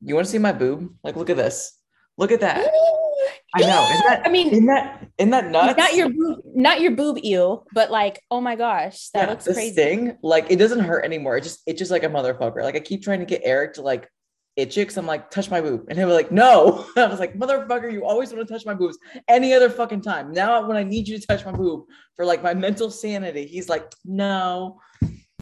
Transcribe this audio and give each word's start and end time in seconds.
You 0.00 0.14
want 0.14 0.26
to 0.26 0.30
see 0.30 0.38
my 0.38 0.52
boob? 0.52 0.94
Like, 1.02 1.16
look 1.16 1.30
at 1.30 1.36
this. 1.36 1.74
Look 2.16 2.32
at 2.32 2.40
that. 2.40 2.58
I 3.54 3.60
know. 3.62 3.82
Isn't 3.90 4.06
that, 4.06 4.22
I 4.26 4.28
mean, 4.30 4.48
isn't 4.48 4.66
that, 4.66 5.06
isn't 5.18 5.30
that 5.30 5.50
nuts? 5.50 5.78
not 5.78 5.94
your 5.94 6.10
boob, 6.10 6.40
not 6.54 6.80
your 6.80 6.92
boob 6.92 7.18
eel, 7.24 7.66
but 7.72 7.90
like, 7.90 8.20
oh 8.30 8.40
my 8.40 8.56
gosh, 8.56 9.08
that 9.14 9.24
Yeah, 9.24 9.30
looks 9.30 9.44
crazy. 9.46 9.72
sting, 9.72 10.18
like 10.22 10.46
it 10.50 10.56
doesn't 10.56 10.80
hurt 10.80 11.04
anymore. 11.04 11.36
It 11.38 11.44
just 11.44 11.62
it's 11.66 11.78
just 11.78 11.90
like 11.90 12.04
a 12.04 12.08
motherfucker. 12.08 12.62
Like 12.62 12.76
I 12.76 12.80
keep 12.80 13.02
trying 13.02 13.20
to 13.20 13.24
get 13.24 13.40
Eric 13.44 13.74
to 13.74 13.82
like 13.82 14.08
itch 14.56 14.76
it 14.76 14.82
because 14.82 14.98
I'm 14.98 15.06
like, 15.06 15.30
touch 15.30 15.50
my 15.50 15.60
boob. 15.62 15.86
And 15.88 15.98
he 15.98 16.04
was 16.04 16.14
like, 16.14 16.30
no. 16.30 16.84
I 16.96 17.06
was 17.06 17.18
like, 17.20 17.34
motherfucker, 17.34 17.90
you 17.90 18.04
always 18.04 18.32
want 18.32 18.46
to 18.46 18.52
touch 18.52 18.66
my 18.66 18.74
boobs 18.74 18.98
any 19.28 19.54
other 19.54 19.70
fucking 19.70 20.02
time. 20.02 20.32
Now 20.32 20.66
when 20.66 20.76
I 20.76 20.82
need 20.82 21.08
you 21.08 21.18
to 21.18 21.26
touch 21.26 21.44
my 21.46 21.52
boob 21.52 21.84
for 22.16 22.24
like 22.26 22.42
my 22.42 22.52
mental 22.54 22.90
sanity, 22.90 23.46
he's 23.46 23.68
like, 23.68 23.90
no, 24.04 24.80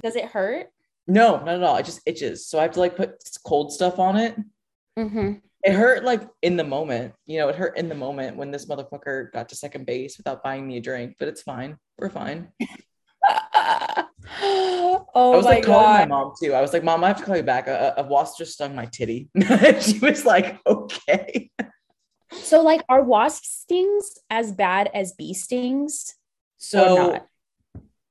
Does 0.03 0.15
it 0.17 0.27
hurt? 0.27 0.69
No, 1.07 1.37
not 1.39 1.49
at 1.49 1.63
all. 1.63 1.77
It 1.77 1.87
just 1.87 2.01
itches. 2.07 2.47
So 2.47 2.59
I 2.59 2.63
have 2.63 2.73
to 2.73 2.81
like 2.81 2.97
put 2.97 3.23
cold 3.45 3.73
stuff 3.73 3.99
on 3.99 4.17
it. 4.17 4.37
Mm-hmm. 4.99 5.35
It 5.65 5.73
hurt 5.73 6.05
like 6.05 6.23
in 6.43 6.57
the 6.57 6.65
moment, 6.65 7.15
you 7.27 7.39
know, 7.39 7.49
it 7.49 7.57
hurt 7.57 7.77
in 7.77 7.89
the 7.89 7.95
moment 7.95 8.37
when 8.37 8.51
this 8.51 8.67
motherfucker 8.67 9.33
got 9.33 9.49
to 9.49 9.57
second 9.57 9.87
base 9.87 10.17
without 10.17 10.43
buying 10.43 10.67
me 10.67 10.77
a 10.77 10.81
drink, 10.81 11.17
but 11.19 11.29
it's 11.29 11.43
fine. 11.43 11.77
We're 11.99 12.11
fine. 12.11 12.49
oh 14.43 15.33
I 15.33 15.37
was 15.37 15.45
my 15.45 15.51
like 15.51 15.65
calling 15.65 15.87
my 15.87 16.07
mom 16.07 16.33
too. 16.41 16.55
I 16.55 16.61
was 16.61 16.73
like, 16.73 16.85
Mom, 16.85 17.03
I 17.03 17.09
have 17.09 17.19
to 17.19 17.25
call 17.25 17.37
you 17.37 17.43
back. 17.43 17.67
A, 17.69 17.95
a 17.99 18.03
wasp 18.05 18.39
just 18.39 18.53
stung 18.55 18.75
my 18.75 18.87
titty. 18.87 19.29
she 19.81 19.99
was 19.99 20.25
like, 20.25 20.61
Okay. 20.67 21.51
So 22.33 22.63
like 22.63 22.83
are 22.89 23.03
wasp 23.03 23.45
stings 23.45 24.19
as 24.31 24.53
bad 24.53 24.91
as 24.95 25.13
bee 25.13 25.35
stings? 25.35 26.15
So 26.59 26.97
not? 26.97 27.27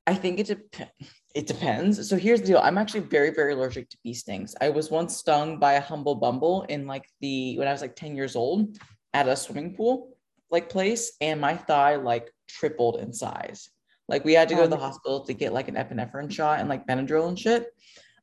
I 0.06 0.14
think 0.14 0.40
it 0.40 0.46
dep- 0.46 0.90
it 1.36 1.46
depends. 1.46 2.08
So 2.08 2.16
here's 2.16 2.40
the 2.40 2.46
deal. 2.46 2.60
I'm 2.62 2.78
actually 2.78 3.00
very, 3.00 3.28
very 3.28 3.52
allergic 3.52 3.90
to 3.90 3.98
bee 4.02 4.14
stings. 4.14 4.54
I 4.62 4.70
was 4.70 4.90
once 4.90 5.18
stung 5.18 5.58
by 5.58 5.74
a 5.74 5.82
humble 5.82 6.14
bumble 6.14 6.62
in 6.62 6.86
like 6.86 7.06
the 7.20 7.58
when 7.58 7.68
I 7.68 7.72
was 7.72 7.82
like 7.82 7.94
10 7.94 8.16
years 8.16 8.36
old 8.36 8.78
at 9.12 9.28
a 9.28 9.36
swimming 9.36 9.76
pool 9.76 10.16
like 10.50 10.70
place, 10.70 11.12
and 11.20 11.38
my 11.38 11.54
thigh 11.54 11.96
like 11.96 12.32
tripled 12.48 13.00
in 13.00 13.12
size. 13.12 13.68
Like 14.08 14.24
we 14.24 14.32
had 14.32 14.48
to 14.48 14.54
go 14.54 14.62
to 14.62 14.68
the 14.68 14.78
hospital 14.78 15.26
to 15.26 15.34
get 15.34 15.52
like 15.52 15.68
an 15.68 15.74
epinephrine 15.74 16.32
shot 16.32 16.60
and 16.60 16.70
like 16.70 16.86
Benadryl 16.86 17.28
and 17.28 17.38
shit. 17.38 17.66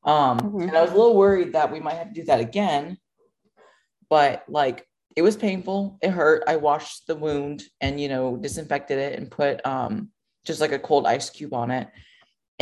Um, 0.05 0.39
Mhm. 0.39 0.69
and 0.69 0.75
I 0.75 0.81
was 0.81 0.91
a 0.91 0.95
little 0.95 1.15
worried 1.15 1.53
that 1.53 1.71
we 1.71 1.79
might 1.79 1.95
have 1.97 2.07
to 2.07 2.13
do 2.13 2.23
that 2.25 2.39
again. 2.39 2.97
But 4.09 4.43
like 4.47 4.87
it 5.15 5.21
was 5.21 5.37
painful. 5.37 5.99
It 6.01 6.09
hurt. 6.09 6.45
I 6.47 6.55
washed 6.55 7.05
the 7.05 7.15
wound 7.15 7.61
and 7.79 8.01
you 8.01 8.09
know 8.09 8.37
disinfected 8.37 8.97
it 8.97 9.19
and 9.19 9.29
put 9.29 9.63
um 9.67 10.09
just 10.45 10.61
like 10.61 10.71
a 10.71 10.79
cold 10.79 11.05
ice 11.05 11.29
cube 11.29 11.53
on 11.53 11.69
it. 11.69 11.89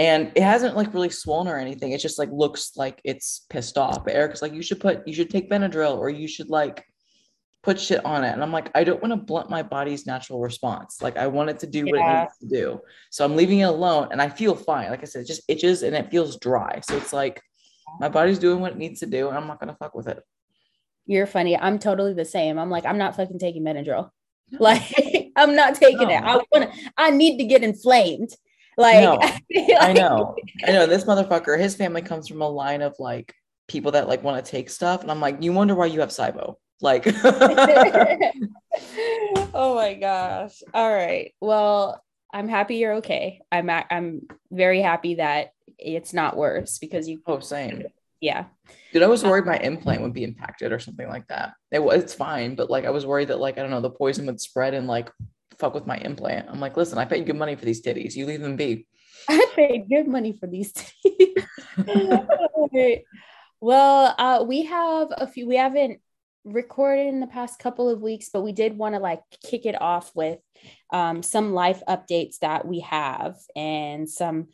And 0.01 0.31
it 0.35 0.41
hasn't 0.43 0.75
like 0.75 0.93
really 0.95 1.09
swollen 1.09 1.47
or 1.47 1.57
anything. 1.57 1.91
It 1.91 1.99
just 2.01 2.17
like 2.17 2.29
looks 2.31 2.71
like 2.75 2.99
it's 3.03 3.45
pissed 3.51 3.77
off. 3.77 4.03
But 4.03 4.15
Eric's 4.15 4.41
like, 4.41 4.53
you 4.53 4.63
should 4.63 4.79
put, 4.79 5.07
you 5.07 5.13
should 5.13 5.29
take 5.29 5.47
Benadryl 5.49 5.95
or 5.97 6.09
you 6.09 6.27
should 6.27 6.49
like 6.49 6.83
put 7.61 7.79
shit 7.79 8.03
on 8.03 8.23
it. 8.23 8.31
And 8.31 8.41
I'm 8.41 8.51
like, 8.51 8.71
I 8.73 8.83
don't 8.83 8.99
want 9.03 9.11
to 9.11 9.17
blunt 9.17 9.51
my 9.51 9.61
body's 9.61 10.07
natural 10.07 10.39
response. 10.39 11.01
Like 11.03 11.17
I 11.17 11.27
want 11.27 11.51
it 11.51 11.59
to 11.59 11.67
do 11.67 11.85
what 11.85 11.95
it 11.95 11.99
Yeah. 11.99 12.21
needs 12.21 12.37
to 12.39 12.47
do. 12.47 12.79
So 13.11 13.23
I'm 13.23 13.35
leaving 13.35 13.59
it 13.59 13.65
alone 13.77 14.07
and 14.11 14.19
I 14.19 14.27
feel 14.29 14.55
fine. 14.55 14.89
Like 14.89 15.01
I 15.03 15.05
said, 15.05 15.21
it 15.21 15.27
just 15.27 15.43
itches 15.47 15.83
and 15.83 15.95
it 15.95 16.09
feels 16.09 16.39
dry. 16.39 16.79
So 16.81 16.97
it's 16.97 17.13
like 17.13 17.39
my 17.99 18.09
body's 18.09 18.39
doing 18.39 18.59
what 18.59 18.71
it 18.71 18.77
needs 18.79 19.01
to 19.01 19.05
do 19.05 19.27
and 19.27 19.37
I'm 19.37 19.45
not 19.45 19.59
gonna 19.59 19.75
fuck 19.75 19.93
with 19.93 20.07
it. 20.07 20.19
You're 21.05 21.27
funny. 21.27 21.55
I'm 21.57 21.77
totally 21.77 22.13
the 22.13 22.25
same. 22.25 22.57
I'm 22.57 22.71
like, 22.71 22.85
I'm 22.87 22.97
not 22.97 23.15
fucking 23.17 23.37
taking 23.39 23.63
Benadryl. 23.63 24.09
Like, 24.59 25.31
I'm 25.37 25.55
not 25.55 25.75
taking 25.75 26.09
it. 26.09 26.21
I 26.23 26.33
No. 26.33 26.43
want 26.51 26.73
to, 26.73 26.91
I 26.97 27.09
need 27.11 27.37
to 27.37 27.45
get 27.45 27.63
inflamed. 27.63 28.31
Like, 28.77 29.03
No, 29.03 29.19
feel 29.51 29.77
I 29.79 29.93
know. 29.93 30.35
I 30.65 30.71
know 30.71 30.85
this 30.87 31.03
motherfucker, 31.05 31.59
his 31.59 31.75
family 31.75 32.01
comes 32.01 32.27
from 32.27 32.41
a 32.41 32.49
line 32.49 32.81
of 32.81 32.95
like 32.99 33.33
people 33.67 33.91
that 33.93 34.07
like 34.07 34.23
want 34.23 34.43
to 34.43 34.51
take 34.51 34.69
stuff. 34.69 35.01
And 35.01 35.11
I'm 35.11 35.19
like, 35.19 35.41
you 35.41 35.53
wonder 35.53 35.75
why 35.75 35.87
you 35.87 35.99
have 36.01 36.09
SIBO. 36.09 36.55
Like 36.81 37.03
oh 39.53 39.75
my 39.75 39.93
gosh. 39.95 40.61
All 40.73 40.91
right. 40.93 41.33
Well, 41.39 42.01
I'm 42.33 42.47
happy 42.47 42.75
you're 42.77 42.95
okay. 42.95 43.41
I'm 43.51 43.69
I'm 43.69 44.21
very 44.51 44.81
happy 44.81 45.15
that 45.15 45.53
it's 45.77 46.13
not 46.13 46.37
worse 46.37 46.79
because 46.79 47.07
you 47.07 47.21
Oh, 47.25 47.39
same. 47.39 47.83
yeah. 48.19 48.45
Dude, 48.93 49.03
I 49.03 49.07
was 49.07 49.23
uh, 49.23 49.29
worried 49.29 49.45
my 49.45 49.57
implant 49.57 50.01
would 50.01 50.13
be 50.13 50.23
impacted 50.23 50.71
or 50.71 50.79
something 50.79 51.07
like 51.07 51.27
that. 51.27 51.53
It 51.71 51.83
was 51.83 52.01
it's 52.03 52.13
fine, 52.13 52.55
but 52.55 52.69
like 52.69 52.85
I 52.85 52.89
was 52.89 53.05
worried 53.05 53.27
that 53.29 53.39
like 53.39 53.57
I 53.57 53.61
don't 53.61 53.71
know 53.71 53.81
the 53.81 53.89
poison 53.89 54.25
would 54.27 54.39
spread 54.41 54.73
and 54.73 54.87
like 54.87 55.09
fuck 55.61 55.75
with 55.75 55.85
my 55.85 55.97
implant. 55.97 56.49
I'm 56.49 56.59
like, 56.59 56.75
listen, 56.75 56.97
I 56.97 57.05
paid 57.05 57.25
good 57.25 57.37
money 57.37 57.55
for 57.55 57.63
these 57.63 57.81
titties. 57.81 58.15
You 58.15 58.25
leave 58.25 58.41
them 58.41 58.57
be. 58.57 58.87
I 59.29 59.45
paid 59.55 59.87
good 59.87 60.07
money 60.07 60.33
for 60.33 60.47
these 60.47 60.73
right. 62.73 63.03
Well, 63.61 64.15
uh, 64.17 64.43
we 64.45 64.65
have 64.65 65.09
a 65.11 65.27
few. 65.27 65.47
We 65.47 65.55
haven't 65.55 66.01
recorded 66.43 67.07
in 67.07 67.19
the 67.19 67.27
past 67.27 67.59
couple 67.59 67.87
of 67.87 68.01
weeks, 68.01 68.29
but 68.33 68.41
we 68.41 68.51
did 68.51 68.75
want 68.75 68.95
to 68.95 68.99
like 68.99 69.21
kick 69.45 69.67
it 69.67 69.79
off 69.79 70.11
with 70.15 70.39
um, 70.91 71.21
some 71.21 71.53
life 71.53 71.83
updates 71.87 72.39
that 72.39 72.67
we 72.67 72.79
have 72.79 73.37
and 73.55 74.09
some 74.09 74.47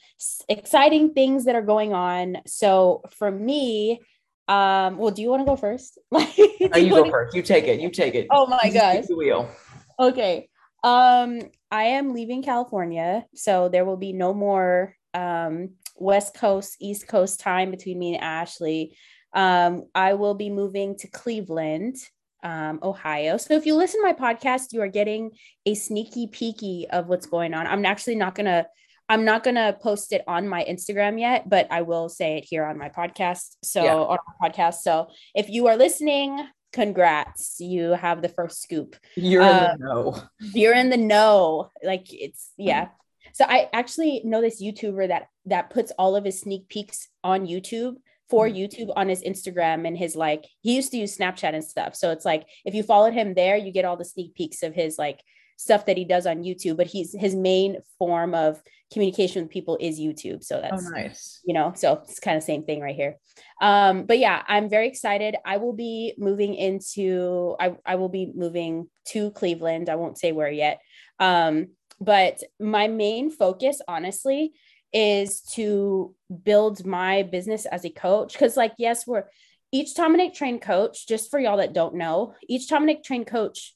exciting 0.50 1.14
things 1.14 1.46
that 1.46 1.56
are 1.56 1.62
going 1.62 1.94
on. 1.94 2.40
So 2.46 3.04
for 3.12 3.32
me, 3.32 4.02
um, 4.50 4.98
well, 4.98 5.12
do 5.12 5.22
you 5.22 5.30
want 5.30 5.42
to 5.42 5.46
go 5.46 5.56
first? 5.56 5.98
Oh, 6.74 6.78
you 6.78 6.90
go 6.90 7.10
first. 7.10 7.34
You 7.34 7.42
take 7.42 7.66
it. 7.68 7.80
You 7.80 7.90
take 7.90 8.14
it. 8.14 8.28
Oh 8.30 8.46
my 8.46 8.60
You 8.66 8.74
gosh. 8.74 9.06
The 9.08 9.16
wheel. 9.16 9.50
Okay. 9.98 10.50
Um, 10.88 11.42
I 11.70 11.84
am 12.00 12.14
leaving 12.14 12.44
California, 12.44 13.26
so 13.36 13.68
there 13.68 13.84
will 13.84 13.98
be 13.98 14.14
no 14.14 14.34
more 14.34 14.96
um 15.14 15.72
West 15.96 16.34
Coast, 16.36 16.78
East 16.80 17.08
Coast 17.08 17.40
time 17.40 17.72
between 17.72 18.00
me 18.00 18.16
and 18.16 18.24
Ashley. 18.24 18.96
Um, 19.34 19.84
I 19.94 20.14
will 20.14 20.36
be 20.36 20.50
moving 20.50 20.96
to 21.00 21.08
Cleveland, 21.10 21.96
um, 22.44 22.80
Ohio. 22.82 23.38
So 23.38 23.56
if 23.56 23.66
you 23.66 23.76
listen 23.76 24.00
to 24.02 24.06
my 24.06 24.14
podcast, 24.14 24.72
you 24.72 24.82
are 24.82 24.88
getting 24.88 25.32
a 25.66 25.74
sneaky 25.74 26.28
peeky 26.28 26.86
of 26.90 27.08
what's 27.08 27.26
going 27.26 27.54
on. 27.54 27.68
I'm 27.68 27.86
actually 27.86 28.16
not 28.16 28.36
gonna 28.36 28.68
I'm 29.10 29.26
not 29.26 29.44
gonna 29.44 29.76
post 29.82 30.14
it 30.14 30.24
on 30.28 30.48
my 30.48 30.64
Instagram 30.70 31.20
yet, 31.20 31.50
but 31.50 31.68
I 31.72 31.82
will 31.82 32.08
say 32.10 32.38
it 32.38 32.46
here 32.48 32.66
on 32.66 32.78
my 32.78 32.90
podcast. 32.90 33.56
So 33.64 33.84
Yeah. 33.84 33.96
on 33.96 34.18
our 34.28 34.50
podcast. 34.50 34.76
So 34.76 35.08
if 35.36 35.50
you 35.50 35.68
are 35.68 35.78
listening, 35.78 36.32
congrats. 36.74 37.60
You 37.60 37.92
have 37.92 38.22
the 38.22 38.30
first 38.30 38.62
scoop. 38.62 38.96
You're 39.16 39.44
Uh, 39.44 39.74
in 39.74 39.80
the 39.80 39.86
know. 39.86 40.24
you're 40.54 40.76
in 40.76 40.90
the 40.90 40.98
know. 40.98 41.72
Like 41.84 42.14
it's 42.14 42.52
yeah. 42.58 42.90
So 43.34 43.46
i 43.48 43.70
actually 43.74 44.22
know 44.24 44.42
this 44.42 44.62
youtuber 44.62 45.08
that 45.10 45.28
that 45.46 45.70
puts 45.70 45.92
all 46.00 46.16
of 46.16 46.26
his 46.26 46.40
sneak 46.42 46.68
peeks 46.70 47.08
on 47.24 47.46
youtube 47.46 47.96
for 48.30 48.48
youtube 48.48 48.92
on 48.96 49.08
his 49.10 49.22
instagram 49.22 49.86
and 49.88 49.96
his 49.98 50.16
like 50.16 50.46
he 50.62 50.76
used 50.76 50.92
to 50.92 50.98
use 50.98 51.16
snapchat 51.18 51.54
and 51.54 51.64
stuff. 51.64 51.94
So 51.96 52.12
it's 52.12 52.26
like 52.26 52.46
if 52.66 52.74
you 52.74 52.84
followed 52.84 53.14
him 53.14 53.34
there 53.36 53.56
you 53.56 53.72
get 53.72 53.86
all 53.86 53.98
the 53.98 54.06
sneak 54.06 54.34
peeks 54.34 54.64
of 54.64 54.74
his 54.74 54.98
like 54.98 55.20
stuff 55.58 55.86
that 55.86 55.98
he 55.98 56.06
does 56.06 56.26
on 56.26 56.44
youtube 56.44 56.78
but 56.78 56.88
he's 56.88 57.14
his 57.14 57.36
main 57.36 57.78
form 58.00 58.34
of 58.34 58.62
communication 58.92 59.44
with 59.44 59.52
people 59.52 59.78
is 59.82 60.00
youtube. 60.00 60.44
So 60.44 60.58
Oh, 60.58 60.62
that's 60.62 60.90
nice. 60.90 61.42
you 61.46 61.54
know 61.54 61.74
so 61.76 62.02
it's 62.04 62.20
kind 62.20 62.38
of 62.38 62.44
same 62.44 62.64
thing 62.64 62.80
right 62.82 62.96
here. 62.96 63.18
Um 63.62 64.06
but 64.06 64.18
yeah 64.20 64.42
i'm 64.48 64.70
very 64.70 64.88
excited. 64.88 65.36
I 65.46 65.58
will 65.58 65.74
be 65.74 66.14
moving 66.18 66.56
into 66.56 67.56
i, 67.60 67.76
I 67.86 67.96
will 67.96 68.10
be 68.10 68.32
moving 68.36 68.88
to 69.10 69.32
cleveland. 69.32 69.90
I 69.90 69.96
won't 69.96 70.18
say 70.18 70.32
where 70.32 70.50
yet. 70.52 70.80
Um 71.20 71.68
but 72.00 72.42
my 72.60 72.88
main 72.88 73.32
focus 73.32 73.82
honestly 73.88 74.54
is 74.94 75.42
to 75.56 76.16
build 76.44 76.86
my 76.86 77.24
business 77.24 77.66
as 77.66 77.84
a 77.84 77.90
coach. 77.90 78.34
Because 78.34 78.56
like 78.56 78.74
yes 78.78 79.06
we're 79.06 79.26
each 79.74 79.96
Tomanek 79.96 80.34
trained 80.34 80.62
coach 80.62 81.08
just 81.08 81.30
for 81.30 81.40
y'all 81.40 81.58
that 81.58 81.74
don't 81.74 81.96
know 81.96 82.36
each 82.48 82.70
Tomanek 82.70 83.04
trained 83.04 83.28
coach 83.28 83.74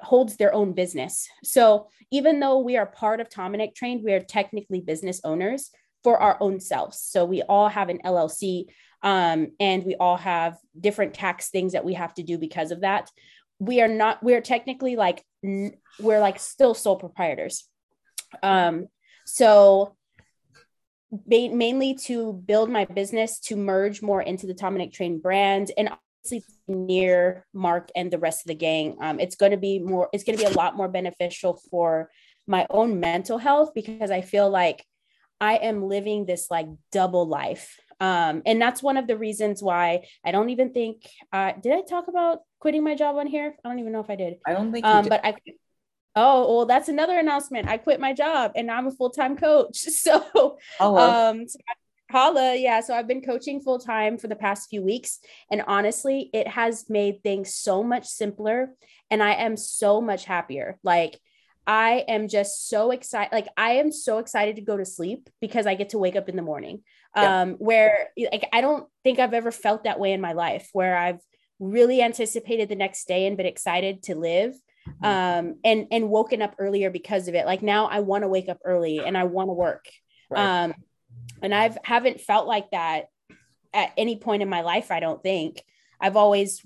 holds 0.00 0.36
their 0.36 0.54
own 0.54 0.72
business 0.72 1.28
so 1.42 1.88
even 2.10 2.40
though 2.40 2.58
we 2.58 2.76
are 2.76 2.86
part 2.86 3.20
of 3.20 3.28
Tomanek 3.28 3.74
trained 3.74 4.02
we 4.04 4.12
are 4.12 4.20
technically 4.20 4.80
business 4.80 5.20
owners 5.24 5.70
for 6.02 6.18
our 6.18 6.36
own 6.40 6.60
selves. 6.60 7.00
So 7.00 7.24
we 7.24 7.42
all 7.42 7.68
have 7.68 7.88
an 7.88 8.00
LLC 8.04 8.66
um, 9.02 9.52
and 9.60 9.84
we 9.84 9.94
all 9.96 10.16
have 10.16 10.56
different 10.78 11.14
tax 11.14 11.50
things 11.50 11.72
that 11.72 11.84
we 11.84 11.94
have 11.94 12.14
to 12.14 12.22
do 12.22 12.38
because 12.38 12.70
of 12.70 12.80
that. 12.80 13.10
We 13.58 13.80
are 13.80 13.88
not, 13.88 14.22
we're 14.22 14.40
technically 14.40 14.96
like, 14.96 15.24
we're 15.42 16.20
like 16.20 16.38
still 16.38 16.74
sole 16.74 16.96
proprietors. 16.96 17.64
Um, 18.42 18.88
so 19.26 19.96
ma- 21.10 21.52
mainly 21.52 21.94
to 22.06 22.32
build 22.32 22.70
my 22.70 22.84
business, 22.84 23.40
to 23.40 23.56
merge 23.56 24.02
more 24.02 24.22
into 24.22 24.46
the 24.46 24.54
Tomanek 24.54 24.92
Train 24.92 25.20
brand 25.20 25.72
and 25.76 25.90
near 26.66 27.46
Mark 27.52 27.90
and 27.96 28.10
the 28.10 28.18
rest 28.18 28.42
of 28.42 28.48
the 28.48 28.54
gang. 28.54 28.96
Um, 29.00 29.20
it's 29.20 29.36
going 29.36 29.52
to 29.52 29.58
be 29.58 29.78
more, 29.78 30.08
it's 30.12 30.24
going 30.24 30.38
to 30.38 30.44
be 30.44 30.50
a 30.50 30.56
lot 30.56 30.76
more 30.76 30.88
beneficial 30.88 31.60
for 31.70 32.10
my 32.46 32.66
own 32.70 33.00
mental 33.00 33.38
health 33.38 33.72
because 33.74 34.10
I 34.10 34.22
feel 34.22 34.48
like 34.50 34.84
I 35.40 35.56
am 35.56 35.82
living 35.82 36.26
this 36.26 36.50
like 36.50 36.66
double 36.92 37.26
life. 37.26 37.76
Um, 38.00 38.42
and 38.46 38.60
that's 38.60 38.82
one 38.82 38.96
of 38.96 39.06
the 39.06 39.16
reasons 39.16 39.62
why 39.62 40.04
I 40.24 40.30
don't 40.30 40.50
even 40.50 40.72
think 40.72 41.08
uh 41.32 41.52
did 41.60 41.72
I 41.72 41.82
talk 41.82 42.06
about 42.08 42.40
quitting 42.60 42.84
my 42.84 42.94
job 42.94 43.16
on 43.16 43.26
here? 43.26 43.56
I 43.64 43.68
don't 43.68 43.78
even 43.80 43.92
know 43.92 44.00
if 44.00 44.10
I 44.10 44.16
did. 44.16 44.34
I 44.46 44.52
don't 44.52 44.72
think 44.72 44.86
Um, 44.86 45.06
but 45.08 45.20
I 45.24 45.34
oh 46.14 46.56
well 46.56 46.66
that's 46.66 46.88
another 46.88 47.18
announcement. 47.18 47.68
I 47.68 47.76
quit 47.76 48.00
my 48.00 48.12
job 48.12 48.52
and 48.54 48.68
now 48.68 48.78
I'm 48.78 48.86
a 48.86 48.92
full-time 48.92 49.36
coach. 49.36 49.78
So 49.88 50.58
Hello. 50.78 51.10
um 51.10 51.48
so 51.48 51.58
holla. 52.10 52.54
Yeah. 52.56 52.80
So 52.80 52.94
I've 52.94 53.08
been 53.08 53.22
coaching 53.22 53.60
full 53.60 53.78
time 53.78 54.18
for 54.18 54.28
the 54.28 54.36
past 54.36 54.68
few 54.70 54.82
weeks. 54.82 55.18
And 55.50 55.62
honestly, 55.66 56.30
it 56.32 56.48
has 56.48 56.88
made 56.88 57.22
things 57.22 57.54
so 57.54 57.82
much 57.82 58.06
simpler. 58.06 58.70
And 59.10 59.22
I 59.22 59.34
am 59.34 59.56
so 59.56 60.00
much 60.00 60.24
happier. 60.24 60.78
Like, 60.82 61.20
I 61.66 62.04
am 62.08 62.28
just 62.28 62.68
so 62.68 62.90
excited. 62.92 63.32
Like, 63.32 63.48
I 63.56 63.72
am 63.72 63.92
so 63.92 64.18
excited 64.18 64.56
to 64.56 64.62
go 64.62 64.76
to 64.76 64.86
sleep 64.86 65.28
because 65.40 65.66
I 65.66 65.74
get 65.74 65.90
to 65.90 65.98
wake 65.98 66.16
up 66.16 66.28
in 66.28 66.36
the 66.36 66.42
morning. 66.42 66.82
Yeah. 67.16 67.42
Um, 67.42 67.52
where 67.54 68.08
like 68.16 68.48
I 68.52 68.60
don't 68.60 68.86
think 69.02 69.18
I've 69.18 69.34
ever 69.34 69.50
felt 69.50 69.84
that 69.84 69.98
way 69.98 70.12
in 70.12 70.20
my 70.20 70.34
life, 70.34 70.68
where 70.72 70.96
I've 70.96 71.20
really 71.58 72.02
anticipated 72.02 72.68
the 72.68 72.76
next 72.76 73.08
day 73.08 73.26
and 73.26 73.36
been 73.36 73.46
excited 73.46 74.02
to 74.04 74.14
live 74.14 74.54
mm-hmm. 74.88 75.04
um 75.04 75.56
and 75.64 75.86
and 75.90 76.08
woken 76.08 76.42
up 76.42 76.54
earlier 76.58 76.90
because 76.90 77.28
of 77.28 77.34
it 77.34 77.46
like 77.46 77.62
now 77.62 77.86
i 77.86 78.00
want 78.00 78.22
to 78.22 78.28
wake 78.28 78.48
up 78.48 78.58
early 78.64 78.98
and 78.98 79.16
i 79.16 79.24
want 79.24 79.48
to 79.48 79.52
work 79.52 79.86
right. 80.30 80.64
um 80.64 80.74
and 81.42 81.54
i've 81.54 81.78
haven't 81.82 82.20
felt 82.20 82.46
like 82.46 82.70
that 82.70 83.06
at 83.72 83.92
any 83.96 84.16
point 84.16 84.42
in 84.42 84.48
my 84.48 84.62
life 84.62 84.90
i 84.90 85.00
don't 85.00 85.22
think. 85.22 85.62
I've 86.00 86.16
always 86.16 86.64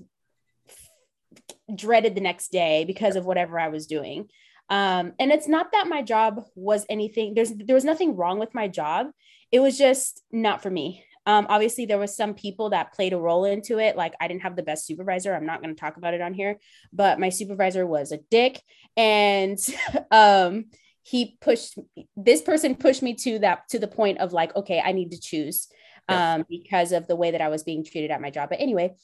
dreaded 1.75 2.15
the 2.15 2.21
next 2.21 2.53
day 2.53 2.85
because 2.85 3.17
of 3.17 3.25
whatever 3.25 3.59
i 3.59 3.69
was 3.69 3.87
doing. 3.87 4.29
Um 4.69 5.13
and 5.19 5.33
it's 5.33 5.49
not 5.49 5.73
that 5.73 5.89
my 5.89 6.03
job 6.03 6.45
was 6.55 6.85
anything 6.89 7.35
there's 7.35 7.53
there 7.53 7.75
was 7.75 7.85
nothing 7.85 8.17
wrong 8.17 8.39
with 8.39 8.55
my 8.55 8.69
job. 8.69 9.07
It 9.51 9.61
was 9.61 9.79
just 9.79 10.23
not 10.31 10.63
for 10.63 10.71
me. 10.71 11.05
Um, 11.25 11.47
obviously, 11.49 11.87
there 11.87 11.99
was 11.99 12.17
some 12.17 12.35
people 12.35 12.71
that 12.71 12.93
played 12.93 13.13
a 13.13 13.19
role 13.19 13.45
into 13.45 13.79
it. 13.79 13.97
Like 13.97 14.15
I 14.21 14.29
didn't 14.29 14.43
have 14.43 14.57
the 14.57 14.63
best 14.63 14.87
supervisor. 14.87 15.35
I'm 15.35 15.47
not 15.47 15.63
going 15.63 15.75
to 15.75 15.81
talk 15.81 15.97
about 15.97 16.15
it 16.15 16.21
on 16.21 16.35
here, 16.35 16.59
but 16.93 17.21
my 17.21 17.29
supervisor 17.29 17.87
was 17.87 18.13
a 18.13 18.19
dick, 18.31 18.61
and 18.97 19.59
um, 20.11 20.67
he 21.03 21.37
pushed 21.41 21.79
this 22.17 22.43
person 22.43 22.75
pushed 22.75 23.03
me 23.03 23.15
to 23.15 23.39
that 23.41 23.69
to 23.71 23.79
the 23.79 23.89
point 23.89 24.19
of 24.19 24.33
like, 24.33 24.55
okay, 24.57 24.83
I 24.85 24.93
need 24.93 25.11
to 25.13 25.21
choose 25.21 25.69
um, 26.09 26.45
because 26.49 26.93
of 26.93 27.07
the 27.07 27.17
way 27.17 27.31
that 27.31 27.41
I 27.41 27.49
was 27.49 27.63
being 27.63 27.85
treated 27.85 28.11
at 28.11 28.21
my 28.21 28.31
job. 28.31 28.51
But 28.51 28.61
anyway, 28.61 28.95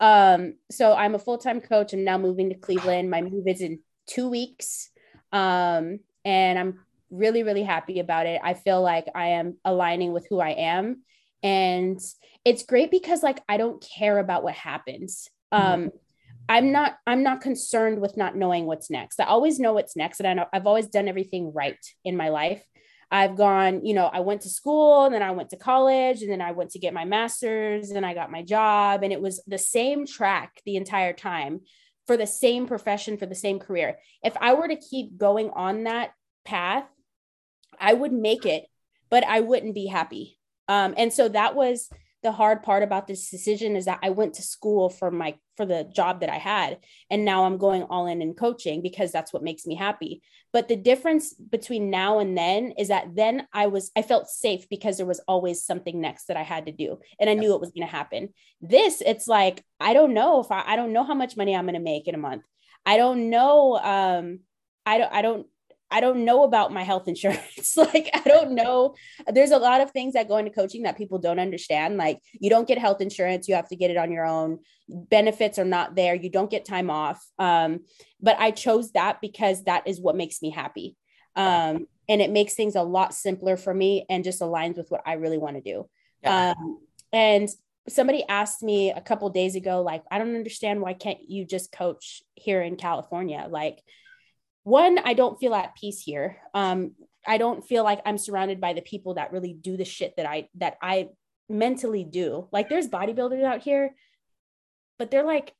um, 0.00 0.54
so 0.70 0.94
I'm 0.94 1.14
a 1.14 1.18
full 1.18 1.38
time 1.38 1.60
coach. 1.60 1.92
I'm 1.92 2.04
now 2.04 2.18
moving 2.18 2.50
to 2.50 2.54
Cleveland. 2.54 3.10
My 3.10 3.22
move 3.22 3.46
is 3.46 3.60
in 3.60 3.80
two 4.06 4.28
weeks, 4.28 4.90
um, 5.32 6.00
and 6.24 6.58
I'm 6.58 6.80
really 7.10 7.42
really 7.42 7.62
happy 7.62 8.00
about 8.00 8.26
it. 8.26 8.40
I 8.42 8.54
feel 8.54 8.82
like 8.82 9.06
I 9.14 9.28
am 9.28 9.56
aligning 9.64 10.12
with 10.12 10.26
who 10.28 10.40
I 10.40 10.50
am 10.50 11.02
and 11.42 12.00
it's 12.44 12.64
great 12.64 12.90
because 12.90 13.22
like 13.22 13.40
i 13.48 13.56
don't 13.56 13.86
care 13.96 14.18
about 14.18 14.42
what 14.42 14.54
happens 14.54 15.28
mm-hmm. 15.52 15.88
I'm 16.48 16.72
not 16.72 16.96
i'm 17.06 17.22
not 17.22 17.40
concerned 17.40 18.00
with 18.00 18.16
not 18.16 18.36
knowing 18.36 18.66
what's 18.66 18.90
next. 18.90 19.20
I 19.20 19.24
always 19.24 19.58
know 19.58 19.72
what's 19.74 19.96
next 19.96 20.20
and 20.20 20.26
i 20.26 20.34
know 20.34 20.46
i've 20.52 20.66
always 20.66 20.86
done 20.86 21.08
everything 21.08 21.52
right 21.52 21.78
in 22.04 22.16
my 22.16 22.28
life. 22.28 22.64
I've 23.10 23.36
gone 23.36 23.84
you 23.84 23.94
know 23.94 24.06
i 24.06 24.20
went 24.20 24.42
to 24.42 24.50
school 24.50 25.04
and 25.06 25.14
then 25.14 25.22
i 25.22 25.30
went 25.30 25.50
to 25.50 25.56
college 25.56 26.22
and 26.22 26.30
then 26.30 26.42
i 26.42 26.52
went 26.52 26.70
to 26.72 26.78
get 26.78 26.92
my 26.92 27.04
master's 27.04 27.90
and 27.90 28.04
i 28.04 28.12
got 28.12 28.30
my 28.30 28.42
job 28.42 29.02
and 29.02 29.12
it 29.12 29.20
was 29.20 29.42
the 29.46 29.58
same 29.58 30.06
track 30.06 30.60
the 30.66 30.76
entire 30.76 31.14
time 31.14 31.60
for 32.06 32.16
the 32.16 32.26
same 32.26 32.66
profession 32.66 33.18
for 33.18 33.26
the 33.26 33.34
same 33.34 33.58
career. 33.58 33.98
If 34.22 34.36
i 34.40 34.54
were 34.54 34.68
to 34.68 34.76
keep 34.76 35.16
going 35.16 35.50
on 35.50 35.84
that 35.84 36.12
path 36.44 36.84
i 37.80 37.92
would 37.92 38.12
make 38.12 38.44
it 38.44 38.64
but 39.10 39.24
i 39.24 39.40
wouldn't 39.40 39.74
be 39.74 39.86
happy. 39.86 40.38
Um, 40.68 40.92
and 40.98 41.10
so 41.10 41.28
that 41.30 41.54
was 41.54 41.88
the 42.22 42.32
hard 42.32 42.62
part 42.62 42.82
about 42.82 43.06
this 43.06 43.30
decision 43.30 43.76
is 43.76 43.84
that 43.84 44.00
I 44.02 44.10
went 44.10 44.34
to 44.34 44.42
school 44.42 44.90
for 44.90 45.10
my 45.10 45.36
for 45.56 45.64
the 45.64 45.84
job 45.94 46.20
that 46.20 46.30
I 46.30 46.36
had 46.36 46.78
and 47.10 47.24
now 47.24 47.44
I'm 47.44 47.58
going 47.58 47.82
all 47.84 48.06
in 48.06 48.22
in 48.22 48.34
coaching 48.34 48.82
because 48.82 49.12
that's 49.12 49.32
what 49.32 49.42
makes 49.42 49.66
me 49.66 49.74
happy. 49.74 50.22
But 50.52 50.68
the 50.68 50.76
difference 50.76 51.34
between 51.34 51.90
now 51.90 52.18
and 52.18 52.36
then 52.36 52.72
is 52.78 52.88
that 52.88 53.14
then 53.14 53.46
I 53.52 53.68
was 53.68 53.90
I 53.96 54.02
felt 54.02 54.28
safe 54.28 54.68
because 54.68 54.96
there 54.96 55.06
was 55.06 55.20
always 55.28 55.64
something 55.64 56.00
next 56.00 56.26
that 56.26 56.36
I 56.36 56.42
had 56.42 56.66
to 56.66 56.72
do 56.72 56.98
and 57.20 57.30
I 57.30 57.34
knew 57.34 57.54
it 57.54 57.60
was 57.60 57.70
going 57.70 57.86
to 57.86 57.92
happen. 57.92 58.30
This 58.60 59.00
it's 59.04 59.28
like 59.28 59.64
I 59.78 59.92
don't 59.92 60.14
know 60.14 60.40
if 60.40 60.50
I, 60.50 60.64
I 60.66 60.76
don't 60.76 60.92
know 60.92 61.04
how 61.04 61.14
much 61.14 61.36
money 61.36 61.54
I'm 61.54 61.66
going 61.66 61.74
to 61.74 61.80
make 61.80 62.08
in 62.08 62.14
a 62.14 62.18
month. 62.18 62.42
I 62.84 62.96
don't 62.96 63.30
know 63.30 63.76
um 63.76 64.40
I 64.84 64.98
don't 64.98 65.12
I 65.12 65.22
don't 65.22 65.46
I 65.90 66.00
don't 66.00 66.24
know 66.24 66.44
about 66.44 66.72
my 66.72 66.82
health 66.82 67.08
insurance. 67.08 67.76
like, 67.76 68.10
I 68.14 68.20
don't 68.20 68.52
know. 68.52 68.94
There's 69.26 69.50
a 69.50 69.58
lot 69.58 69.80
of 69.80 69.90
things 69.90 70.14
that 70.14 70.28
go 70.28 70.36
into 70.36 70.50
coaching 70.50 70.82
that 70.82 70.98
people 70.98 71.18
don't 71.18 71.38
understand. 71.38 71.96
Like, 71.96 72.20
you 72.32 72.50
don't 72.50 72.68
get 72.68 72.78
health 72.78 73.00
insurance, 73.00 73.48
you 73.48 73.54
have 73.54 73.68
to 73.68 73.76
get 73.76 73.90
it 73.90 73.96
on 73.96 74.12
your 74.12 74.26
own. 74.26 74.60
Benefits 74.88 75.58
are 75.58 75.64
not 75.64 75.94
there, 75.94 76.14
you 76.14 76.30
don't 76.30 76.50
get 76.50 76.64
time 76.64 76.90
off. 76.90 77.24
Um, 77.38 77.80
but 78.20 78.38
I 78.38 78.50
chose 78.50 78.92
that 78.92 79.20
because 79.20 79.64
that 79.64 79.86
is 79.86 80.00
what 80.00 80.16
makes 80.16 80.42
me 80.42 80.50
happy. 80.50 80.96
Um, 81.36 81.86
and 82.08 82.20
it 82.20 82.30
makes 82.30 82.54
things 82.54 82.74
a 82.74 82.82
lot 82.82 83.14
simpler 83.14 83.56
for 83.56 83.72
me 83.72 84.06
and 84.08 84.24
just 84.24 84.40
aligns 84.40 84.76
with 84.76 84.90
what 84.90 85.02
I 85.06 85.14
really 85.14 85.38
want 85.38 85.56
to 85.56 85.62
do. 85.62 85.88
Yeah. 86.22 86.54
Um, 86.58 86.80
and 87.12 87.48
somebody 87.88 88.24
asked 88.28 88.62
me 88.62 88.90
a 88.90 89.00
couple 89.00 89.28
days 89.30 89.54
ago, 89.54 89.82
like, 89.82 90.02
I 90.10 90.18
don't 90.18 90.34
understand 90.34 90.80
why 90.80 90.94
can't 90.94 91.18
you 91.28 91.44
just 91.44 91.72
coach 91.72 92.22
here 92.34 92.62
in 92.62 92.76
California? 92.76 93.46
Like, 93.48 93.80
one, 94.68 94.98
I 94.98 95.14
don't 95.14 95.40
feel 95.40 95.54
at 95.54 95.74
peace 95.76 96.00
here. 96.00 96.36
Um, 96.52 96.92
I 97.26 97.38
don't 97.38 97.66
feel 97.66 97.84
like 97.84 98.00
I'm 98.04 98.18
surrounded 98.18 98.60
by 98.60 98.74
the 98.74 98.82
people 98.82 99.14
that 99.14 99.32
really 99.32 99.54
do 99.54 99.76
the 99.76 99.84
shit 99.84 100.16
that 100.16 100.26
I 100.26 100.48
that 100.56 100.76
I 100.82 101.08
mentally 101.48 102.04
do. 102.04 102.48
Like 102.52 102.68
there's 102.68 102.88
bodybuilders 102.88 103.42
out 103.42 103.62
here, 103.62 103.94
but 104.98 105.10
they're 105.10 105.24
like 105.24 105.54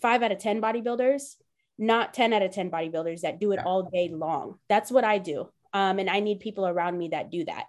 five 0.00 0.22
out 0.22 0.32
of 0.32 0.38
10 0.38 0.60
bodybuilders, 0.60 1.34
not 1.78 2.14
10 2.14 2.32
out 2.32 2.42
of 2.42 2.50
10 2.50 2.70
bodybuilders 2.70 3.20
that 3.20 3.40
do 3.40 3.52
it 3.52 3.64
all 3.64 3.90
day 3.90 4.08
long. 4.08 4.58
That's 4.68 4.90
what 4.90 5.04
I 5.04 5.18
do. 5.18 5.48
Um, 5.72 5.98
and 5.98 6.08
I 6.08 6.20
need 6.20 6.40
people 6.40 6.66
around 6.66 6.96
me 6.96 7.08
that 7.08 7.30
do 7.30 7.44
that. 7.44 7.66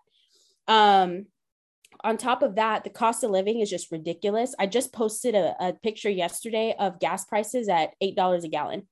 Um, 0.67 1.25
on 2.01 2.17
top 2.17 2.43
of 2.43 2.55
that, 2.55 2.85
the 2.85 2.89
cost 2.89 3.23
of 3.23 3.31
living 3.31 3.59
is 3.59 3.69
just 3.69 3.91
ridiculous. 3.91 4.55
I 4.57 4.67
just 4.67 4.93
posted 4.93 5.35
a, 5.35 5.55
a 5.59 5.73
picture 5.73 6.09
yesterday 6.09 6.75
of 6.79 6.99
gas 6.99 7.25
prices 7.25 7.67
at 7.67 7.91
$8 8.01 8.43
a 8.43 8.47
gallon. 8.47 8.87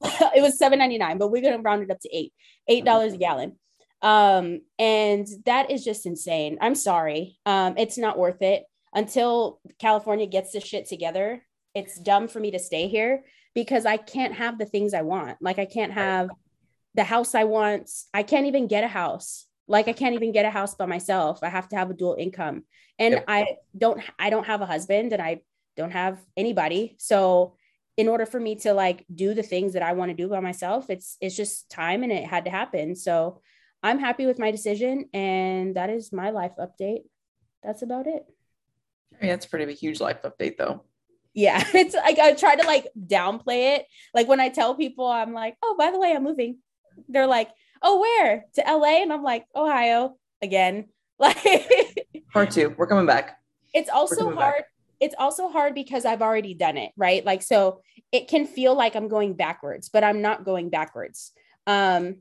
it 0.34 0.42
was 0.42 0.58
seven 0.58 0.78
ninety 0.78 0.98
nine, 0.98 1.18
but 1.18 1.30
we're 1.30 1.42
gonna 1.42 1.62
round 1.62 1.82
it 1.82 1.90
up 1.90 2.00
to 2.00 2.16
eight, 2.16 2.32
eight 2.68 2.84
dollars 2.84 3.12
a 3.12 3.18
gallon. 3.18 3.56
Um, 4.02 4.62
and 4.78 5.26
that 5.44 5.70
is 5.70 5.84
just 5.84 6.06
insane. 6.06 6.58
I'm 6.60 6.74
sorry. 6.74 7.38
Um, 7.44 7.74
it's 7.76 7.98
not 7.98 8.18
worth 8.18 8.40
it 8.42 8.64
until 8.94 9.60
California 9.78 10.26
gets 10.26 10.52
this 10.52 10.64
shit 10.64 10.86
together. 10.86 11.44
It's 11.74 11.98
dumb 11.98 12.28
for 12.28 12.40
me 12.40 12.50
to 12.52 12.58
stay 12.58 12.88
here 12.88 13.24
because 13.54 13.86
I 13.86 13.96
can't 13.96 14.34
have 14.34 14.58
the 14.58 14.64
things 14.64 14.94
I 14.94 15.02
want. 15.02 15.38
Like 15.40 15.58
I 15.58 15.66
can't 15.66 15.92
have 15.92 16.30
the 16.94 17.04
house 17.04 17.34
I 17.34 17.44
want. 17.44 17.90
I 18.14 18.22
can't 18.22 18.46
even 18.46 18.66
get 18.66 18.84
a 18.84 18.88
house. 18.88 19.46
Like 19.68 19.86
I 19.86 19.92
can't 19.92 20.14
even 20.14 20.32
get 20.32 20.46
a 20.46 20.50
house 20.50 20.74
by 20.74 20.86
myself. 20.86 21.40
I 21.42 21.48
have 21.48 21.68
to 21.68 21.76
have 21.76 21.90
a 21.90 21.94
dual 21.94 22.16
income. 22.18 22.64
And 22.98 23.14
yep. 23.14 23.24
I 23.28 23.56
don't 23.76 24.00
I 24.18 24.30
don't 24.30 24.46
have 24.46 24.62
a 24.62 24.66
husband 24.66 25.12
and 25.12 25.22
I 25.22 25.42
don't 25.76 25.92
have 25.92 26.18
anybody. 26.36 26.96
So 26.98 27.54
in 28.00 28.08
order 28.08 28.24
for 28.24 28.40
me 28.40 28.54
to 28.54 28.72
like 28.72 29.04
do 29.14 29.34
the 29.34 29.42
things 29.42 29.74
that 29.74 29.82
I 29.82 29.92
want 29.92 30.08
to 30.10 30.16
do 30.16 30.26
by 30.26 30.40
myself, 30.40 30.88
it's 30.88 31.18
it's 31.20 31.36
just 31.36 31.70
time 31.70 32.02
and 32.02 32.10
it 32.10 32.24
had 32.24 32.46
to 32.46 32.50
happen. 32.50 32.96
So 32.96 33.42
I'm 33.82 33.98
happy 33.98 34.24
with 34.24 34.38
my 34.38 34.50
decision 34.50 35.10
and 35.12 35.74
that 35.76 35.90
is 35.90 36.10
my 36.10 36.30
life 36.30 36.52
update. 36.58 37.02
That's 37.62 37.82
about 37.82 38.06
it. 38.06 38.24
I 39.12 39.20
mean, 39.20 39.30
that's 39.32 39.44
pretty 39.44 39.64
of 39.64 39.68
a 39.68 39.74
huge 39.74 40.00
life 40.00 40.22
update 40.22 40.56
though. 40.56 40.84
Yeah, 41.34 41.62
it's 41.74 41.94
like 41.94 42.18
I 42.18 42.32
try 42.32 42.56
to 42.56 42.66
like 42.66 42.86
downplay 42.98 43.76
it. 43.76 43.86
Like 44.14 44.28
when 44.28 44.40
I 44.40 44.48
tell 44.48 44.74
people 44.74 45.06
I'm 45.06 45.34
like, 45.34 45.56
"Oh, 45.62 45.74
by 45.78 45.90
the 45.90 46.00
way, 46.00 46.14
I'm 46.14 46.24
moving." 46.24 46.56
They're 47.06 47.26
like, 47.26 47.50
"Oh, 47.82 48.00
where?" 48.00 48.46
To 48.54 48.62
LA 48.62 49.02
and 49.02 49.12
I'm 49.12 49.22
like, 49.22 49.44
"Ohio 49.54 50.16
again." 50.42 50.88
Like 51.20 51.36
part 52.32 52.50
2. 52.50 52.76
We're 52.78 52.86
coming 52.86 53.04
back. 53.04 53.36
It's 53.74 53.90
also 53.90 54.32
hard 54.34 54.62
back 54.62 54.69
it's 55.00 55.14
also 55.18 55.48
hard 55.48 55.74
because 55.74 56.04
I've 56.04 56.22
already 56.22 56.54
done 56.54 56.76
it, 56.76 56.92
right? 56.96 57.24
Like, 57.24 57.42
so 57.42 57.80
it 58.12 58.28
can 58.28 58.46
feel 58.46 58.74
like 58.74 58.94
I'm 58.94 59.08
going 59.08 59.34
backwards, 59.34 59.88
but 59.88 60.04
I'm 60.04 60.20
not 60.20 60.44
going 60.44 60.68
backwards. 60.68 61.32
Um, 61.66 62.16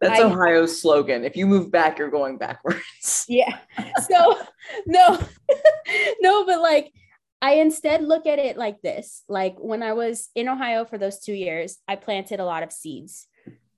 that's 0.00 0.20
I, 0.20 0.24
Ohio's 0.24 0.80
slogan. 0.80 1.24
If 1.24 1.36
you 1.36 1.46
move 1.46 1.70
back, 1.70 1.98
you're 1.98 2.10
going 2.10 2.38
backwards. 2.38 2.82
Yeah. 3.28 3.58
So, 4.08 4.38
no, 4.86 5.20
no, 6.20 6.46
but 6.46 6.60
like, 6.60 6.92
I 7.40 7.54
instead 7.54 8.02
look 8.02 8.26
at 8.26 8.38
it 8.38 8.56
like 8.56 8.80
this 8.80 9.22
like, 9.28 9.56
when 9.58 9.82
I 9.82 9.92
was 9.92 10.28
in 10.34 10.48
Ohio 10.48 10.84
for 10.84 10.98
those 10.98 11.20
two 11.20 11.34
years, 11.34 11.78
I 11.86 11.96
planted 11.96 12.40
a 12.40 12.44
lot 12.44 12.62
of 12.62 12.72
seeds. 12.72 13.26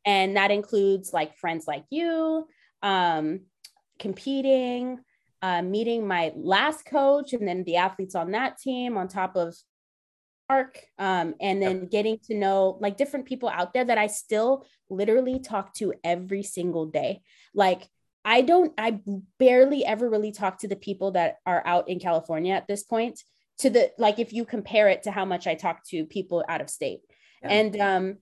And 0.04 0.36
that 0.36 0.50
includes 0.50 1.12
like 1.12 1.36
friends 1.36 1.66
like 1.66 1.84
you, 1.90 2.46
um, 2.82 3.40
competing, 3.98 4.98
uh, 5.42 5.62
meeting 5.62 6.06
my 6.06 6.32
last 6.36 6.84
coach 6.84 7.32
and 7.32 7.46
then 7.46 7.64
the 7.64 7.76
athletes 7.76 8.14
on 8.14 8.32
that 8.32 8.58
team 8.58 8.96
on 8.96 9.08
top 9.08 9.36
of 9.36 9.54
Mark, 10.48 10.80
um, 10.98 11.34
and 11.40 11.62
then 11.62 11.86
getting 11.86 12.18
to 12.26 12.34
know 12.34 12.76
like 12.80 12.96
different 12.96 13.26
people 13.26 13.48
out 13.48 13.72
there 13.72 13.84
that 13.84 13.98
I 13.98 14.08
still 14.08 14.66
literally 14.88 15.38
talk 15.38 15.72
to 15.74 15.94
every 16.02 16.42
single 16.42 16.86
day. 16.86 17.22
Like 17.54 17.88
I 18.24 18.42
don't, 18.42 18.72
I 18.76 18.98
barely 19.38 19.84
ever 19.84 20.10
really 20.10 20.32
talk 20.32 20.58
to 20.58 20.68
the 20.68 20.76
people 20.76 21.12
that 21.12 21.36
are 21.46 21.62
out 21.64 21.88
in 21.88 22.00
California 22.00 22.52
at 22.54 22.66
this 22.66 22.82
point. 22.82 23.22
To 23.58 23.70
the 23.70 23.92
like, 23.98 24.18
if 24.18 24.32
you 24.32 24.44
compare 24.44 24.88
it 24.88 25.04
to 25.04 25.10
how 25.10 25.24
much 25.24 25.46
I 25.46 25.54
talk 25.54 25.84
to 25.88 26.06
people 26.06 26.42
out 26.48 26.62
of 26.62 26.70
state, 26.70 27.00
yeah. 27.42 27.48
and 27.50 27.80
um, 27.80 28.16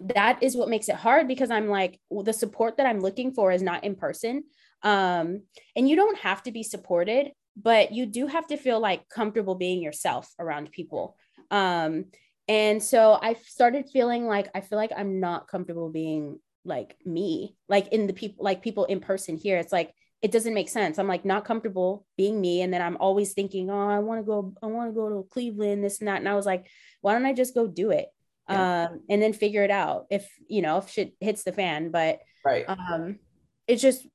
that 0.00 0.42
is 0.42 0.56
what 0.56 0.68
makes 0.68 0.88
it 0.88 0.96
hard 0.96 1.28
because 1.28 1.50
I'm 1.50 1.68
like 1.68 2.00
well, 2.10 2.24
the 2.24 2.32
support 2.32 2.76
that 2.76 2.86
I'm 2.86 3.00
looking 3.00 3.32
for 3.32 3.52
is 3.52 3.62
not 3.62 3.84
in 3.84 3.94
person 3.94 4.44
Um, 4.82 5.42
and 5.74 5.88
you 5.88 5.96
don't 5.96 6.18
have 6.18 6.42
to 6.44 6.52
be 6.52 6.62
supported, 6.62 7.32
but 7.56 7.92
you 7.92 8.06
do 8.06 8.26
have 8.26 8.46
to 8.48 8.56
feel 8.56 8.80
like 8.80 9.08
comfortable 9.08 9.54
being 9.54 9.82
yourself 9.82 10.32
around 10.38 10.70
people. 10.70 11.16
Um, 11.50 12.06
and 12.46 12.82
so 12.82 13.18
I 13.20 13.34
started 13.34 13.90
feeling 13.92 14.26
like 14.26 14.48
I 14.54 14.60
feel 14.60 14.78
like 14.78 14.92
I'm 14.96 15.20
not 15.20 15.48
comfortable 15.48 15.90
being 15.90 16.38
like 16.64 16.96
me, 17.04 17.56
like 17.68 17.88
in 17.88 18.06
the 18.06 18.12
people, 18.12 18.44
like 18.44 18.62
people 18.62 18.86
in 18.86 19.00
person 19.00 19.36
here. 19.36 19.58
It's 19.58 19.72
like 19.72 19.92
it 20.22 20.32
doesn't 20.32 20.54
make 20.54 20.68
sense. 20.68 20.98
I'm 20.98 21.06
like 21.06 21.24
not 21.24 21.44
comfortable 21.44 22.06
being 22.16 22.40
me. 22.40 22.62
And 22.62 22.72
then 22.72 22.82
I'm 22.82 22.96
always 22.96 23.34
thinking, 23.34 23.70
oh, 23.70 23.88
I 23.88 24.00
want 24.00 24.20
to 24.20 24.24
go, 24.24 24.52
I 24.62 24.66
want 24.66 24.90
to 24.90 24.94
go 24.94 25.08
to 25.08 25.28
Cleveland, 25.28 25.84
this 25.84 26.00
and 26.00 26.08
that. 26.08 26.18
And 26.18 26.28
I 26.28 26.34
was 26.34 26.46
like, 26.46 26.66
why 27.02 27.12
don't 27.12 27.26
I 27.26 27.32
just 27.32 27.54
go 27.54 27.66
do 27.66 27.90
it? 27.90 28.08
Yeah. 28.48 28.88
Um, 28.88 29.00
and 29.08 29.20
then 29.20 29.32
figure 29.32 29.62
it 29.62 29.70
out 29.70 30.06
if 30.10 30.26
you 30.48 30.62
know 30.62 30.78
if 30.78 30.88
shit 30.88 31.14
hits 31.20 31.44
the 31.44 31.52
fan. 31.52 31.90
But 31.90 32.20
right. 32.44 32.64
um 32.66 33.18
it's 33.66 33.82
just 33.82 34.06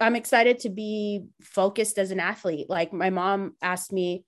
I'm 0.00 0.16
excited 0.16 0.60
to 0.60 0.70
be 0.70 1.26
focused 1.42 1.98
as 1.98 2.10
an 2.10 2.20
athlete. 2.20 2.68
Like 2.68 2.92
my 2.92 3.10
mom 3.10 3.54
asked 3.62 3.92
me, 3.92 4.24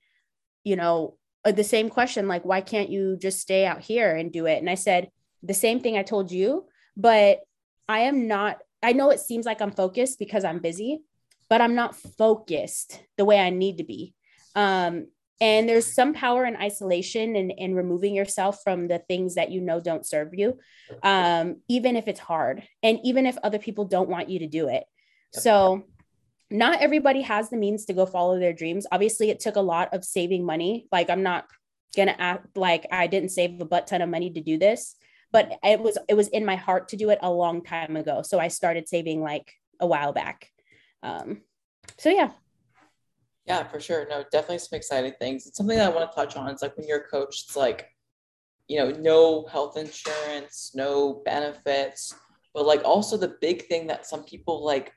you 0.65 0.77
know, 0.77 1.17
uh, 1.45 1.53
the 1.53 1.65
same 1.65 1.91
question, 1.91 2.29
like, 2.29 2.45
why 2.45 2.61
can't 2.61 2.91
you 2.91 3.17
just 3.21 3.41
stay 3.41 3.67
out 3.67 3.81
here 3.81 4.15
and 4.15 4.33
do 4.33 4.47
it? 4.47 4.59
And 4.59 4.71
I 4.71 4.75
said, 4.75 5.11
the 5.43 5.55
same 5.55 5.81
thing 5.81 5.97
I 5.97 6.03
told 6.03 6.31
you, 6.31 6.67
but 6.97 7.41
I 7.89 8.01
am 8.01 8.27
not 8.27 8.59
I 8.83 8.93
know 8.93 9.11
it 9.11 9.21
seems 9.21 9.47
like 9.47 9.61
I'm 9.61 9.73
focused 9.73 10.19
because 10.19 10.45
I'm 10.45 10.61
busy, 10.61 11.01
but 11.49 11.61
I'm 11.61 11.75
not 11.75 11.97
focused 11.97 13.03
the 13.17 13.25
way 13.25 13.41
I 13.41 13.51
need 13.51 13.79
to 13.79 13.85
be. 13.85 14.15
Um, 14.55 15.09
and 15.41 15.69
there's 15.69 15.93
some 15.93 16.15
power 16.15 16.47
in 16.47 16.57
isolation 16.57 17.37
and, 17.37 17.53
and 17.59 17.77
removing 17.77 18.15
yourself 18.15 18.63
from 18.63 18.89
the 18.89 19.01
things 19.01 19.35
that 19.35 19.51
you 19.51 19.61
know 19.61 19.81
don't 19.81 20.07
serve 20.07 20.35
you, 20.35 20.59
um, 21.03 21.57
even 21.69 21.97
if 21.97 22.09
it's 22.09 22.21
hard 22.21 22.63
and 22.83 22.99
even 23.05 23.27
if 23.27 23.37
other 23.43 23.59
people 23.59 23.85
don't 23.85 24.09
want 24.09 24.31
you 24.31 24.39
to 24.41 24.47
do 24.47 24.69
it. 24.69 24.85
So, 25.43 25.85
not 26.51 26.81
everybody 26.81 27.23
has 27.23 27.51
the 27.51 27.57
means 27.57 27.87
to 27.87 27.93
go 27.93 28.07
follow 28.07 28.39
their 28.39 28.53
dreams. 28.53 28.87
Obviously, 28.93 29.31
it 29.31 29.41
took 29.41 29.57
a 29.57 29.61
lot 29.61 29.93
of 29.93 30.05
saving 30.05 30.45
money. 30.45 30.87
Like, 30.93 31.11
I'm 31.11 31.23
not 31.23 31.47
gonna 31.97 32.17
act 32.19 32.57
like 32.57 32.87
I 32.93 33.07
didn't 33.07 33.31
save 33.31 33.61
a 33.61 33.65
butt 33.65 33.87
ton 33.87 34.03
of 34.03 34.09
money 34.09 34.31
to 34.31 34.41
do 34.41 34.59
this 34.59 34.97
but 35.33 35.59
it 35.63 35.81
was 35.81 35.99
it 36.09 36.15
was 36.15 36.29
in 36.29 36.45
my 36.45 36.57
heart 36.57 36.89
to 36.89 36.97
do 36.97 37.11
it 37.11 37.19
a 37.23 37.31
long 37.31 37.63
time 37.63 37.97
ago. 37.97 38.23
So 38.23 38.39
i 38.39 38.49
started 38.49 38.89
saving 38.89 39.21
like 39.21 39.53
a 39.81 39.87
while 39.87 40.13
back. 40.13 40.51
Um 41.03 41.43
so 41.99 42.09
yeah. 42.09 42.31
Yeah 43.45 43.65
for 43.65 43.81
sure. 43.81 44.07
No 44.09 44.25
definitely 44.33 44.59
some 44.59 44.77
exciting 44.77 45.13
things. 45.21 45.47
It's 45.47 45.57
something 45.57 45.77
that 45.77 45.93
i 45.93 45.95
want 45.95 46.11
to 46.11 46.15
touch 46.15 46.37
on 46.37 46.49
it's 46.49 46.63
like 46.63 46.77
when 46.77 46.87
you're 46.87 47.01
a 47.01 47.09
coach 47.09 47.43
it's 47.45 47.57
like 47.57 47.89
you 48.69 48.79
know 48.79 48.91
no 48.91 49.47
health 49.47 49.77
insurance 49.77 50.73
no 50.75 51.23
benefits 51.25 52.15
but 52.53 52.67
like 52.67 52.83
also 52.85 53.17
the 53.17 53.37
big 53.41 53.67
thing 53.67 53.87
that 53.87 54.07
some 54.07 54.25
people 54.25 54.65
like 54.65 54.93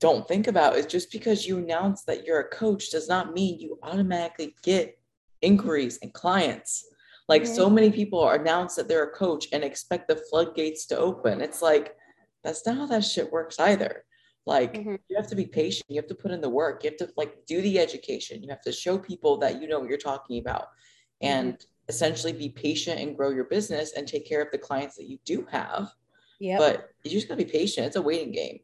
don't 0.00 0.26
think 0.26 0.46
about 0.46 0.76
is 0.76 0.86
just 0.86 1.12
because 1.12 1.46
you 1.46 1.58
announce 1.58 2.02
that 2.04 2.24
you're 2.24 2.40
a 2.40 2.48
coach 2.48 2.90
does 2.90 3.08
not 3.08 3.34
mean 3.34 3.60
you 3.60 3.78
automatically 3.82 4.54
get 4.62 4.98
inquiries 5.42 5.98
and 6.02 6.12
clients 6.12 6.86
like 7.30 7.44
mm-hmm. 7.44 7.54
so 7.54 7.70
many 7.70 7.92
people 7.92 8.28
announce 8.28 8.74
that 8.74 8.88
they're 8.88 9.04
a 9.04 9.12
coach 9.12 9.46
and 9.52 9.62
expect 9.62 10.08
the 10.08 10.16
floodgates 10.16 10.84
to 10.86 10.98
open. 10.98 11.40
It's 11.40 11.62
like 11.62 11.94
that's 12.42 12.66
not 12.66 12.76
how 12.76 12.86
that 12.86 13.04
shit 13.04 13.30
works 13.30 13.60
either. 13.60 14.04
Like 14.46 14.74
mm-hmm. 14.74 14.96
you 15.08 15.16
have 15.16 15.28
to 15.28 15.36
be 15.36 15.46
patient. 15.46 15.86
You 15.88 15.94
have 16.00 16.08
to 16.08 16.14
put 16.16 16.32
in 16.32 16.40
the 16.40 16.48
work. 16.48 16.82
You 16.82 16.90
have 16.90 16.98
to 16.98 17.14
like 17.16 17.46
do 17.46 17.62
the 17.62 17.78
education. 17.78 18.42
You 18.42 18.48
have 18.50 18.62
to 18.62 18.72
show 18.72 18.98
people 18.98 19.36
that 19.38 19.62
you 19.62 19.68
know 19.68 19.78
what 19.78 19.88
you're 19.88 19.96
talking 19.96 20.40
about, 20.40 20.70
and 21.20 21.52
mm-hmm. 21.52 21.64
essentially 21.88 22.32
be 22.32 22.48
patient 22.48 22.98
and 22.98 23.16
grow 23.16 23.30
your 23.30 23.44
business 23.44 23.92
and 23.96 24.08
take 24.08 24.28
care 24.28 24.42
of 24.42 24.50
the 24.50 24.58
clients 24.58 24.96
that 24.96 25.08
you 25.08 25.20
do 25.24 25.46
have. 25.52 25.88
Yeah. 26.40 26.58
But 26.58 26.88
you 27.04 27.12
just 27.12 27.28
gotta 27.28 27.44
be 27.44 27.48
patient. 27.48 27.86
It's 27.86 27.94
a 27.94 28.02
waiting 28.02 28.32
game. 28.32 28.58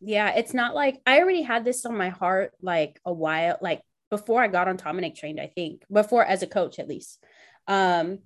Yeah, 0.00 0.34
it's 0.34 0.54
not 0.54 0.74
like 0.74 1.00
I 1.06 1.20
already 1.20 1.42
had 1.42 1.64
this 1.64 1.84
on 1.86 1.96
my 1.96 2.10
heart 2.10 2.52
like 2.60 3.00
a 3.04 3.12
while, 3.12 3.58
like 3.60 3.82
before 4.10 4.42
I 4.42 4.48
got 4.48 4.68
on 4.68 4.76
Tomanek 4.76 5.16
trained, 5.16 5.40
I 5.40 5.46
think, 5.46 5.82
before 5.90 6.24
as 6.24 6.42
a 6.42 6.46
coach 6.46 6.78
at 6.78 6.88
least. 6.88 7.22
Um, 7.66 8.18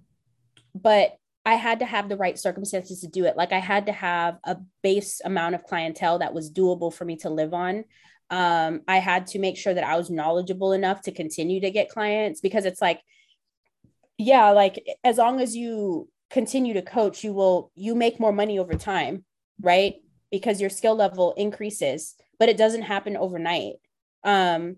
but 0.75 1.13
I 1.47 1.55
had 1.55 1.79
to 1.79 1.87
have 1.87 2.09
the 2.09 2.17
right 2.17 2.39
circumstances 2.39 3.01
to 3.01 3.09
do 3.09 3.25
it. 3.25 3.37
Like 3.37 3.53
I 3.53 3.59
had 3.59 3.87
to 3.87 3.93
have 3.93 4.39
a 4.45 4.59
base 4.83 5.21
amount 5.25 5.55
of 5.55 5.65
clientele 5.65 6.19
that 6.19 6.35
was 6.35 6.53
doable 6.53 6.93
for 6.93 7.05
me 7.05 7.17
to 7.19 7.31
live 7.31 7.55
on. 7.55 7.85
Um, 8.29 8.83
I 8.87 8.99
had 8.99 9.27
to 9.29 9.39
make 9.39 9.57
sure 9.57 9.75
that 9.75 9.85
I 9.85 9.97
was 9.97 10.11
knowledgeable 10.11 10.73
enough 10.73 11.03
to 11.03 11.13
continue 11.13 11.61
to 11.63 11.71
get 11.71 11.89
clients 11.89 12.41
because 12.41 12.65
it's 12.67 12.83
like, 12.83 13.01
yeah, 14.19 14.51
like 14.51 14.85
as 15.03 15.17
long 15.17 15.41
as 15.41 15.57
you 15.57 16.09
continue 16.29 16.75
to 16.75 16.83
coach, 16.83 17.25
you 17.25 17.33
will 17.33 17.73
you 17.75 17.95
make 17.95 18.21
more 18.21 18.33
money 18.33 18.59
over 18.59 18.75
time, 18.75 19.25
right? 19.61 19.95
Because 20.31 20.61
your 20.61 20.71
skill 20.71 20.95
level 20.95 21.35
increases, 21.37 22.15
but 22.39 22.49
it 22.49 22.57
doesn't 22.57 22.83
happen 22.83 23.17
overnight. 23.17 23.75
Um, 24.25 24.77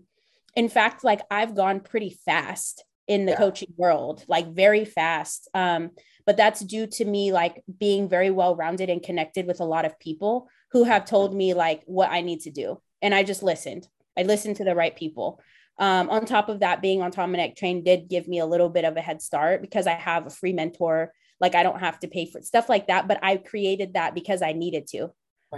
in 0.55 0.69
fact, 0.69 1.03
like 1.03 1.21
I've 1.31 1.55
gone 1.55 1.79
pretty 1.79 2.17
fast 2.25 2.83
in 3.07 3.25
the 3.25 3.31
yeah. 3.31 3.37
coaching 3.37 3.73
world, 3.77 4.23
like 4.27 4.53
very 4.53 4.85
fast. 4.85 5.49
Um, 5.53 5.91
but 6.25 6.37
that's 6.37 6.61
due 6.61 6.87
to 6.87 7.05
me 7.05 7.31
like 7.31 7.63
being 7.79 8.07
very 8.07 8.29
well 8.29 8.55
rounded 8.55 8.89
and 8.89 9.03
connected 9.03 9.45
with 9.45 9.59
a 9.59 9.65
lot 9.65 9.85
of 9.85 9.99
people 9.99 10.47
who 10.71 10.83
have 10.83 11.05
told 11.05 11.35
me 11.35 11.53
like 11.53 11.83
what 11.85 12.11
I 12.11 12.21
need 12.21 12.41
to 12.41 12.51
do. 12.51 12.81
And 13.01 13.13
I 13.13 13.23
just 13.23 13.43
listened. 13.43 13.87
I 14.17 14.23
listened 14.23 14.57
to 14.57 14.63
the 14.63 14.75
right 14.75 14.95
people. 14.95 15.41
Um, 15.79 16.09
on 16.09 16.25
top 16.25 16.49
of 16.49 16.59
that, 16.59 16.81
being 16.81 17.01
on 17.01 17.11
Tomanek 17.11 17.55
Train 17.55 17.83
did 17.83 18.07
give 18.07 18.27
me 18.27 18.39
a 18.39 18.45
little 18.45 18.69
bit 18.69 18.85
of 18.85 18.95
a 18.95 19.01
head 19.01 19.21
start 19.21 19.61
because 19.61 19.87
I 19.87 19.93
have 19.93 20.27
a 20.27 20.29
free 20.29 20.53
mentor. 20.53 21.11
Like 21.39 21.55
I 21.55 21.63
don't 21.63 21.79
have 21.79 21.99
to 22.01 22.07
pay 22.07 22.25
for 22.25 22.41
stuff 22.41 22.69
like 22.69 22.87
that, 22.87 23.07
but 23.07 23.19
I 23.21 23.37
created 23.37 23.95
that 23.95 24.13
because 24.13 24.41
I 24.41 24.53
needed 24.53 24.87
to 24.87 25.11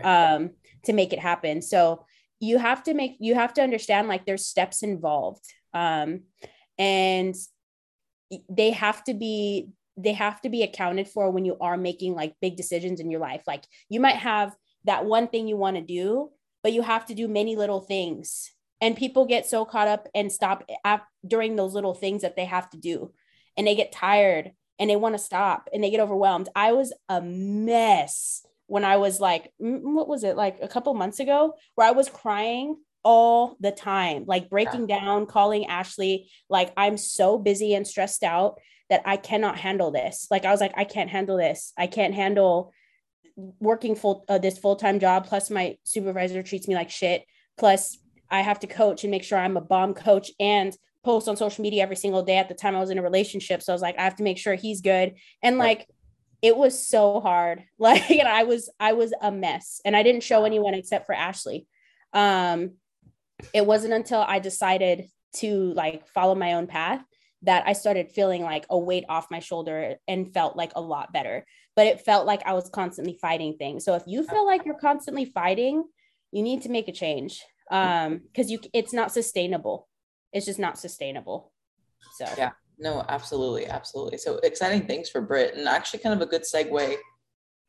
um, 0.03 0.51
to 0.85 0.93
make 0.93 1.13
it 1.13 1.19
happen. 1.19 1.61
So 1.61 2.05
you 2.39 2.57
have 2.57 2.83
to 2.83 2.93
make 2.93 3.17
you 3.19 3.35
have 3.35 3.53
to 3.55 3.61
understand 3.61 4.07
like 4.07 4.25
there's 4.25 4.45
steps 4.45 4.83
involved. 4.83 5.45
Um, 5.73 6.21
and 6.77 7.35
they 8.49 8.71
have 8.71 9.03
to 9.05 9.13
be 9.13 9.69
they 9.97 10.13
have 10.13 10.41
to 10.41 10.49
be 10.49 10.63
accounted 10.63 11.07
for 11.07 11.31
when 11.31 11.45
you 11.45 11.57
are 11.61 11.77
making 11.77 12.15
like 12.15 12.35
big 12.41 12.57
decisions 12.57 12.99
in 12.99 13.09
your 13.09 13.21
life. 13.21 13.43
Like 13.47 13.63
you 13.89 13.99
might 13.99 14.17
have 14.17 14.53
that 14.83 15.05
one 15.05 15.27
thing 15.27 15.47
you 15.47 15.57
want 15.57 15.77
to 15.77 15.81
do 15.81 16.31
but 16.65 16.73
you 16.73 16.81
have 16.81 17.05
to 17.05 17.13
do 17.13 17.27
many 17.27 17.55
little 17.55 17.79
things. 17.79 18.51
And 18.81 18.97
people 18.97 19.27
get 19.27 19.45
so 19.45 19.65
caught 19.65 19.87
up 19.87 20.07
and 20.15 20.31
stop 20.31 20.67
at, 20.83 21.03
during 21.25 21.55
those 21.55 21.75
little 21.75 21.93
things 21.93 22.23
that 22.23 22.35
they 22.35 22.45
have 22.45 22.67
to 22.71 22.77
do. 22.77 23.13
And 23.55 23.67
they 23.67 23.75
get 23.75 23.91
tired 23.91 24.49
and 24.79 24.89
they 24.89 24.95
want 24.95 25.13
to 25.13 25.23
stop 25.23 25.69
and 25.71 25.83
they 25.83 25.91
get 25.91 25.99
overwhelmed. 25.99 26.49
I 26.55 26.71
was 26.71 26.91
a 27.07 27.21
mess 27.21 28.43
when 28.67 28.83
i 28.83 28.97
was 28.97 29.19
like 29.19 29.51
what 29.57 30.07
was 30.07 30.23
it 30.23 30.35
like 30.35 30.57
a 30.61 30.67
couple 30.67 30.93
months 30.93 31.19
ago 31.19 31.53
where 31.75 31.87
i 31.87 31.91
was 31.91 32.09
crying 32.09 32.75
all 33.05 33.55
the 33.59 33.71
time, 33.71 34.25
like 34.25 34.49
breaking 34.49 34.89
yeah. 34.89 34.99
down, 34.99 35.27
calling 35.27 35.67
Ashley, 35.67 36.27
like 36.49 36.73
I'm 36.75 36.97
so 36.97 37.37
busy 37.37 37.75
and 37.75 37.87
stressed 37.87 38.23
out 38.23 38.59
that 38.89 39.03
I 39.05 39.15
cannot 39.15 39.59
handle 39.59 39.91
this. 39.91 40.27
Like 40.29 40.43
I 40.43 40.51
was 40.51 40.59
like, 40.59 40.73
I 40.75 40.83
can't 40.83 41.09
handle 41.09 41.37
this. 41.37 41.71
I 41.77 41.87
can't 41.87 42.15
handle 42.15 42.73
working 43.59 43.95
full 43.95 44.25
uh, 44.27 44.37
this 44.37 44.57
full-time 44.57 44.99
job 44.99 45.27
plus 45.27 45.49
my 45.49 45.77
supervisor 45.83 46.41
treats 46.41 46.67
me 46.69 46.75
like 46.75 46.89
shit 46.89 47.25
plus 47.57 47.97
I 48.31 48.41
have 48.41 48.59
to 48.61 48.67
coach 48.67 49.03
and 49.03 49.11
make 49.11 49.23
sure 49.23 49.37
I'm 49.37 49.57
a 49.57 49.61
bomb 49.61 49.93
coach 49.93 50.31
and 50.39 50.75
post 51.03 51.27
on 51.27 51.35
social 51.35 51.61
media 51.61 51.83
every 51.83 51.97
single 51.97 52.23
day 52.23 52.37
at 52.37 52.47
the 52.47 52.55
time 52.55 52.77
I 52.77 52.79
was 52.79 52.91
in 52.91 52.97
a 52.97 53.03
relationship 53.03 53.61
so 53.61 53.73
I 53.73 53.75
was 53.75 53.81
like 53.81 53.99
I 53.99 54.03
have 54.03 54.15
to 54.17 54.23
make 54.23 54.37
sure 54.37 54.55
he's 54.55 54.79
good 54.79 55.15
and 55.43 55.57
like 55.57 55.85
it 56.41 56.55
was 56.55 56.87
so 56.87 57.19
hard 57.19 57.63
like 57.79 58.09
and 58.09 58.27
I 58.27 58.43
was 58.43 58.69
I 58.79 58.93
was 58.93 59.13
a 59.21 59.31
mess 59.31 59.81
and 59.85 59.95
I 59.95 60.03
didn't 60.03 60.23
show 60.23 60.45
anyone 60.45 60.73
except 60.73 61.05
for 61.05 61.15
Ashley 61.15 61.67
um 62.13 62.73
it 63.53 63.65
wasn't 63.65 63.93
until 63.93 64.21
I 64.21 64.39
decided 64.39 65.09
to 65.37 65.73
like 65.73 66.07
follow 66.07 66.35
my 66.35 66.53
own 66.53 66.67
path 66.67 67.03
that 67.45 67.63
I 67.67 67.73
started 67.73 68.11
feeling 68.11 68.41
like 68.41 68.65
a 68.69 68.77
weight 68.77 69.05
off 69.07 69.29
my 69.29 69.39
shoulder 69.39 69.95
and 70.07 70.33
felt 70.33 70.55
like 70.55 70.71
a 70.75 70.81
lot 70.81 71.13
better. 71.13 71.45
But 71.75 71.87
it 71.87 72.01
felt 72.01 72.25
like 72.25 72.41
I 72.45 72.53
was 72.53 72.69
constantly 72.69 73.17
fighting 73.21 73.57
things. 73.57 73.85
So 73.85 73.95
if 73.95 74.03
you 74.07 74.23
feel 74.23 74.45
like 74.45 74.65
you're 74.65 74.79
constantly 74.79 75.25
fighting, 75.25 75.83
you 76.31 76.41
need 76.41 76.63
to 76.63 76.69
make 76.69 76.87
a 76.87 76.91
change 76.91 77.43
um 77.71 78.21
because 78.27 78.51
you 78.51 78.59
it's 78.73 78.93
not 78.93 79.11
sustainable. 79.11 79.87
It's 80.31 80.45
just 80.45 80.59
not 80.59 80.77
sustainable. 80.77 81.51
So 82.17 82.25
yeah, 82.37 82.51
no, 82.77 83.05
absolutely, 83.07 83.67
absolutely. 83.67 84.17
So 84.17 84.39
exciting 84.43 84.87
things 84.87 85.09
for 85.09 85.21
Britt, 85.21 85.55
and 85.55 85.67
actually 85.67 85.99
kind 85.99 86.13
of 86.13 86.21
a 86.21 86.29
good 86.29 86.43
segue 86.43 86.95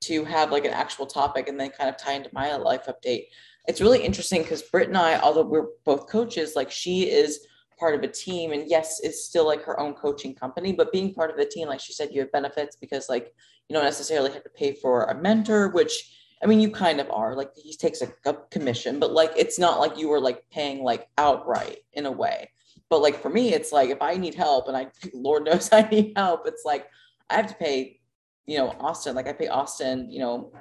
to 0.02 0.24
have 0.24 0.52
like 0.52 0.64
an 0.64 0.72
actual 0.72 1.06
topic 1.06 1.48
and 1.48 1.58
then 1.58 1.70
kind 1.70 1.88
of 1.88 1.96
tie 1.96 2.12
into 2.12 2.30
my 2.32 2.54
life 2.56 2.86
update 2.86 3.24
it's 3.66 3.80
really 3.80 4.04
interesting 4.04 4.42
because 4.42 4.62
Britt 4.62 4.88
and 4.88 4.96
I, 4.96 5.18
although 5.18 5.42
we're 5.42 5.68
both 5.84 6.08
coaches, 6.08 6.54
like 6.54 6.70
she 6.70 7.10
is 7.10 7.46
part 7.78 7.94
of 7.94 8.02
a 8.02 8.08
team 8.08 8.52
and 8.52 8.68
yes, 8.68 9.00
it's 9.02 9.24
still 9.24 9.46
like 9.46 9.62
her 9.64 9.78
own 9.78 9.94
coaching 9.94 10.34
company, 10.34 10.72
but 10.72 10.92
being 10.92 11.12
part 11.12 11.30
of 11.30 11.36
the 11.36 11.44
team, 11.44 11.68
like 11.68 11.80
she 11.80 11.92
said, 11.92 12.10
you 12.12 12.20
have 12.20 12.32
benefits 12.32 12.76
because 12.76 13.08
like 13.08 13.34
you 13.68 13.74
don't 13.74 13.84
necessarily 13.84 14.32
have 14.32 14.44
to 14.44 14.50
pay 14.50 14.72
for 14.72 15.04
a 15.04 15.20
mentor, 15.20 15.68
which 15.70 16.12
I 16.42 16.46
mean, 16.46 16.60
you 16.60 16.70
kind 16.70 17.00
of 17.00 17.10
are 17.10 17.34
like 17.34 17.50
he 17.56 17.74
takes 17.74 18.02
a 18.02 18.34
commission, 18.50 19.00
but 19.00 19.12
like 19.12 19.32
it's 19.36 19.58
not 19.58 19.80
like 19.80 19.98
you 19.98 20.08
were 20.08 20.20
like 20.20 20.48
paying 20.50 20.84
like 20.84 21.08
outright 21.18 21.78
in 21.92 22.06
a 22.06 22.12
way. 22.12 22.50
But 22.88 23.02
like 23.02 23.20
for 23.20 23.30
me, 23.30 23.52
it's 23.52 23.72
like 23.72 23.90
if 23.90 24.00
I 24.00 24.14
need 24.16 24.34
help 24.34 24.68
and 24.68 24.76
I, 24.76 24.88
Lord 25.14 25.44
knows 25.44 25.70
I 25.72 25.82
need 25.82 26.12
help, 26.16 26.46
it's 26.46 26.64
like 26.64 26.86
I 27.28 27.34
have 27.34 27.48
to 27.48 27.54
pay, 27.54 28.00
you 28.46 28.58
know, 28.58 28.70
Austin, 28.80 29.16
like 29.16 29.28
I 29.28 29.32
pay 29.32 29.48
Austin, 29.48 30.10
you 30.10 30.20
know, 30.20 30.52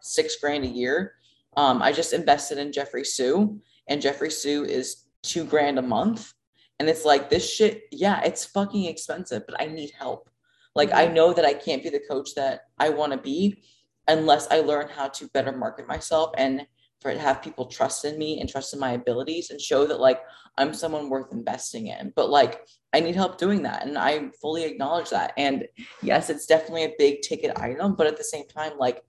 six 0.00 0.36
grand 0.36 0.64
a 0.64 0.68
year 0.68 1.14
Um, 1.56 1.82
I 1.82 1.92
just 1.92 2.12
invested 2.12 2.58
in 2.58 2.72
Jeffrey 2.72 3.04
Sue, 3.04 3.60
and 3.88 4.02
Jeffrey 4.02 4.30
Sue 4.30 4.64
is 4.64 5.04
two 5.22 5.44
grand 5.44 5.78
a 5.78 5.82
month. 5.82 6.32
And 6.78 6.88
it's 6.88 7.04
like 7.04 7.30
this 7.30 7.48
shit, 7.48 7.82
yeah, 7.92 8.20
it's 8.22 8.44
fucking 8.44 8.86
expensive, 8.86 9.44
but 9.46 9.60
I 9.60 9.66
need 9.66 9.92
help. 9.96 10.28
Like 10.74 10.92
I 10.92 11.06
know 11.06 11.32
that 11.32 11.44
I 11.44 11.54
can't 11.54 11.82
be 11.82 11.90
the 11.90 12.02
coach 12.10 12.34
that 12.34 12.62
I 12.78 12.88
want 12.88 13.12
to 13.12 13.18
be 13.18 13.62
unless 14.08 14.48
I 14.50 14.60
learn 14.60 14.88
how 14.88 15.08
to 15.08 15.28
better 15.28 15.52
market 15.52 15.86
myself 15.86 16.32
and 16.36 16.66
for 17.04 17.12
to 17.12 17.20
have 17.20 17.42
people 17.42 17.66
trust 17.66 18.06
in 18.06 18.18
me 18.18 18.40
and 18.40 18.48
trust 18.48 18.72
in 18.72 18.80
my 18.80 18.92
abilities 18.92 19.50
and 19.50 19.60
show 19.60 19.86
that 19.86 20.00
like 20.00 20.22
I'm 20.56 20.72
someone 20.72 21.10
worth 21.10 21.32
investing 21.32 21.88
in. 21.88 22.14
But 22.16 22.30
like 22.30 22.66
I 22.94 23.00
need 23.00 23.14
help 23.14 23.36
doing 23.36 23.62
that. 23.64 23.86
And 23.86 23.98
I 23.98 24.30
fully 24.40 24.64
acknowledge 24.64 25.10
that. 25.10 25.34
And 25.36 25.66
yes, 26.00 26.30
it's 26.30 26.46
definitely 26.46 26.84
a 26.84 26.94
big 26.98 27.20
ticket 27.20 27.58
item, 27.58 27.94
but 27.94 28.06
at 28.06 28.16
the 28.16 28.24
same 28.24 28.46
time, 28.48 28.72
like 28.78 29.02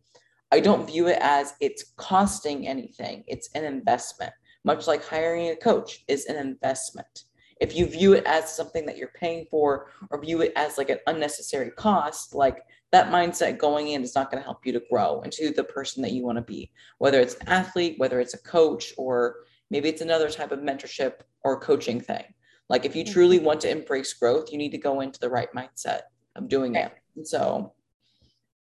I 0.52 0.60
don't 0.60 0.86
view 0.86 1.08
it 1.08 1.20
as 1.22 1.54
it's 1.62 1.94
costing 1.96 2.68
anything. 2.68 3.24
It's 3.28 3.50
an 3.56 3.64
investment, 3.64 4.34
much 4.66 4.88
like 4.88 5.06
hiring 5.06 5.48
a 5.48 5.56
coach 5.56 6.04
is 6.10 6.26
an 6.26 6.36
investment. 6.36 7.24
If 7.62 7.78
you 7.78 7.86
view 7.86 8.12
it 8.12 8.26
as 8.26 8.54
something 8.54 8.86
that 8.88 8.98
you're 8.98 9.14
paying 9.16 9.46
for 9.50 9.88
or 10.10 10.20
view 10.20 10.42
it 10.42 10.52
as 10.58 10.78
like 10.78 10.90
an 10.90 11.00
unnecessary 11.08 11.72
cost, 11.72 12.36
like 12.36 12.58
that 12.96 13.12
mindset 13.12 13.58
going 13.58 13.90
in 13.90 14.04
is 14.04 14.16
not 14.16 14.32
going 14.32 14.42
to 14.42 14.46
help 14.46 14.66
you 14.66 14.72
to 14.72 14.82
grow 14.90 15.20
into 15.24 15.52
the 15.52 15.66
person 15.66 16.02
that 16.02 16.14
you 16.14 16.24
want 16.24 16.38
to 16.38 16.42
be, 16.42 16.72
whether 17.00 17.20
it's 17.20 17.36
an 17.36 17.50
athlete, 17.50 17.96
whether 17.98 18.22
it's 18.22 18.36
a 18.36 18.38
coach, 18.38 18.94
or 18.98 19.36
maybe 19.70 19.90
it's 19.90 20.00
another 20.00 20.30
type 20.30 20.54
of 20.54 20.60
mentorship 20.60 21.16
or 21.44 21.60
coaching 21.60 22.00
thing. 22.00 22.24
Like 22.70 22.86
if 22.86 22.96
you 22.96 23.04
mm-hmm. 23.04 23.12
truly 23.12 23.40
want 23.40 23.60
to 23.62 23.70
embrace 23.70 24.14
growth, 24.14 24.50
you 24.50 24.58
need 24.58 24.72
to 24.72 24.78
go 24.78 25.02
into 25.02 25.20
the 25.20 25.30
right 25.30 25.50
mindset 25.54 26.04
of 26.38 26.48
doing 26.48 26.76
it. 26.76 26.90
And 27.18 27.28
so, 27.28 27.74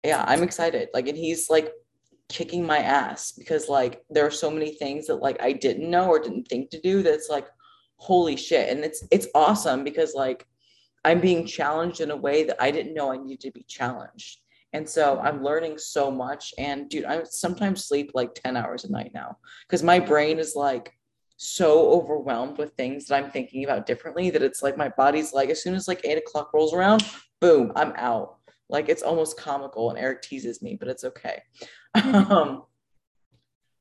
yeah, 0.04 0.25
I'm 0.28 0.44
excited. 0.44 0.90
Like, 0.94 1.08
and 1.08 1.18
he's 1.18 1.50
like 1.50 1.72
kicking 2.28 2.64
my 2.64 2.78
ass 2.78 3.32
because 3.32 3.68
like 3.68 4.04
there 4.10 4.25
are 4.25 4.30
so 4.30 4.49
many 4.49 4.75
things 4.75 5.08
that 5.08 5.16
like 5.16 5.42
I 5.42 5.50
didn't 5.50 5.90
know 5.90 6.08
or 6.08 6.20
didn't 6.20 6.46
think 6.46 6.70
to 6.70 6.80
do 6.80 7.02
that's 7.02 7.28
like 7.28 7.49
holy 7.96 8.37
shit. 8.37 8.68
And 8.68 8.84
it's 8.84 9.04
it's 9.10 9.26
awesome 9.34 9.82
because 9.82 10.14
like 10.14 10.46
I'm 11.04 11.21
being 11.21 11.47
challenged 11.47 12.00
in 12.00 12.11
a 12.11 12.16
way 12.16 12.45
that 12.45 12.57
I 12.61 12.71
didn't 12.71 12.95
know 12.95 13.12
I 13.12 13.16
needed 13.16 13.40
to 13.40 13.50
be 13.52 13.64
challenged. 13.64 14.40
And 14.73 14.88
so 14.88 15.19
I'm 15.19 15.42
learning 15.42 15.78
so 15.78 16.11
much. 16.11 16.54
And 16.59 16.88
dude, 16.88 17.04
I 17.04 17.25
sometimes 17.25 17.85
sleep 17.85 18.12
like 18.14 18.35
10 18.35 18.57
hours 18.57 18.85
a 18.85 18.92
night 18.92 19.12
now 19.14 19.38
because 19.66 19.83
my 19.83 19.99
brain 19.99 20.38
is 20.38 20.54
like 20.54 20.92
so 21.37 21.90
overwhelmed 21.90 22.59
with 22.59 22.75
things 22.75 23.07
that 23.07 23.16
I'm 23.16 23.30
thinking 23.30 23.64
about 23.64 23.87
differently 23.87 24.30
that 24.30 24.42
it's 24.42 24.62
like 24.62 24.76
my 24.76 24.90
body's 24.90 25.33
like, 25.33 25.49
as 25.49 25.62
soon 25.62 25.75
as 25.75 25.88
like 25.88 26.02
eight 26.04 26.19
o'clock 26.19 26.52
rolls 26.52 26.75
around, 26.75 27.04
boom, 27.40 27.73
I'm 27.75 27.92
out. 27.97 28.37
Like 28.69 28.88
it's 28.88 29.02
almost 29.02 29.38
comical. 29.38 29.90
And 29.90 29.99
Eric 29.99 30.23
teases 30.23 30.62
me, 30.62 30.76
but 30.78 30.88
it's 30.88 31.02
okay. 31.02 31.42
um, 32.04 32.64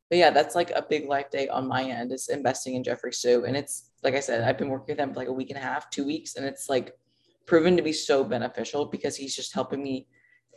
but 0.09 0.17
yeah, 0.17 0.31
that's 0.31 0.55
like 0.55 0.71
a 0.71 0.81
big 0.81 1.07
life 1.07 1.29
day 1.29 1.47
on 1.49 1.67
my 1.67 1.83
end 1.83 2.11
is 2.11 2.29
investing 2.29 2.73
in 2.73 2.83
Jeffrey 2.83 3.13
Sue. 3.13 3.45
And 3.45 3.55
it's 3.55 3.91
like 4.03 4.15
I 4.15 4.19
said, 4.21 4.41
I've 4.41 4.57
been 4.57 4.69
working 4.69 4.93
with 4.93 4.97
them 4.97 5.13
for 5.13 5.19
like 5.19 5.27
a 5.27 5.33
week 5.33 5.51
and 5.51 5.59
a 5.59 5.61
half, 5.61 5.91
two 5.91 6.05
weeks, 6.05 6.35
and 6.35 6.45
it's 6.45 6.67
like 6.67 6.93
proven 7.49 7.75
to 7.75 7.81
be 7.81 7.91
so 7.91 8.23
beneficial 8.23 8.85
because 8.85 9.17
he's 9.17 9.35
just 9.35 9.53
helping 9.53 9.83
me 9.83 10.07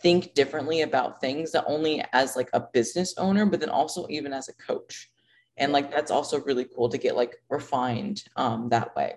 think 0.02 0.34
differently 0.34 0.82
about 0.82 1.20
things 1.20 1.54
not 1.54 1.64
only 1.66 2.04
as 2.12 2.36
like 2.36 2.50
a 2.52 2.60
business 2.72 3.14
owner 3.16 3.46
but 3.46 3.60
then 3.60 3.70
also 3.70 4.06
even 4.10 4.32
as 4.32 4.48
a 4.48 4.52
coach. 4.54 5.10
And 5.56 5.72
like 5.72 5.90
that's 5.90 6.10
also 6.10 6.40
really 6.42 6.66
cool 6.76 6.88
to 6.90 6.98
get 6.98 7.16
like 7.16 7.36
refined 7.48 8.22
um 8.36 8.68
that 8.68 8.94
way. 8.94 9.14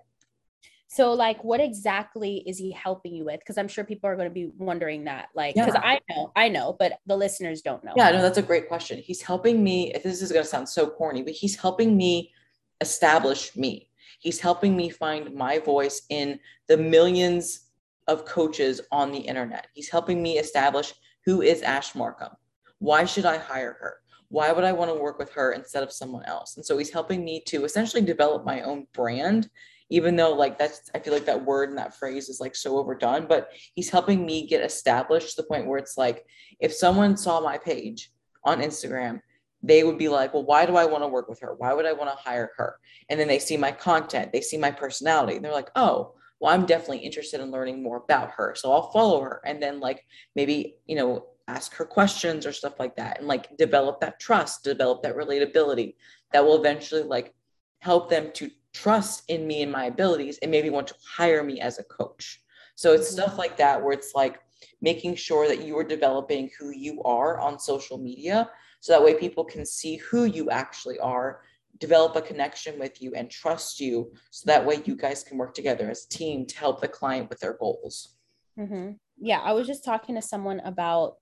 So 0.88 1.12
like 1.14 1.44
what 1.44 1.60
exactly 1.60 2.44
is 2.48 2.58
he 2.58 2.72
helping 2.72 3.14
you 3.14 3.26
with? 3.26 3.40
Because 3.40 3.58
i'm 3.58 3.68
sure 3.68 3.84
people 3.84 4.10
are 4.10 4.16
going 4.16 4.30
to 4.30 4.34
be 4.34 4.52
wondering 4.58 5.04
that 5.06 5.28
like 5.36 5.56
because 5.56 5.74
yeah. 5.74 5.82
i 5.84 6.00
know 6.10 6.32
i 6.36 6.48
know 6.48 6.76
but 6.80 7.00
the 7.06 7.18
listeners 7.18 7.62
don't 7.62 7.84
know. 7.84 7.94
Yeah 7.98 8.12
no 8.12 8.22
that's 8.22 8.38
a 8.38 8.44
great 8.44 8.70
question. 8.70 9.00
He's 9.00 9.22
helping 9.22 9.64
me 9.64 9.94
if 9.94 10.04
this 10.04 10.22
is 10.22 10.32
going 10.32 10.44
to 10.44 10.50
sound 10.50 10.70
so 10.70 10.88
corny 10.88 11.24
but 11.24 11.34
he's 11.34 11.58
helping 11.58 11.98
me 11.98 12.32
establish 12.80 13.56
me. 13.56 13.90
He's 14.20 14.40
helping 14.40 14.76
me 14.76 14.90
find 14.90 15.34
my 15.34 15.60
voice 15.60 16.04
in 16.10 16.40
the 16.68 16.78
millions 16.78 17.65
of 18.08 18.26
coaches 18.26 18.82
on 18.92 19.12
the 19.12 19.20
internet. 19.20 19.68
He's 19.74 19.90
helping 19.90 20.22
me 20.22 20.38
establish 20.38 20.94
who 21.26 21.42
is 21.42 21.62
Ash 21.62 21.96
Markham. 21.96 22.32
Why 22.80 23.06
should 23.06 23.26
I 23.26 23.38
hire 23.38 23.78
her? 23.80 23.98
Why 24.30 24.52
would 24.52 24.64
I 24.64 24.72
want 24.72 24.92
to 24.92 25.00
work 25.00 25.18
with 25.18 25.32
her 25.34 25.54
instead 25.54 25.84
of 25.84 25.92
someone 25.92 26.24
else? 26.26 26.58
And 26.58 26.66
so 26.66 26.78
he's 26.78 26.92
helping 26.92 27.24
me 27.24 27.42
to 27.48 27.64
essentially 27.64 28.04
develop 28.04 28.46
my 28.46 28.62
own 28.62 28.88
brand, 28.94 29.50
even 29.90 30.16
though 30.16 30.34
like 30.34 30.58
that's 30.58 30.90
I 30.94 31.00
feel 31.00 31.14
like 31.14 31.26
that 31.26 31.46
word 31.46 31.70
and 31.70 31.78
that 31.78 31.96
phrase 31.96 32.30
is 32.30 32.40
like 32.40 32.56
so 32.56 32.78
overdone, 32.78 33.28
but 33.28 33.50
he's 33.76 33.90
helping 33.90 34.26
me 34.26 34.48
get 34.48 34.64
established 34.64 35.36
to 35.36 35.42
the 35.42 35.48
point 35.48 35.68
where 35.68 35.78
it's 35.78 35.98
like 35.98 36.26
if 36.60 36.74
someone 36.74 37.18
saw 37.18 37.40
my 37.40 37.58
page 37.58 38.12
on 38.44 38.62
Instagram, 38.62 39.22
they 39.64 39.84
would 39.84 39.98
be 39.98 40.10
like, 40.10 40.34
well, 40.34 40.46
why 40.46 40.66
do 40.66 40.76
I 40.76 40.86
want 40.86 41.04
to 41.04 41.08
work 41.08 41.30
with 41.30 41.40
her? 41.40 41.56
Why 41.58 41.74
would 41.74 41.86
I 41.86 41.94
want 41.94 42.10
to 42.12 42.24
hire 42.24 42.52
her? 42.58 42.78
And 43.10 43.20
then 43.20 43.28
they 43.28 43.40
see 43.40 43.58
my 43.58 43.72
content, 43.72 44.32
they 44.32 44.42
see 44.42 44.58
my 44.58 44.72
personality, 44.72 45.36
and 45.36 45.46
they're 45.46 45.52
like, 45.52 45.72
oh, 45.76 46.15
well, 46.40 46.54
I'm 46.54 46.66
definitely 46.66 47.00
interested 47.00 47.40
in 47.40 47.52
learning 47.52 47.82
more 47.82 47.98
about 47.98 48.32
her. 48.32 48.56
So 48.56 48.72
I'll 48.72 48.92
follow 48.92 49.22
her 49.22 49.42
and 49.46 49.62
then 49.62 49.80
like 49.80 50.06
maybe, 50.36 50.76
you 50.86 50.96
know, 50.96 51.28
ask 51.48 51.74
her 51.76 51.86
questions 51.86 52.46
or 52.46 52.52
stuff 52.52 52.80
like 52.80 52.96
that 52.96 53.20
and 53.20 53.28
like 53.28 53.56
develop 53.58 54.00
that 54.02 54.20
trust, 54.20 54.64
develop 54.64 55.04
that 55.04 55.16
relatability 55.16 55.96
that 56.34 56.44
will 56.44 56.60
eventually 56.60 57.04
like 57.04 57.34
help 57.80 58.10
them 58.10 58.32
to 58.34 58.50
trust 58.74 59.24
in 59.30 59.48
me 59.48 59.62
and 59.62 59.72
my 59.72 59.86
abilities 59.86 60.38
and 60.42 60.52
maybe 60.52 60.70
want 60.70 60.88
to 60.88 60.96
hire 61.08 61.44
me 61.44 61.62
as 61.62 61.80
a 61.80 61.84
coach. 61.84 62.42
So 62.76 62.94
it's 62.94 63.08
mm-hmm. 63.08 63.22
stuff 63.22 63.38
like 63.38 63.58
that 63.58 63.82
where 63.82 63.94
it's 63.94 64.14
like 64.16 64.40
making 64.82 65.16
sure 65.16 65.48
that 65.48 65.64
you 65.64 65.78
are 65.78 65.84
developing 65.84 66.50
who 66.60 66.72
you 66.72 67.02
are 67.04 67.40
on 67.40 67.60
social 67.60 67.98
media 67.98 68.50
so 68.82 68.94
that 68.94 69.04
way 69.04 69.16
people 69.16 69.46
can 69.46 69.66
see 69.66 69.96
who 69.98 70.26
you 70.26 70.50
actually 70.50 71.00
are 71.00 71.42
develop 71.80 72.16
a 72.16 72.22
connection 72.22 72.80
with 72.80 73.02
you 73.02 73.14
and 73.16 73.30
trust 73.30 73.80
you 73.80 74.12
so 74.32 74.44
that 74.48 74.66
way 74.66 74.82
you 74.86 74.96
guys 74.96 75.24
can 75.24 75.38
work 75.38 75.54
together 75.54 75.90
as 75.90 76.06
a 76.06 76.10
team 76.10 76.46
to 76.46 76.58
help 76.58 76.82
the 76.82 76.88
client 76.88 77.30
with 77.30 77.40
their 77.40 77.58
goals. 77.60 78.16
Mm-hmm. 78.58 78.92
yeah 79.18 79.40
i 79.40 79.52
was 79.52 79.68
just 79.68 79.84
talking 79.84 80.16
to 80.16 80.22
someone 80.22 80.62
about 80.62 81.16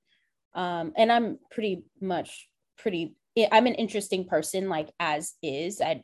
um 0.53 0.93
and 0.95 1.11
i'm 1.11 1.39
pretty 1.49 1.83
much 1.99 2.47
pretty 2.77 3.15
i'm 3.51 3.65
an 3.65 3.73
interesting 3.73 4.25
person 4.25 4.69
like 4.69 4.89
as 4.99 5.33
is. 5.41 5.81
I 5.81 6.03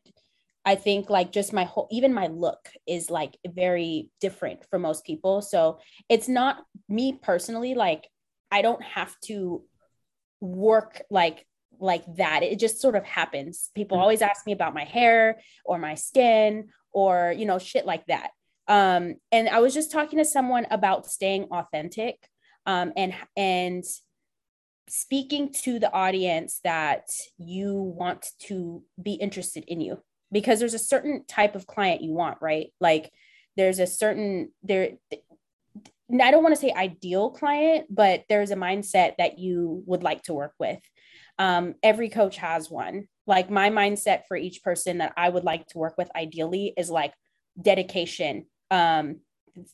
i 0.66 0.74
think 0.74 1.12
like 1.12 1.32
just 1.32 1.54
my 1.54 1.66
whole 1.66 1.88
even 1.92 2.14
my 2.14 2.28
look 2.28 2.70
is 2.88 3.12
like 3.12 3.38
very 3.48 4.10
different 4.20 4.66
for 4.70 4.80
most 4.80 5.06
people. 5.06 5.42
So 5.44 5.78
it's 6.10 6.28
not 6.28 6.64
me 6.88 7.20
personally 7.22 7.76
like 7.76 8.08
i 8.52 8.64
don't 8.64 8.84
have 8.84 9.16
to 9.26 9.64
work 10.42 11.02
like 11.10 11.46
like 11.80 12.04
that. 12.18 12.44
It 12.44 12.60
just 12.60 12.82
sort 12.82 12.96
of 12.96 13.04
happens. 13.04 13.70
People 13.76 13.98
mm-hmm. 13.98 14.04
always 14.04 14.22
ask 14.22 14.46
me 14.46 14.54
about 14.54 14.74
my 14.74 14.84
hair 14.84 15.40
or 15.66 15.78
my 15.78 15.96
skin 15.96 16.70
or, 16.92 17.34
you 17.36 17.46
know, 17.46 17.60
shit 17.60 17.86
like 17.86 18.06
that. 18.08 18.32
Um, 18.68 19.16
and 19.32 19.50
I 19.50 19.60
was 19.60 19.74
just 19.74 19.92
talking 19.92 20.20
to 20.20 20.26
someone 20.26 20.68
about 20.70 21.08
staying 21.08 21.46
authentic 21.46 22.28
um, 22.66 22.94
and, 22.96 23.14
and, 23.36 23.84
speaking 24.92 25.54
to 25.54 25.78
the 25.78 25.94
audience 25.94 26.62
that 26.64 27.08
you 27.38 27.76
want 27.76 28.26
to 28.40 28.82
be 29.00 29.14
interested 29.14 29.64
in 29.68 29.80
you 29.80 30.02
because 30.32 30.60
there's 30.60 30.74
a 30.74 30.80
certain 30.80 31.24
type 31.28 31.54
of 31.54 31.68
client 31.68 32.02
you 32.02 32.12
want 32.12 32.40
right 32.42 32.74
like 32.80 33.12
there's 33.56 33.78
a 33.78 33.86
certain 33.86 34.52
there 34.64 34.94
I 36.12 36.32
don't 36.32 36.42
want 36.42 36.56
to 36.56 36.62
say 36.62 36.72
ideal 36.72 37.30
client, 37.30 37.86
but 37.90 38.24
there's 38.30 38.50
a 38.50 38.56
mindset 38.56 39.18
that 39.18 39.38
you 39.38 39.84
would 39.86 40.02
like 40.02 40.24
to 40.24 40.34
work 40.34 40.54
with 40.60 40.80
um, 41.40 41.76
every 41.82 42.10
coach 42.10 42.38
has 42.38 42.70
one. 42.70 43.08
Like 43.26 43.50
my 43.50 43.70
mindset 43.70 44.24
for 44.28 44.36
each 44.36 44.64
person 44.64 44.98
that 44.98 45.14
i 45.16 45.30
would 45.30 45.44
like 45.44 45.68
to 45.68 45.78
work 45.78 45.96
with 46.00 46.10
ideally 46.16 46.74
is 46.76 46.90
like 46.90 47.14
dedication 47.62 48.48
um, 48.72 49.20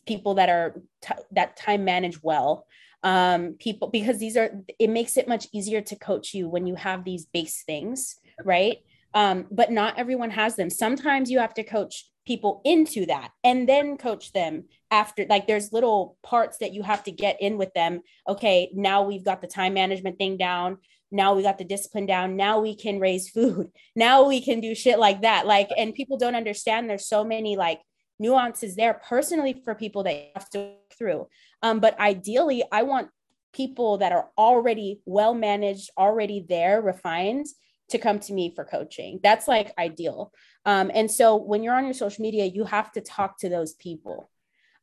people 0.06 0.34
that 0.36 0.50
are 0.50 0.82
t- 1.02 1.24
that 1.32 1.56
time 1.56 1.86
manage 1.86 2.22
well 2.22 2.66
um, 3.04 3.54
people 3.58 3.88
because 3.90 4.18
these 4.20 4.36
are 4.36 4.52
it 4.78 4.90
makes 4.90 5.16
it 5.16 5.30
much 5.30 5.48
easier 5.54 5.80
to 5.80 5.96
coach 5.96 6.34
you 6.34 6.50
when 6.50 6.68
you 6.68 6.76
have 6.76 7.06
these 7.06 7.28
base 7.28 7.64
things 7.64 8.20
right? 8.44 8.80
Um, 9.14 9.46
but 9.50 9.72
not 9.72 9.98
everyone 9.98 10.32
has 10.32 10.56
them. 10.56 10.70
Sometimes 10.70 11.32
you 11.32 11.40
have 11.40 11.54
to 11.54 11.64
coach 11.64 12.10
people 12.26 12.62
into 12.66 13.06
that 13.06 13.30
and 13.44 13.70
then 13.70 13.98
coach 13.98 14.34
them 14.34 14.66
after 14.90 15.28
like 15.30 15.46
there's 15.46 15.72
little 15.72 16.18
parts 16.24 16.58
that 16.58 16.74
you 16.74 16.82
have 16.82 17.04
to 17.04 17.12
get 17.12 17.40
in 17.40 17.58
with 17.58 17.72
them. 17.74 18.02
Okay 18.28 18.72
now 18.74 19.04
we've 19.04 19.24
got 19.24 19.42
the 19.42 19.48
time 19.48 19.76
management 19.76 20.18
thing 20.18 20.36
down 20.36 20.78
now 21.16 21.34
we 21.34 21.44
got 21.44 21.58
the 21.58 21.64
discipline 21.64 22.06
down 22.06 22.36
now 22.36 22.60
we 22.60 22.76
can 22.76 23.00
raise 23.00 23.30
food 23.30 23.72
now 23.96 24.28
we 24.28 24.42
can 24.42 24.60
do 24.60 24.76
shit 24.76 25.00
like 25.00 25.22
that. 25.22 25.46
Like 25.46 25.70
and 25.78 25.94
people 25.94 26.18
don't 26.18 26.36
understand 26.36 26.90
there's 26.90 27.08
so 27.08 27.24
many 27.24 27.56
like 27.56 27.82
nuances 28.20 28.76
there 28.76 29.02
personally 29.08 29.62
for 29.64 29.76
people 29.76 30.04
that 30.04 30.32
have 30.36 30.50
to 30.52 30.74
through. 30.98 31.28
Um, 31.62 31.80
but 31.80 32.00
ideally 32.00 32.64
i 32.72 32.84
want 32.84 33.10
people 33.54 33.98
that 34.00 34.12
are 34.12 34.30
already 34.38 35.00
well 35.06 35.34
managed 35.34 35.90
already 35.98 36.46
there 36.48 36.82
refined 36.82 37.46
to 37.90 37.98
come 37.98 38.20
to 38.20 38.34
me 38.34 38.52
for 38.54 38.66
coaching. 38.66 39.20
That's 39.24 39.48
like 39.48 39.74
ideal. 39.78 40.34
Um, 40.66 40.92
and 40.94 41.10
so 41.10 41.36
when 41.38 41.64
you're 41.64 41.76
on 41.76 41.86
your 41.86 41.94
social 41.94 42.22
media 42.22 42.46
you 42.46 42.66
have 42.66 42.92
to 42.94 43.02
talk 43.02 43.40
to 43.40 43.50
those 43.50 43.74
people. 43.74 44.30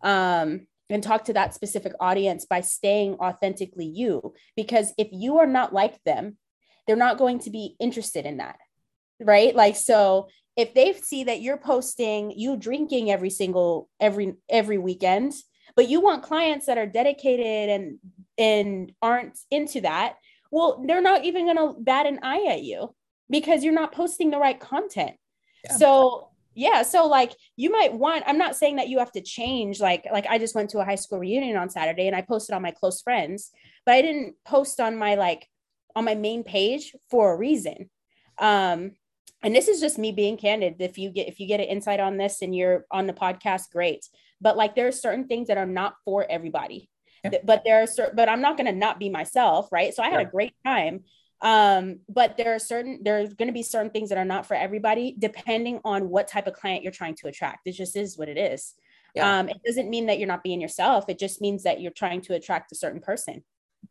Um, 0.03 0.67
and 0.93 1.03
talk 1.03 1.25
to 1.25 1.33
that 1.33 1.55
specific 1.55 1.93
audience 2.01 2.45
by 2.45 2.61
staying 2.61 3.15
authentically 3.15 3.87
you. 3.87 4.35
Because 4.57 4.93
if 4.99 5.09
you 5.11 5.39
are 5.39 5.47
not 5.47 5.73
like 5.73 6.03
them, 6.05 6.37
they're 6.87 6.97
not 6.97 7.19
going 7.19 7.41
to 7.41 7.51
be 7.51 7.77
interested 7.81 8.27
in 8.27 8.39
that. 8.39 8.59
Right. 9.21 9.55
Like, 9.55 9.77
so 9.77 10.29
if 10.57 10.75
they 10.75 10.93
see 10.93 11.25
that 11.25 11.41
you're 11.41 11.57
posting 11.57 12.31
you 12.33 12.57
drinking 12.57 13.11
every 13.11 13.31
single 13.31 13.89
every 14.01 14.35
every 14.49 14.79
weekend 14.79 15.33
but 15.77 15.89
you 15.89 16.01
want 16.01 16.23
clients 16.23 16.67
that 16.67 16.79
are 16.79 16.87
dedicated 16.87 17.71
and 17.71 17.99
and 18.39 18.93
aren't 19.01 19.39
into 19.51 19.81
that 19.81 20.17
well 20.51 20.85
they're 20.87 21.03
not 21.03 21.25
even 21.25 21.47
going 21.47 21.57
to 21.57 21.81
bat 21.81 22.07
an 22.07 22.21
eye 22.23 22.47
at 22.51 22.63
you 22.63 22.95
because 23.31 23.65
you're 23.65 23.73
not 23.73 23.93
posting 23.93 24.31
the 24.31 24.39
right 24.39 24.61
content 24.61 25.17
yeah. 25.65 25.77
so 25.77 26.29
yeah 26.55 26.83
so 26.83 27.07
like 27.07 27.33
you 27.57 27.71
might 27.71 27.93
want 27.93 28.25
i'm 28.27 28.39
not 28.39 28.57
saying 28.57 28.77
that 28.77 28.89
you 28.89 28.99
have 28.99 29.13
to 29.13 29.21
change 29.21 29.81
like 29.81 30.07
like 30.13 30.27
i 30.29 30.39
just 30.39 30.55
went 30.55 30.71
to 30.71 30.79
a 30.79 30.85
high 30.85 30.97
school 30.97 31.19
reunion 31.19 31.57
on 31.57 31.71
saturday 31.71 32.07
and 32.07 32.17
i 32.17 32.23
posted 32.23 32.55
on 32.55 32.63
my 32.63 32.71
close 32.71 33.01
friends 33.03 33.51
but 33.87 33.95
i 33.95 34.03
didn't 34.03 34.35
post 34.45 34.81
on 34.81 34.97
my 34.97 35.15
like 35.15 35.49
on 35.95 36.05
my 36.05 36.15
main 36.15 36.43
page 36.45 36.95
for 37.11 37.33
a 37.33 37.37
reason 37.37 37.89
um 38.39 38.93
and 39.43 39.55
this 39.55 39.69
is 39.69 39.81
just 39.81 39.99
me 39.99 40.13
being 40.13 40.37
candid 40.37 40.77
if 40.79 40.99
you 40.99 41.11
get 41.11 41.29
if 41.29 41.41
you 41.41 41.47
get 41.47 41.61
an 41.61 41.67
insight 41.67 42.01
on 42.01 42.17
this 42.17 42.43
and 42.43 42.55
you're 42.55 42.87
on 42.91 43.07
the 43.07 43.13
podcast 43.13 43.71
great 43.73 44.07
but 44.41 44.57
like 44.57 44.75
there 44.75 44.89
are 44.89 44.93
certain 44.93 45.27
things 45.27 45.49
that 45.49 45.59
are 45.59 45.67
not 45.67 45.95
for 46.05 46.27
everybody 46.31 46.89
yeah. 47.25 47.31
but 47.45 47.63
there 47.65 47.83
are 47.83 47.87
certain 47.87 48.17
but 48.17 48.29
i'm 48.29 48.41
not 48.41 48.57
going 48.57 48.67
to 48.67 48.79
not 48.79 48.99
be 48.99 49.09
myself 49.09 49.69
right 49.73 49.95
so 49.95 50.03
i 50.03 50.11
had 50.11 50.21
yeah. 50.21 50.29
a 50.29 50.31
great 50.31 50.55
time 50.65 51.01
um 51.43 52.01
but 52.09 52.37
there 52.37 52.55
are 52.55 52.59
certain 52.59 53.01
there's 53.03 53.35
going 53.35 53.49
to 53.49 53.53
be 53.53 53.63
certain 53.63 53.91
things 53.91 54.09
that 54.09 54.19
are 54.19 54.25
not 54.25 54.47
for 54.47 54.55
everybody 54.55 55.15
depending 55.19 55.81
on 55.85 56.09
what 56.09 56.29
type 56.29 56.47
of 56.47 56.55
client 56.55 56.83
you're 56.83 56.93
trying 56.93 57.15
to 57.17 57.29
attract. 57.29 57.67
It 57.67 57.73
just 57.73 57.97
is 57.97 58.17
what 58.17 58.29
it 58.29 58.39
is. 58.39 58.75
Yeah. 59.15 59.39
um 59.41 59.49
it 59.49 59.59
doesn't 59.67 59.91
mean 59.91 60.07
that 60.07 60.19
you're 60.19 60.29
not 60.29 60.43
being 60.43 60.61
yourself. 60.61 61.07
It 61.09 61.19
just 61.19 61.41
means 61.41 61.65
that 61.65 61.81
you're 61.81 61.93
trying 61.93 62.21
to 62.23 62.35
attract 62.35 62.73
a 62.73 62.77
certain 62.77 63.01
person. 63.01 63.43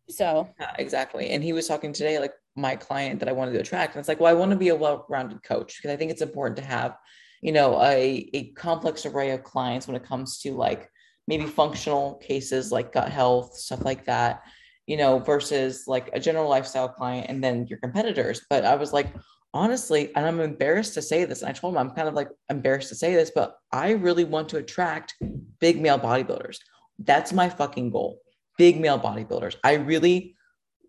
So 0.10 0.50
yeah, 0.60 0.74
exactly. 0.80 1.30
And 1.30 1.44
he 1.44 1.54
was 1.54 1.68
talking 1.68 1.94
today 1.94 2.20
like 2.20 2.34
my 2.56 2.76
client 2.76 3.20
that 3.20 3.30
i 3.30 3.32
wanted 3.32 3.54
to 3.54 3.60
attract 3.60 3.96
and 3.96 4.00
it's 4.00 4.10
like 4.10 4.20
well 4.20 4.30
i 4.30 4.38
want 4.38 4.52
to 4.52 4.58
be 4.58 4.70
a 4.70 4.76
well-rounded 4.76 5.42
coach 5.44 5.78
because 5.78 5.92
i 5.92 5.96
think 5.96 6.12
it's 6.12 6.22
important 6.22 6.58
to 6.58 6.64
have 6.64 6.98
you 7.42 7.52
know 7.52 7.82
a, 7.82 8.30
a 8.34 8.52
complex 8.52 9.06
array 9.06 9.32
of 9.32 9.44
clients 9.44 9.88
when 9.88 9.96
it 9.96 10.04
comes 10.04 10.40
to 10.40 10.54
like 10.54 10.90
maybe 11.28 11.46
functional 11.46 12.16
cases 12.16 12.72
like 12.72 12.92
gut 12.92 13.10
health 13.10 13.56
stuff 13.56 13.86
like 13.86 14.06
that 14.06 14.42
you 14.88 14.98
know 14.98 15.20
versus 15.20 15.84
like 15.88 16.10
a 16.14 16.20
general 16.20 16.50
lifestyle 16.50 16.90
client 16.90 17.28
and 17.30 17.44
then 17.44 17.68
your 17.68 17.80
competitors. 17.80 18.42
But 18.50 18.66
i 18.66 18.76
was 18.76 18.94
like 18.94 19.14
honestly 19.54 20.16
and 20.16 20.26
i'm 20.26 20.40
embarrassed 20.40 20.94
to 20.94 21.02
say 21.02 21.26
this 21.26 21.42
and 21.42 21.50
i 21.50 21.52
told 21.52 21.74
him 21.74 21.78
i'm 21.78 21.92
kind 21.92 22.08
of 22.08 22.14
like 22.14 22.30
embarrassed 22.50 22.88
to 22.88 22.96
say 22.96 23.14
this 23.16 23.32
but 23.36 23.58
i 23.74 23.92
really 23.92 24.24
want 24.24 24.48
to 24.48 24.58
attract 24.58 25.16
big 25.60 25.80
male 25.82 26.00
bodybuilders. 26.00 26.58
That's 27.00 27.34
my 27.34 27.50
fucking 27.50 27.92
goal 27.92 28.20
big 28.58 28.80
male 28.80 29.00
bodybuilders. 29.00 29.56
I 29.64 29.74
really 29.74 30.36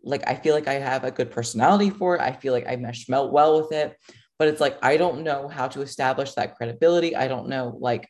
like 0.05 0.29
i 0.29 0.35
feel 0.35 0.55
like 0.55 0.69
i 0.69 0.75
have 0.75 1.05
a 1.05 1.11
good 1.11 1.31
personality 1.31 1.91
for 1.91 2.17
it. 2.17 2.21
I 2.21 2.33
feel 2.33 2.53
like 2.53 2.67
i 2.69 2.77
mesh 2.77 3.09
melt 3.09 3.33
well 3.33 3.61
with 3.61 3.73
it. 3.73 3.97
But 4.39 4.49
it's 4.49 4.61
like 4.61 4.77
i 4.83 4.97
don't 4.97 5.23
know 5.23 5.49
how 5.49 5.69
to 5.69 5.83
establish 5.83 6.35
that 6.35 6.57
credibility. 6.57 7.15
I 7.17 7.29
don't 7.29 7.49
know 7.49 7.77
like 7.81 8.09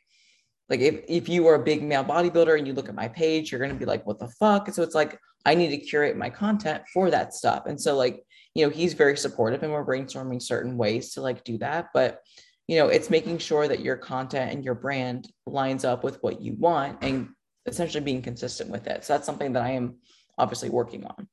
like 0.73 0.81
if, 0.81 1.03
if 1.07 1.29
you 1.29 1.47
are 1.49 1.57
a 1.57 1.63
big 1.63 1.83
male 1.83 2.03
bodybuilder 2.03 2.57
and 2.57 2.67
you 2.67 2.73
look 2.73 2.89
at 2.89 2.95
my 2.95 3.07
page 3.07 3.53
you're 3.53 3.61
going 3.61 3.71
to 3.71 3.79
be 3.79 3.85
like 3.85 4.07
what 4.07 4.19
the 4.19 4.29
fuck? 4.29 4.71
So 4.71 4.83
it's 4.83 4.95
like 4.95 5.19
i 5.45 5.55
need 5.55 5.69
to 5.69 5.77
curate 5.77 6.17
my 6.17 6.31
content 6.31 6.83
for 6.93 7.11
that 7.11 7.35
stuff. 7.35 7.65
And 7.67 7.79
so 7.79 7.95
like 7.95 8.25
you 8.55 8.65
know 8.65 8.71
he's 8.71 8.95
very 8.95 9.17
supportive 9.17 9.63
and 9.63 9.71
we're 9.71 9.85
brainstorming 9.85 10.41
certain 10.41 10.79
ways 10.79 11.13
to 11.13 11.21
like 11.21 11.45
do 11.45 11.59
that. 11.59 11.89
But 11.93 12.21
you 12.69 12.77
know 12.79 12.89
it's 12.89 13.11
making 13.11 13.37
sure 13.39 13.69
that 13.69 13.81
your 13.81 13.97
content 13.97 14.51
and 14.51 14.65
your 14.65 14.75
brand 14.75 15.31
lines 15.47 15.85
up 15.85 16.03
with 16.03 16.23
what 16.23 16.41
you 16.41 16.55
want 16.55 16.99
and 17.03 17.29
essentially 17.67 18.03
being 18.03 18.23
consistent 18.23 18.71
with 18.71 18.87
it. 18.87 19.05
So 19.05 19.13
that's 19.13 19.27
something 19.27 19.53
that 19.53 19.63
i 19.63 19.73
am 19.73 19.97
obviously 20.39 20.71
working 20.71 21.05
on. 21.05 21.29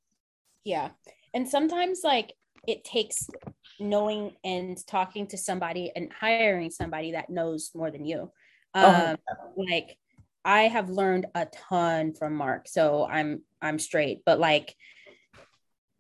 Yeah. 0.66 0.90
And 1.34 1.48
sometimes 1.48 2.02
like 2.04 2.34
it 2.68 2.84
takes 2.84 3.30
knowing 3.80 4.34
and 4.44 4.86
talking 4.86 5.28
to 5.28 5.38
somebody 5.38 5.94
and 5.96 6.12
hiring 6.12 6.70
somebody 6.70 7.14
that 7.14 7.30
knows 7.30 7.72
more 7.74 7.90
than 7.90 8.06
you 8.06 8.32
um 8.74 9.18
oh. 9.30 9.54
like 9.58 9.98
i 10.46 10.64
have 10.64 10.90
learned 10.90 11.26
a 11.36 11.46
ton 11.70 12.14
from 12.14 12.36
mark 12.36 12.68
so 12.68 13.08
i'm 13.10 13.42
i'm 13.62 13.80
straight 13.80 14.22
but 14.26 14.40
like 14.40 14.76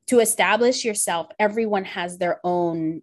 to 0.07 0.19
establish 0.19 0.85
yourself 0.85 1.27
everyone 1.39 1.85
has 1.85 2.17
their 2.17 2.39
own 2.43 3.01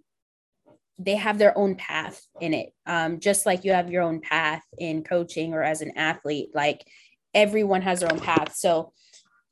they 0.98 1.16
have 1.16 1.38
their 1.38 1.56
own 1.58 1.74
path 1.74 2.22
in 2.40 2.54
it. 2.54 2.72
Um, 2.86 3.20
just 3.20 3.44
like 3.44 3.64
you 3.64 3.72
have 3.72 3.90
your 3.90 4.02
own 4.02 4.22
path 4.22 4.62
in 4.78 5.04
coaching 5.04 5.52
or 5.52 5.62
as 5.62 5.82
an 5.82 5.92
athlete 5.96 6.48
like 6.54 6.86
everyone 7.34 7.82
has 7.82 8.00
their 8.00 8.10
own 8.10 8.20
path. 8.20 8.54
So 8.56 8.92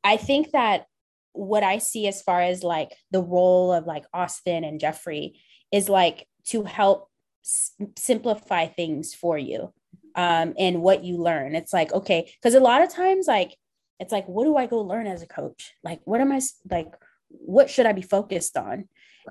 i 0.03 0.16
think 0.16 0.53
that 0.53 0.87
what 1.35 1.64
I 1.64 1.79
see 1.79 2.07
as 2.07 2.22
far 2.22 2.40
as 2.40 2.62
like 2.62 2.90
the 3.11 3.20
role 3.20 3.72
of 3.72 3.87
like 3.87 4.05
Austin 4.14 4.62
and 4.62 4.79
Jeffrey 4.79 5.40
is 5.72 5.88
like 5.88 6.29
to 6.46 6.62
help 6.62 7.09
s- 7.44 7.72
simplify 7.96 8.66
things 8.66 9.14
for 9.14 9.37
you 9.37 9.72
um, 10.14 10.55
and 10.59 10.83
what 10.83 11.05
you 11.05 11.16
learn. 11.16 11.55
It's 11.55 11.72
like, 11.72 11.92
okay, 11.92 12.33
because 12.40 12.55
a 12.55 12.61
lot 12.61 12.83
of 12.83 12.92
times, 12.92 13.27
like, 13.27 13.57
it's 14.00 14.12
like, 14.12 14.27
what 14.27 14.44
do 14.44 14.57
I 14.57 14.66
go 14.66 14.81
learn 14.81 15.07
as 15.07 15.22
a 15.22 15.27
coach? 15.27 15.72
Like, 15.83 16.00
what 16.05 16.20
am 16.20 16.33
I 16.33 16.40
like? 16.70 16.92
What 17.29 17.70
should 17.70 17.87
I 17.87 17.92
be 17.92 18.03
focused 18.03 18.57
on? 18.57 18.88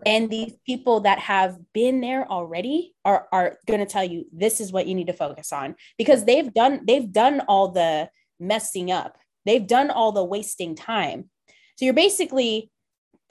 And 0.08 0.28
these 0.30 0.54
people 0.66 1.02
that 1.02 1.20
have 1.20 1.58
been 1.72 2.02
there 2.02 2.30
already 2.30 2.96
are 3.06 3.28
are 3.32 3.58
going 3.68 3.80
to 3.80 3.86
tell 3.86 4.04
you 4.04 4.26
this 4.34 4.60
is 4.60 4.72
what 4.72 4.88
you 4.88 4.96
need 4.96 5.08
to 5.08 5.14
focus 5.14 5.54
on 5.54 5.76
because 6.00 6.26
they've 6.26 6.52
done 6.52 6.82
they've 6.88 7.12
done 7.12 7.42
all 7.42 7.70
the 7.70 8.10
messing 8.40 8.92
up. 8.92 9.18
They've 9.46 9.66
done 9.66 9.92
all 9.92 10.12
the 10.12 10.24
wasting 10.24 10.76
time 10.76 11.30
so 11.76 11.86
you're 11.86 11.94
basically 11.94 12.72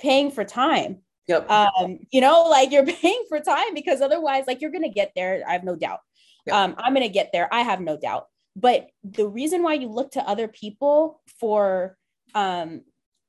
paying 0.00 0.30
for 0.30 0.44
time. 0.44 0.98
Yep. 1.28 1.48
Um, 1.50 2.00
you 2.10 2.20
know, 2.20 2.44
like 2.44 2.72
you're 2.72 2.86
paying 3.00 3.24
for 3.28 3.40
time 3.40 3.74
because 3.74 4.00
otherwise, 4.00 4.44
like 4.46 4.60
you're 4.60 4.72
gonna 4.72 4.88
get 4.88 5.12
there. 5.14 5.42
I 5.46 5.52
have 5.52 5.64
no 5.64 5.76
doubt. 5.76 6.00
Yep. 6.46 6.54
Um, 6.54 6.74
I'm 6.78 6.94
gonna 6.94 7.08
get 7.08 7.30
there. 7.32 7.52
I 7.52 7.62
have 7.62 7.80
no 7.80 7.96
doubt. 7.96 8.26
But 8.54 8.90
the 9.02 9.26
reason 9.26 9.62
why 9.62 9.74
you 9.74 9.88
look 9.88 10.12
to 10.12 10.28
other 10.28 10.48
people 10.48 11.20
for 11.38 11.96
um 12.34 12.82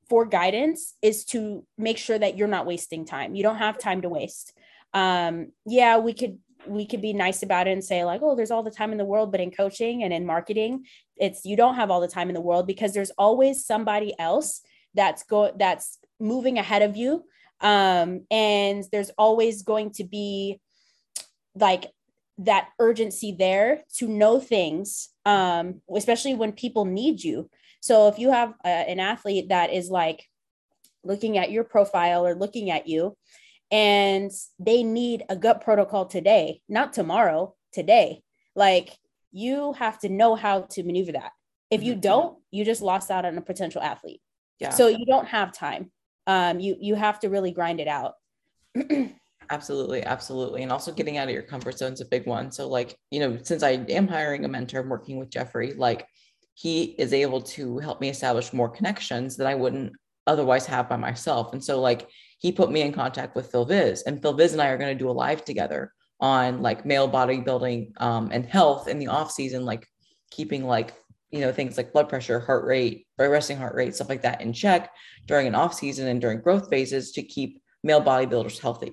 for 0.08 0.26
guidance 0.26 0.94
is 1.00 1.24
to 1.24 1.64
make 1.78 1.98
sure 1.98 2.18
that 2.18 2.36
you're 2.36 2.48
not 2.48 2.66
wasting 2.66 3.06
time. 3.06 3.34
You 3.34 3.42
don't 3.42 3.56
have 3.56 3.78
time 3.78 4.02
to 4.02 4.08
waste. 4.08 4.52
Um, 4.92 5.52
yeah, 5.66 5.98
we 5.98 6.12
could 6.12 6.38
we 6.66 6.86
could 6.86 7.02
be 7.02 7.12
nice 7.12 7.42
about 7.42 7.66
it 7.66 7.72
and 7.72 7.84
say 7.84 8.04
like 8.04 8.22
oh 8.22 8.34
there's 8.34 8.50
all 8.50 8.62
the 8.62 8.70
time 8.70 8.92
in 8.92 8.98
the 8.98 9.04
world 9.04 9.30
but 9.30 9.40
in 9.40 9.50
coaching 9.50 10.02
and 10.02 10.12
in 10.12 10.24
marketing 10.24 10.84
it's 11.16 11.44
you 11.44 11.56
don't 11.56 11.74
have 11.74 11.90
all 11.90 12.00
the 12.00 12.08
time 12.08 12.28
in 12.28 12.34
the 12.34 12.40
world 12.40 12.66
because 12.66 12.92
there's 12.94 13.10
always 13.18 13.64
somebody 13.64 14.14
else 14.18 14.62
that's 14.94 15.24
go 15.24 15.52
that's 15.58 15.98
moving 16.18 16.58
ahead 16.58 16.82
of 16.82 16.96
you 16.96 17.24
um 17.60 18.24
and 18.30 18.84
there's 18.92 19.10
always 19.18 19.62
going 19.62 19.90
to 19.90 20.04
be 20.04 20.60
like 21.54 21.86
that 22.38 22.68
urgency 22.78 23.34
there 23.38 23.82
to 23.94 24.08
know 24.08 24.40
things 24.40 25.10
um 25.24 25.80
especially 25.94 26.34
when 26.34 26.52
people 26.52 26.84
need 26.84 27.22
you 27.22 27.48
so 27.80 28.08
if 28.08 28.18
you 28.18 28.30
have 28.30 28.54
a, 28.64 28.68
an 28.68 28.98
athlete 28.98 29.48
that 29.50 29.72
is 29.72 29.88
like 29.90 30.24
looking 31.04 31.38
at 31.38 31.50
your 31.50 31.64
profile 31.64 32.26
or 32.26 32.34
looking 32.34 32.70
at 32.70 32.88
you 32.88 33.16
and 33.70 34.30
they 34.58 34.82
need 34.82 35.22
a 35.28 35.36
gut 35.36 35.60
protocol 35.60 36.06
today 36.06 36.60
not 36.68 36.92
tomorrow 36.92 37.54
today 37.72 38.20
like 38.56 38.90
you 39.30 39.72
have 39.74 39.98
to 39.98 40.08
know 40.08 40.34
how 40.34 40.62
to 40.62 40.82
maneuver 40.82 41.12
that 41.12 41.30
if 41.70 41.82
you 41.82 41.92
mm-hmm. 41.92 42.00
don't 42.00 42.38
you 42.50 42.64
just 42.64 42.82
lost 42.82 43.10
out 43.10 43.24
on 43.24 43.38
a 43.38 43.42
potential 43.42 43.80
athlete 43.80 44.20
yeah. 44.60 44.70
So 44.70 44.88
you 44.88 45.04
don't 45.06 45.26
have 45.26 45.52
time. 45.52 45.90
Um, 46.26 46.60
you 46.60 46.76
you 46.80 46.94
have 46.94 47.20
to 47.20 47.28
really 47.28 47.50
grind 47.50 47.80
it 47.80 47.88
out. 47.88 48.14
absolutely, 49.50 50.02
absolutely, 50.02 50.62
and 50.62 50.72
also 50.72 50.92
getting 50.92 51.18
out 51.18 51.28
of 51.28 51.34
your 51.34 51.42
comfort 51.42 51.78
zone 51.78 51.92
is 51.92 52.00
a 52.00 52.06
big 52.06 52.26
one. 52.26 52.50
So 52.50 52.68
like 52.68 52.96
you 53.10 53.20
know, 53.20 53.38
since 53.42 53.62
I 53.62 53.70
am 53.88 54.08
hiring 54.08 54.44
a 54.44 54.48
mentor, 54.48 54.80
I'm 54.80 54.88
working 54.88 55.18
with 55.18 55.30
Jeffrey, 55.30 55.74
like 55.74 56.06
he 56.54 56.94
is 56.98 57.12
able 57.12 57.42
to 57.42 57.78
help 57.78 58.00
me 58.00 58.08
establish 58.08 58.52
more 58.52 58.68
connections 58.68 59.36
that 59.36 59.46
I 59.46 59.54
wouldn't 59.54 59.92
otherwise 60.26 60.66
have 60.66 60.88
by 60.88 60.96
myself. 60.96 61.52
And 61.52 61.62
so 61.62 61.80
like 61.80 62.08
he 62.38 62.52
put 62.52 62.70
me 62.70 62.82
in 62.82 62.92
contact 62.92 63.34
with 63.34 63.50
Phil 63.50 63.64
Viz, 63.64 64.02
and 64.02 64.20
Phil 64.20 64.34
Viz 64.34 64.52
and 64.52 64.62
I 64.62 64.68
are 64.68 64.78
going 64.78 64.96
to 64.96 65.02
do 65.02 65.10
a 65.10 65.12
live 65.12 65.44
together 65.44 65.92
on 66.20 66.62
like 66.62 66.86
male 66.86 67.10
bodybuilding 67.10 68.00
um, 68.00 68.30
and 68.32 68.46
health 68.46 68.88
in 68.88 68.98
the 68.98 69.08
off 69.08 69.30
season, 69.30 69.64
like 69.64 69.86
keeping 70.30 70.64
like 70.64 70.94
you 71.34 71.40
know 71.40 71.52
things 71.52 71.76
like 71.76 71.92
blood 71.92 72.08
pressure 72.08 72.38
heart 72.38 72.64
rate 72.64 73.08
resting 73.18 73.56
heart 73.56 73.74
rate 73.74 73.92
stuff 73.92 74.08
like 74.08 74.22
that 74.22 74.40
in 74.40 74.52
check 74.52 74.90
during 75.26 75.48
an 75.48 75.54
off 75.54 75.74
season 75.74 76.06
and 76.06 76.20
during 76.20 76.40
growth 76.40 76.70
phases 76.70 77.10
to 77.10 77.24
keep 77.24 77.60
male 77.82 78.00
bodybuilders 78.00 78.60
healthy 78.60 78.92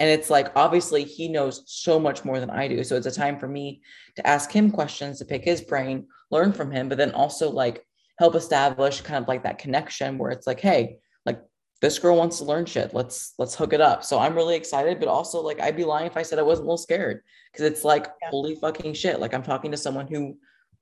and 0.00 0.10
it's 0.10 0.30
like 0.30 0.50
obviously 0.56 1.04
he 1.04 1.28
knows 1.28 1.62
so 1.66 1.98
much 1.98 2.24
more 2.24 2.40
than 2.40 2.50
i 2.50 2.66
do 2.66 2.82
so 2.82 2.96
it's 2.96 3.06
a 3.06 3.10
time 3.10 3.38
for 3.38 3.48
me 3.48 3.82
to 4.16 4.26
ask 4.26 4.50
him 4.50 4.70
questions 4.70 5.18
to 5.18 5.24
pick 5.24 5.44
his 5.44 5.60
brain 5.60 6.06
learn 6.30 6.52
from 6.52 6.70
him 6.70 6.88
but 6.88 6.98
then 6.98 7.12
also 7.12 7.50
like 7.50 7.86
help 8.18 8.34
establish 8.34 9.00
kind 9.00 9.22
of 9.22 9.28
like 9.28 9.42
that 9.42 9.58
connection 9.58 10.18
where 10.18 10.30
it's 10.30 10.46
like 10.46 10.60
hey 10.60 10.96
like 11.26 11.40
this 11.80 11.98
girl 11.98 12.16
wants 12.16 12.38
to 12.38 12.44
learn 12.44 12.64
shit 12.64 12.94
let's 12.94 13.34
let's 13.38 13.54
hook 13.54 13.72
it 13.72 13.80
up 13.80 14.04
so 14.04 14.18
i'm 14.18 14.34
really 14.34 14.56
excited 14.56 14.98
but 14.98 15.08
also 15.08 15.40
like 15.40 15.60
i'd 15.60 15.76
be 15.76 15.84
lying 15.84 16.06
if 16.06 16.16
i 16.16 16.22
said 16.22 16.38
i 16.38 16.42
wasn't 16.42 16.64
a 16.64 16.68
little 16.68 16.76
scared 16.76 17.22
because 17.52 17.66
it's 17.66 17.84
like 17.84 18.08
yeah. 18.22 18.30
holy 18.30 18.54
fucking 18.54 18.94
shit 18.94 19.20
like 19.20 19.34
i'm 19.34 19.42
talking 19.42 19.70
to 19.70 19.76
someone 19.76 20.06
who 20.06 20.36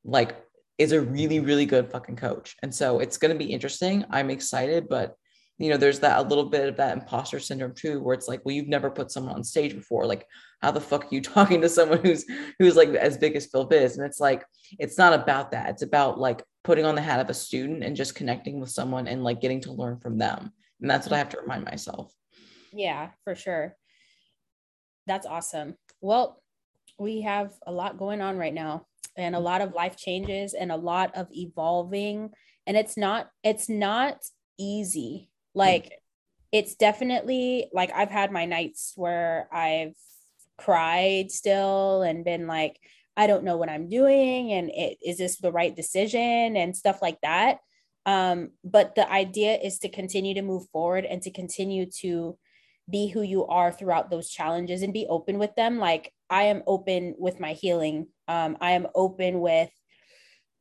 like 0.05 0.37
is 0.79 0.93
a 0.93 1.01
really, 1.01 1.41
really 1.41 1.67
good 1.67 1.91
fucking 1.91 2.17
coach. 2.17 2.57
And 2.63 2.75
so 2.75 2.99
it's 2.99 3.19
going 3.19 3.33
to 3.33 3.39
be 3.39 3.53
interesting. 3.53 4.05
I'm 4.11 4.31
excited, 4.31 4.89
but 4.89 5.17
you 5.59 5.71
know, 5.71 5.77
there's 5.77 6.01
that 6.01 6.19
a 6.19 6.29
little 6.29 6.47
bit 6.47 6.69
of 6.69 6.77
that 6.77 6.97
imposter 6.97 7.39
syndrome 7.39 7.75
too, 7.75 8.01
where 8.01 8.15
it's 8.15 8.29
like, 8.29 8.41
well, 8.45 8.55
you've 8.55 8.69
never 8.69 8.91
put 8.91 9.11
someone 9.11 9.35
on 9.35 9.45
stage 9.45 9.75
before. 9.75 10.07
Like, 10.07 10.27
how 10.61 10.71
the 10.71 10.81
fuck 10.81 11.05
are 11.05 11.15
you 11.15 11.21
talking 11.23 11.61
to 11.61 11.69
someone 11.69 12.01
who's 12.03 12.25
who's 12.59 12.77
like 12.77 12.89
as 12.91 13.17
big 13.19 13.37
as 13.37 13.47
Phil 13.47 13.65
Biz? 13.65 13.97
And 13.97 14.07
it's 14.07 14.21
like, 14.21 14.45
it's 14.79 14.99
not 14.99 15.13
about 15.13 15.51
that. 15.53 15.71
It's 15.71 15.83
about 15.83 16.19
like 16.19 16.43
putting 16.65 16.85
on 16.85 16.95
the 16.95 17.03
hat 17.03 17.21
of 17.21 17.31
a 17.31 17.35
student 17.35 17.85
and 17.85 17.97
just 17.97 18.15
connecting 18.15 18.61
with 18.61 18.71
someone 18.71 19.07
and 19.07 19.25
like 19.25 19.41
getting 19.41 19.61
to 19.63 19.73
learn 19.73 19.99
from 19.99 20.19
them. 20.19 20.53
And 20.81 20.91
that's 20.91 21.07
what 21.07 21.15
I 21.15 21.19
have 21.19 21.29
to 21.31 21.41
remind 21.41 21.65
myself. 21.65 22.13
Yeah, 22.73 23.11
for 23.25 23.35
sure. 23.35 23.77
That's 25.07 25.27
awesome. 25.27 25.77
Well, 26.01 26.43
we 26.99 27.23
have 27.23 27.53
a 27.67 27.73
lot 27.73 27.99
going 27.99 28.21
on 28.21 28.37
right 28.37 28.55
now 28.55 28.87
and 29.17 29.35
a 29.35 29.41
lot 29.41 29.61
of 29.61 29.75
life 29.75 29.97
changes 29.97 30.55
and 30.55 30.73
a 30.73 30.77
lot 30.77 31.15
of 31.15 31.29
evolving 31.33 32.31
and 32.67 32.77
it's 32.77 32.97
not 32.97 33.29
it's 33.43 33.69
not 33.69 34.19
easy 34.59 35.29
like 35.55 35.93
it's 36.53 36.75
definitely 36.75 37.69
like 37.73 37.91
I've 37.93 38.11
had 38.11 38.31
my 38.31 38.45
nights 38.45 38.93
where 38.97 39.49
I've 39.53 39.95
cried 40.59 41.31
still 41.31 42.03
and 42.03 42.25
been 42.25 42.47
like 42.47 42.79
I 43.17 43.27
don't 43.27 43.45
know 43.45 43.57
what 43.57 43.69
I'm 43.69 43.89
doing 43.89 44.53
and 44.53 44.71
it, 44.71 44.99
is 45.05 45.19
this 45.19 45.39
the 45.39 45.53
right 45.53 45.75
decision 45.75 46.57
and 46.57 46.77
stuff 46.77 47.03
like 47.03 47.21
that. 47.23 47.59
Um 48.07 48.51
but 48.65 48.95
the 48.95 49.11
idea 49.11 49.57
is 49.57 49.79
to 49.81 49.89
continue 49.89 50.35
to 50.35 50.43
move 50.43 50.69
forward 50.73 51.05
and 51.05 51.23
to 51.23 51.31
continue 51.31 51.87
to 52.01 52.39
be 52.91 53.09
who 53.09 53.23
you 53.23 53.47
are 53.47 53.71
throughout 53.73 54.11
those 54.11 54.29
challenges 54.29 54.83
and 54.83 54.93
be 54.93 55.07
open 55.09 55.39
with 55.39 55.55
them. 55.55 55.79
Like 55.79 56.13
i 56.29 56.45
am 56.45 56.63
open 56.67 57.15
with 57.19 57.41
my 57.41 57.53
healing. 57.53 58.09
Um, 58.29 58.57
i 58.61 58.73
am 58.73 58.87
open 58.95 59.41
with 59.41 59.71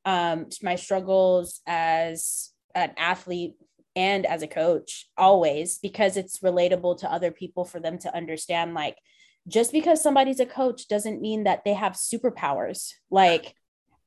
um, 0.05 0.47
my 0.63 0.75
struggles 0.75 1.61
as 1.67 2.51
an 2.73 2.91
athlete 2.97 3.55
and 3.95 4.25
as 4.25 4.41
a 4.41 4.47
coach 4.47 5.07
always 5.17 5.77
because 5.79 6.17
it's 6.17 6.39
relatable 6.39 6.97
to 6.99 7.11
other 7.11 7.31
people 7.31 7.65
for 7.65 7.79
them 7.79 7.97
to 7.97 8.15
understand 8.15 8.73
like 8.73 8.97
just 9.47 9.71
because 9.71 10.01
somebody's 10.01 10.39
a 10.39 10.45
coach 10.45 10.87
doesn't 10.87 11.21
mean 11.21 11.45
that 11.45 11.63
they 11.65 11.73
have 11.73 11.93
superpowers. 11.93 12.93
Like 13.09 13.55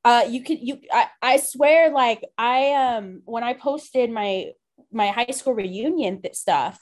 uh 0.04 0.24
you 0.28 0.42
could 0.42 0.60
you 0.60 0.78
I, 0.92 1.08
I 1.22 1.36
swear 1.38 1.90
like 1.90 2.22
i 2.36 2.72
um 2.72 3.22
when 3.24 3.42
i 3.42 3.54
posted 3.54 4.10
my 4.10 4.50
my 4.92 5.08
high 5.08 5.30
school 5.32 5.54
reunion 5.54 6.20
th- 6.20 6.34
stuff 6.34 6.78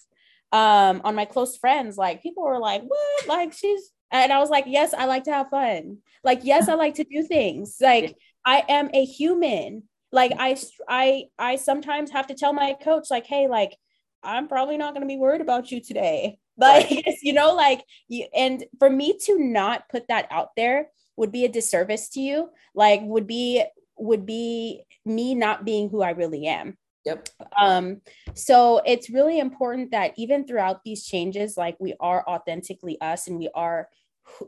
um 0.50 1.00
on 1.04 1.14
my 1.14 1.24
close 1.24 1.56
friends 1.56 1.96
like 1.96 2.22
people 2.22 2.42
were 2.42 2.58
like 2.58 2.82
what? 2.82 3.28
Like 3.28 3.52
she's 3.52 3.90
and 4.10 4.32
i 4.32 4.40
was 4.40 4.50
like 4.50 4.64
yes 4.66 4.92
i 4.92 5.06
like 5.06 5.24
to 5.24 5.32
have 5.32 5.48
fun. 5.48 5.98
Like 6.24 6.40
yes 6.42 6.68
i 6.68 6.74
like 6.74 6.96
to 6.96 7.04
do 7.04 7.22
things. 7.22 7.76
Like 7.80 8.16
i 8.44 8.64
am 8.68 8.90
a 8.92 9.04
human 9.04 9.84
like 10.12 10.33
i 10.38 10.57
i 10.88 11.25
i 11.38 11.57
sometimes 11.57 12.11
have 12.11 12.27
to 12.27 12.35
tell 12.35 12.53
my 12.53 12.77
coach 12.83 13.07
like 13.11 13.27
hey 13.27 13.48
like 13.48 13.77
i'm 14.22 14.46
probably 14.46 14.77
not 14.77 14.94
going 14.94 15.03
to 15.03 15.12
be 15.12 15.18
worried 15.18 15.40
about 15.40 15.72
you 15.72 15.81
today 15.81 16.38
like 16.59 16.90
right. 16.90 17.16
you 17.22 17.33
know 17.33 17.55
like 17.55 17.83
you 18.09 18.27
and 18.37 18.64
for 18.79 18.90
me 18.90 19.16
to 19.18 19.38
not 19.38 19.88
put 19.88 20.07
that 20.09 20.27
out 20.31 20.51
there 20.57 20.88
would 21.16 21.33
be 21.33 21.44
a 21.44 21.48
disservice 21.48 22.09
to 22.11 22.20
you 22.20 22.48
like 22.75 23.01
would 23.03 23.27
be 23.27 23.64
would 23.98 24.27
be 24.27 24.83
me 25.05 25.35
not 25.35 25.64
being 25.64 25.88
who 25.88 26.03
i 26.03 26.11
really 26.11 26.46
am 26.46 26.77
Yep. 27.05 27.29
Um, 27.61 28.01
so 28.35 28.81
it's 28.87 29.11
really 29.11 29.38
important 29.38 29.90
that 29.90 30.12
even 30.16 30.46
throughout 30.46 30.85
these 30.85 31.05
changes, 31.05 31.57
like 31.57 31.77
we 31.81 31.94
are 31.98 32.25
authentically 32.29 33.01
us 33.01 33.27
and 33.27 33.38
we 33.38 33.48
are 33.55 33.88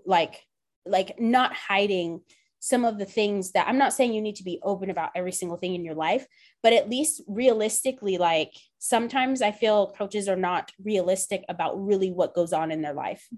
like 0.06 0.40
like 0.86 1.18
not 1.18 1.52
hiding 1.52 2.20
some 2.64 2.86
of 2.86 2.98
the 2.98 3.04
things 3.04 3.52
that 3.52 3.68
I'm 3.68 3.76
not 3.76 3.92
saying 3.92 4.14
you 4.14 4.22
need 4.22 4.36
to 4.36 4.42
be 4.42 4.58
open 4.62 4.88
about 4.88 5.10
every 5.14 5.32
single 5.32 5.58
thing 5.58 5.74
in 5.74 5.84
your 5.84 5.94
life, 5.94 6.26
but 6.62 6.72
at 6.72 6.88
least 6.88 7.20
realistically, 7.28 8.16
like 8.16 8.54
sometimes 8.78 9.42
I 9.42 9.52
feel 9.52 9.92
coaches 9.92 10.30
are 10.30 10.36
not 10.36 10.72
realistic 10.82 11.44
about 11.50 11.78
really 11.78 12.10
what 12.10 12.34
goes 12.34 12.54
on 12.54 12.70
in 12.70 12.80
their 12.80 12.94
life. 12.94 13.28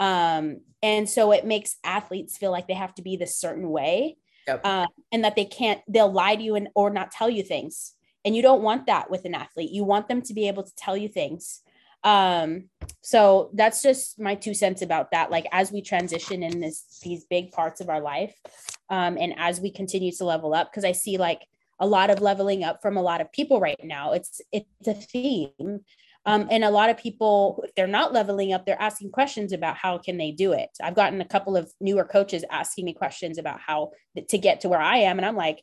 Um, 0.00 0.62
and 0.82 1.08
so 1.08 1.30
it 1.30 1.46
makes 1.46 1.76
athletes 1.84 2.36
feel 2.36 2.50
like 2.50 2.66
they 2.66 2.74
have 2.74 2.92
to 2.96 3.02
be 3.02 3.16
this 3.16 3.38
certain 3.38 3.68
way. 3.70 4.16
Yep. 4.48 4.62
Uh, 4.64 4.86
and 5.12 5.24
that 5.24 5.36
they 5.36 5.44
can't, 5.44 5.80
they'll 5.86 6.10
lie 6.10 6.34
to 6.34 6.42
you 6.42 6.56
and 6.56 6.68
or 6.74 6.90
not 6.90 7.12
tell 7.12 7.30
you 7.30 7.44
things 7.44 7.94
and 8.24 8.34
you 8.34 8.42
don't 8.42 8.62
want 8.62 8.86
that 8.86 9.10
with 9.10 9.24
an 9.24 9.34
athlete 9.34 9.70
you 9.70 9.84
want 9.84 10.08
them 10.08 10.22
to 10.22 10.34
be 10.34 10.48
able 10.48 10.64
to 10.64 10.74
tell 10.76 10.96
you 10.96 11.08
things 11.08 11.62
um 12.04 12.64
so 13.00 13.50
that's 13.54 13.82
just 13.82 14.18
my 14.18 14.34
two 14.34 14.54
cents 14.54 14.82
about 14.82 15.10
that. 15.12 15.30
Like 15.30 15.46
as 15.52 15.70
we 15.70 15.82
transition 15.82 16.42
in 16.42 16.60
this 16.60 17.00
these 17.02 17.24
big 17.24 17.52
parts 17.52 17.80
of 17.80 17.88
our 17.88 18.00
life 18.00 18.34
um 18.90 19.16
and 19.18 19.34
as 19.38 19.60
we 19.60 19.70
continue 19.70 20.12
to 20.12 20.24
level 20.24 20.54
up 20.54 20.70
because 20.70 20.84
i 20.84 20.92
see 20.92 21.16
like 21.16 21.42
a 21.82 21.86
lot 21.86 22.10
of 22.10 22.20
leveling 22.20 22.62
up 22.62 22.80
from 22.80 22.96
a 22.96 23.02
lot 23.02 23.20
of 23.20 23.30
people 23.32 23.60
right 23.60 23.78
now. 23.82 24.12
It's 24.12 24.40
it's 24.52 24.86
a 24.86 24.94
theme. 24.94 25.80
Um, 26.24 26.46
and 26.52 26.62
a 26.62 26.70
lot 26.70 26.88
of 26.88 26.96
people 26.96 27.64
if 27.66 27.74
they're 27.74 27.88
not 27.88 28.12
leveling 28.12 28.52
up 28.52 28.64
they're 28.64 28.80
asking 28.80 29.10
questions 29.10 29.52
about 29.52 29.76
how 29.76 29.98
can 29.98 30.16
they 30.16 30.30
do 30.30 30.52
it. 30.52 30.70
I've 30.80 30.94
gotten 30.94 31.20
a 31.20 31.26
couple 31.26 31.56
of 31.56 31.72
newer 31.80 32.04
coaches 32.04 32.44
asking 32.50 32.84
me 32.84 32.94
questions 32.94 33.36
about 33.36 33.58
how 33.58 33.90
to 34.28 34.38
get 34.38 34.60
to 34.60 34.68
where 34.68 34.80
i 34.80 34.98
am 34.98 35.18
and 35.18 35.26
i'm 35.26 35.36
like 35.36 35.62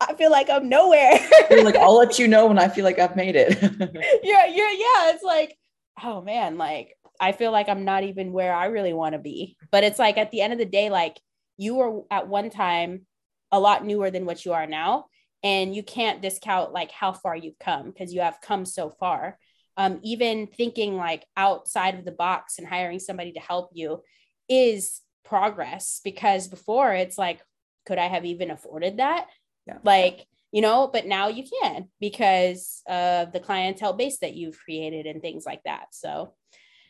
I 0.00 0.14
feel 0.14 0.30
like 0.30 0.48
I'm 0.48 0.68
nowhere. 0.68 1.18
like, 1.50 1.76
I'll 1.76 1.96
let 1.96 2.18
you 2.18 2.26
know 2.28 2.46
when 2.46 2.58
I 2.58 2.68
feel 2.68 2.84
like 2.84 2.98
I've 2.98 3.16
made 3.16 3.36
it. 3.36 3.60
yeah, 4.22 4.46
yeah, 4.46 4.70
yeah. 4.70 5.12
It's 5.12 5.22
like, 5.22 5.56
oh 6.02 6.22
man, 6.22 6.56
like 6.56 6.96
I 7.20 7.32
feel 7.32 7.52
like 7.52 7.68
I'm 7.68 7.84
not 7.84 8.04
even 8.04 8.32
where 8.32 8.54
I 8.54 8.66
really 8.66 8.94
want 8.94 9.12
to 9.12 9.18
be. 9.18 9.56
But 9.70 9.84
it's 9.84 9.98
like 9.98 10.16
at 10.16 10.30
the 10.30 10.40
end 10.40 10.52
of 10.52 10.58
the 10.58 10.64
day, 10.64 10.88
like 10.88 11.20
you 11.58 11.74
were 11.74 12.02
at 12.10 12.28
one 12.28 12.48
time 12.48 13.06
a 13.52 13.60
lot 13.60 13.84
newer 13.84 14.10
than 14.10 14.24
what 14.24 14.44
you 14.44 14.52
are 14.54 14.66
now. 14.66 15.06
And 15.42 15.74
you 15.74 15.82
can't 15.82 16.22
discount 16.22 16.72
like 16.72 16.90
how 16.90 17.12
far 17.12 17.36
you've 17.36 17.58
come 17.58 17.90
because 17.90 18.12
you 18.12 18.20
have 18.20 18.40
come 18.42 18.64
so 18.64 18.90
far. 18.90 19.38
Um, 19.76 20.00
even 20.02 20.46
thinking 20.46 20.96
like 20.96 21.24
outside 21.36 21.98
of 21.98 22.04
the 22.04 22.12
box 22.12 22.58
and 22.58 22.66
hiring 22.66 22.98
somebody 22.98 23.32
to 23.32 23.40
help 23.40 23.70
you 23.72 24.02
is 24.48 25.00
progress 25.24 26.00
because 26.04 26.48
before 26.48 26.92
it's 26.92 27.16
like, 27.16 27.40
could 27.86 27.96
I 27.98 28.08
have 28.08 28.26
even 28.26 28.50
afforded 28.50 28.98
that? 28.98 29.26
Yeah. 29.66 29.78
Like, 29.84 30.26
you 30.52 30.62
know, 30.62 30.88
but 30.92 31.06
now 31.06 31.28
you 31.28 31.44
can 31.62 31.88
because 32.00 32.82
of 32.88 33.32
the 33.32 33.40
clientele 33.40 33.92
base 33.92 34.18
that 34.18 34.34
you've 34.34 34.58
created 34.58 35.06
and 35.06 35.22
things 35.22 35.44
like 35.46 35.62
that. 35.64 35.86
So 35.92 36.34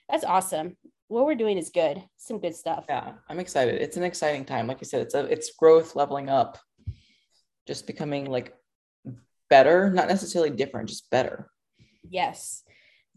that's 0.09 0.25
awesome. 0.25 0.77
What 1.09 1.27
we're 1.27 1.35
doing 1.35 1.59
is 1.59 1.71
good. 1.71 2.03
Some 2.17 2.39
good 2.39 2.55
stuff. 2.55 2.85
Yeah, 2.89 3.15
I'm 3.29 3.41
excited. 3.41 3.83
It's 3.83 3.97
an 3.97 4.05
exciting 4.05 4.45
time. 4.45 4.67
Like 4.67 4.79
I 4.81 4.85
said, 4.85 5.03
it's 5.03 5.15
a 5.15 5.25
it's 5.25 5.53
growth, 5.53 5.97
leveling 5.97 6.29
up, 6.29 6.59
just 7.67 7.87
becoming 7.87 8.27
like 8.27 8.55
better, 9.49 9.91
not 9.91 10.09
necessarily 10.09 10.51
different, 10.51 10.89
just 10.89 11.11
better. 11.11 11.51
Yes. 12.09 12.63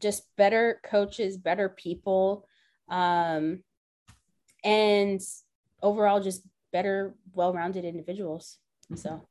Just 0.01 0.23
better 0.35 0.81
coaches, 0.83 1.37
better 1.37 1.69
people. 1.69 2.47
Um 2.89 3.63
and 4.63 5.21
overall 5.81 6.21
just 6.21 6.41
better 6.71 7.15
well-rounded 7.33 7.85
individuals. 7.85 8.57
So 8.95 9.27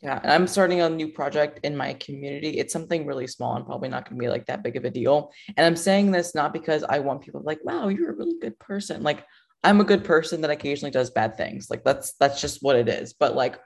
yeah, 0.00 0.20
I'm 0.22 0.46
starting 0.46 0.80
a 0.80 0.88
new 0.88 1.08
project 1.08 1.60
in 1.62 1.76
my 1.76 1.94
community. 1.94 2.58
It's 2.58 2.72
something 2.72 3.06
really 3.06 3.26
small 3.26 3.56
and 3.56 3.64
probably 3.64 3.88
not 3.88 4.08
going 4.08 4.18
to 4.18 4.24
be 4.24 4.28
like 4.28 4.46
that 4.46 4.62
big 4.62 4.76
of 4.76 4.84
a 4.84 4.90
deal. 4.90 5.32
And 5.56 5.64
I'm 5.64 5.76
saying 5.76 6.10
this 6.10 6.34
not 6.34 6.52
because 6.52 6.82
I 6.84 6.98
want 6.98 7.22
people 7.22 7.40
to 7.40 7.44
be 7.44 7.48
like, 7.48 7.64
wow, 7.64 7.88
you're 7.88 8.10
a 8.10 8.16
really 8.16 8.38
good 8.40 8.58
person. 8.58 9.02
Like 9.02 9.24
I'm 9.64 9.80
a 9.80 9.84
good 9.84 10.04
person 10.04 10.40
that 10.40 10.50
occasionally 10.50 10.90
does 10.90 11.10
bad 11.10 11.36
things. 11.36 11.70
Like 11.70 11.84
that's 11.84 12.14
that's 12.14 12.40
just 12.40 12.62
what 12.62 12.76
it 12.76 12.88
is. 12.88 13.12
But 13.12 13.36
like 13.36 13.60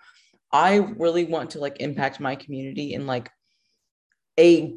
I 0.52 0.76
really 0.76 1.24
want 1.24 1.50
to 1.50 1.61
like 1.61 1.81
impact 1.81 2.20
my 2.20 2.37
community 2.37 2.94
in 2.94 3.07
like 3.07 3.31
a 4.38 4.76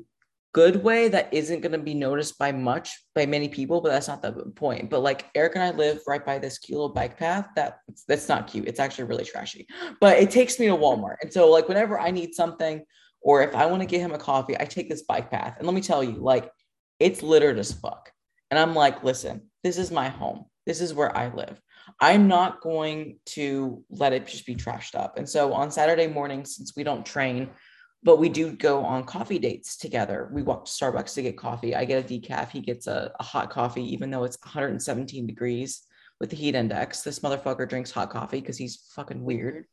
good 0.54 0.84
way 0.84 1.08
that 1.08 1.32
isn't 1.32 1.62
going 1.62 1.74
to 1.74 1.78
be 1.78 1.94
noticed 1.94 2.38
by 2.40 2.52
much 2.52 3.04
by 3.14 3.26
many 3.26 3.48
people 3.48 3.82
but 3.82 3.90
that's 3.90 4.08
not 4.08 4.22
the 4.22 4.32
point. 4.56 4.90
But 4.90 5.02
like 5.02 5.30
eric 5.36 5.56
and 5.56 5.64
i 5.64 5.72
live 5.72 6.02
right 6.08 6.26
by 6.26 6.40
this 6.40 6.58
cute 6.58 6.78
little 6.78 6.94
bike 6.94 7.18
path 7.18 7.48
that 7.56 7.80
that's 8.08 8.28
not 8.28 8.48
cute. 8.48 8.68
It's 8.68 8.80
actually 8.80 9.06
really 9.06 9.26
trashy 9.26 9.68
but 10.02 10.18
it 10.18 10.32
takes 10.32 10.60
me 10.60 10.68
to 10.68 10.76
walmart. 10.76 11.18
And 11.22 11.32
so 11.32 11.50
like 11.50 11.68
whenever 11.68 12.00
i 12.00 12.12
need 12.12 12.34
something 12.34 12.84
or 13.22 13.44
if 13.44 13.56
i 13.56 13.66
want 13.66 13.82
to 13.82 13.88
get 13.88 14.02
him 14.02 14.14
a 14.14 14.18
coffee 14.18 14.60
i 14.60 14.66
take 14.66 14.90
this 14.90 15.04
bike 15.04 15.30
path. 15.30 15.56
And 15.58 15.68
let 15.68 15.76
me 15.76 15.82
tell 15.82 16.04
you 16.04 16.18
like 16.18 16.52
it's 17.00 17.22
littered 17.22 17.60
as 17.60 17.72
fuck. 17.72 18.12
And 18.50 18.60
i'm 18.60 18.74
like 18.74 19.04
listen 19.04 19.50
this 19.64 19.78
is 19.78 19.92
my 19.92 20.10
home. 20.10 20.46
This 20.66 20.82
is 20.82 20.94
where 20.94 21.16
i 21.16 21.34
live. 21.34 21.62
I'm 22.00 22.28
not 22.28 22.62
going 22.62 23.18
to 23.28 23.84
let 23.90 24.14
it 24.14 24.28
just 24.28 24.46
be 24.46 24.56
trashed 24.56 24.96
up. 24.96 25.18
And 25.18 25.30
so 25.30 25.54
on 25.54 25.70
saturday 25.70 26.08
mornings 26.08 26.56
since 26.56 26.76
we 26.76 26.84
don't 26.84 27.06
train 27.06 27.50
but 28.04 28.18
we 28.18 28.30
do 28.30 28.52
go 28.52 28.84
on 28.84 29.04
coffee 29.04 29.40
dates 29.40 29.78
together. 29.78 30.30
We 30.32 30.42
walk 30.42 30.66
to 30.66 30.72
Starbucks 30.72 31.14
to 31.16 31.22
get 31.22 31.38
coffee. 31.38 31.76
I 31.76 31.86
get 31.86 32.04
a 32.04 32.08
decaf. 32.08 32.50
He 32.50 32.62
gets 32.62 32.88
a, 32.88 33.12
a, 33.20 33.24
hot 33.24 33.50
coffee, 33.50 33.84
even 33.94 34.10
though 34.10 34.24
it's 34.24 34.38
117 34.42 35.28
degrees 35.28 35.82
with 36.20 36.30
the 36.30 36.38
heat 36.38 36.56
index. 36.56 37.02
This 37.02 37.20
motherfucker 37.20 37.68
drinks 37.68 37.92
hot 37.92 38.10
coffee 38.10 38.40
because 38.40 38.58
he's 38.58 38.88
fucking 38.96 39.24
weird. 39.24 39.66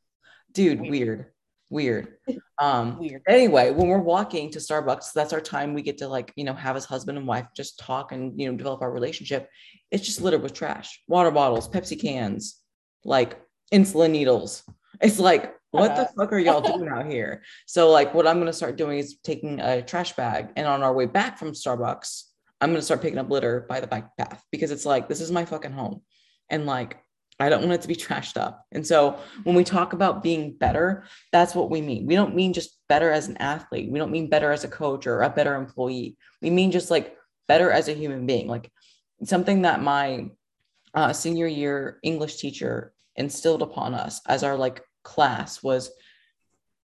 Dude, 0.53 0.81
weird. 0.81 1.27
Weird. 1.71 2.15
Um 2.59 2.99
weird. 2.99 3.21
anyway, 3.29 3.71
when 3.71 3.89
we're 3.89 3.99
walking 3.99 4.51
to 4.53 4.61
Starbucks, 4.61 5.13
that's 5.13 5.35
our 5.35 5.43
time 5.43 5.75
we 5.75 5.83
get 5.83 5.99
to 5.99 6.09
like, 6.09 6.33
you 6.37 6.45
know, 6.45 6.55
have 6.55 6.75
as 6.75 6.87
husband 6.87 7.19
and 7.19 7.27
wife 7.27 7.49
just 7.55 7.79
talk 7.79 8.13
and 8.13 8.41
you 8.41 8.51
know 8.51 8.57
develop 8.57 8.81
our 8.81 8.91
relationship. 8.91 9.51
It's 9.91 10.07
just 10.07 10.23
littered 10.23 10.43
with 10.43 10.55
trash, 10.55 11.03
water 11.07 11.31
bottles, 11.31 11.69
Pepsi 11.69 12.01
cans, 12.01 12.59
like 13.05 13.39
insulin 13.75 14.13
needles. 14.13 14.63
It's 15.03 15.19
like 15.19 15.55
what 15.77 15.97
the 15.97 16.09
fuck 16.17 16.33
are 16.33 16.39
y'all 16.39 16.61
doing 16.61 16.89
out 16.89 17.07
here? 17.07 17.43
So 17.67 17.91
like 17.91 18.15
what 18.15 18.27
I'm 18.27 18.39
gonna 18.39 18.53
start 18.53 18.77
doing 18.77 18.99
is 18.99 19.19
taking 19.23 19.61
a 19.61 19.83
trash 19.83 20.15
bag 20.15 20.49
and 20.57 20.67
on 20.67 20.83
our 20.83 20.93
way 20.93 21.07
back 21.07 21.39
from 21.39 21.53
Starbucks, 21.53 22.25
I'm 22.61 22.71
gonna 22.71 22.83
start 22.83 23.03
picking 23.03 23.19
up 23.19 23.31
litter 23.31 23.67
by 23.69 23.81
the 23.81 23.87
bike 23.87 24.09
path 24.19 24.43
because 24.51 24.71
it's 24.71 24.87
like 24.87 25.09
this 25.09 25.21
is 25.21 25.31
my 25.31 25.45
fucking 25.45 25.73
home. 25.73 26.03
And 26.51 26.67
like 26.67 26.99
I 27.39 27.49
don't 27.49 27.61
want 27.61 27.73
it 27.73 27.83
to 27.83 27.89
be 27.89 27.97
trashed 27.97 28.37
up. 28.37 28.65
And 28.73 28.87
so 28.87 29.19
when 29.45 29.57
we 29.57 29.65
talk 29.65 29.93
about 29.93 30.23
being 30.23 30.57
better, 30.57 31.05
that's 31.33 31.55
what 31.55 31.71
we 31.71 31.81
mean. 31.81 32.07
We 32.07 32.15
don't 32.15 32.35
mean 32.35 32.53
just 32.53 32.79
better 32.89 33.11
as 33.11 33.29
an 33.29 33.37
athlete. 33.39 33.91
We 33.91 33.99
don't 33.99 34.13
mean 34.13 34.31
better 34.31 34.53
as 34.53 34.65
a 34.65 34.69
coach 34.69 35.07
or 35.07 35.23
a 35.23 35.31
better 35.31 35.55
employee. 35.55 36.17
We 36.41 36.51
mean 36.51 36.71
just 36.71 36.91
like 36.91 37.17
better 37.49 37.71
as 37.71 37.89
a 37.89 37.93
human 37.95 38.27
being. 38.27 38.49
Like 38.49 38.71
something 39.25 39.63
that 39.63 39.83
my 39.83 40.31
uh, 40.95 41.13
senior 41.13 41.47
year 41.47 41.99
English 42.03 42.37
teacher 42.37 42.93
instilled 43.17 43.63
upon 43.63 43.95
us 43.95 44.21
as 44.27 44.43
our 44.43 44.57
like 44.57 44.83
class 45.07 45.63
was 45.63 45.91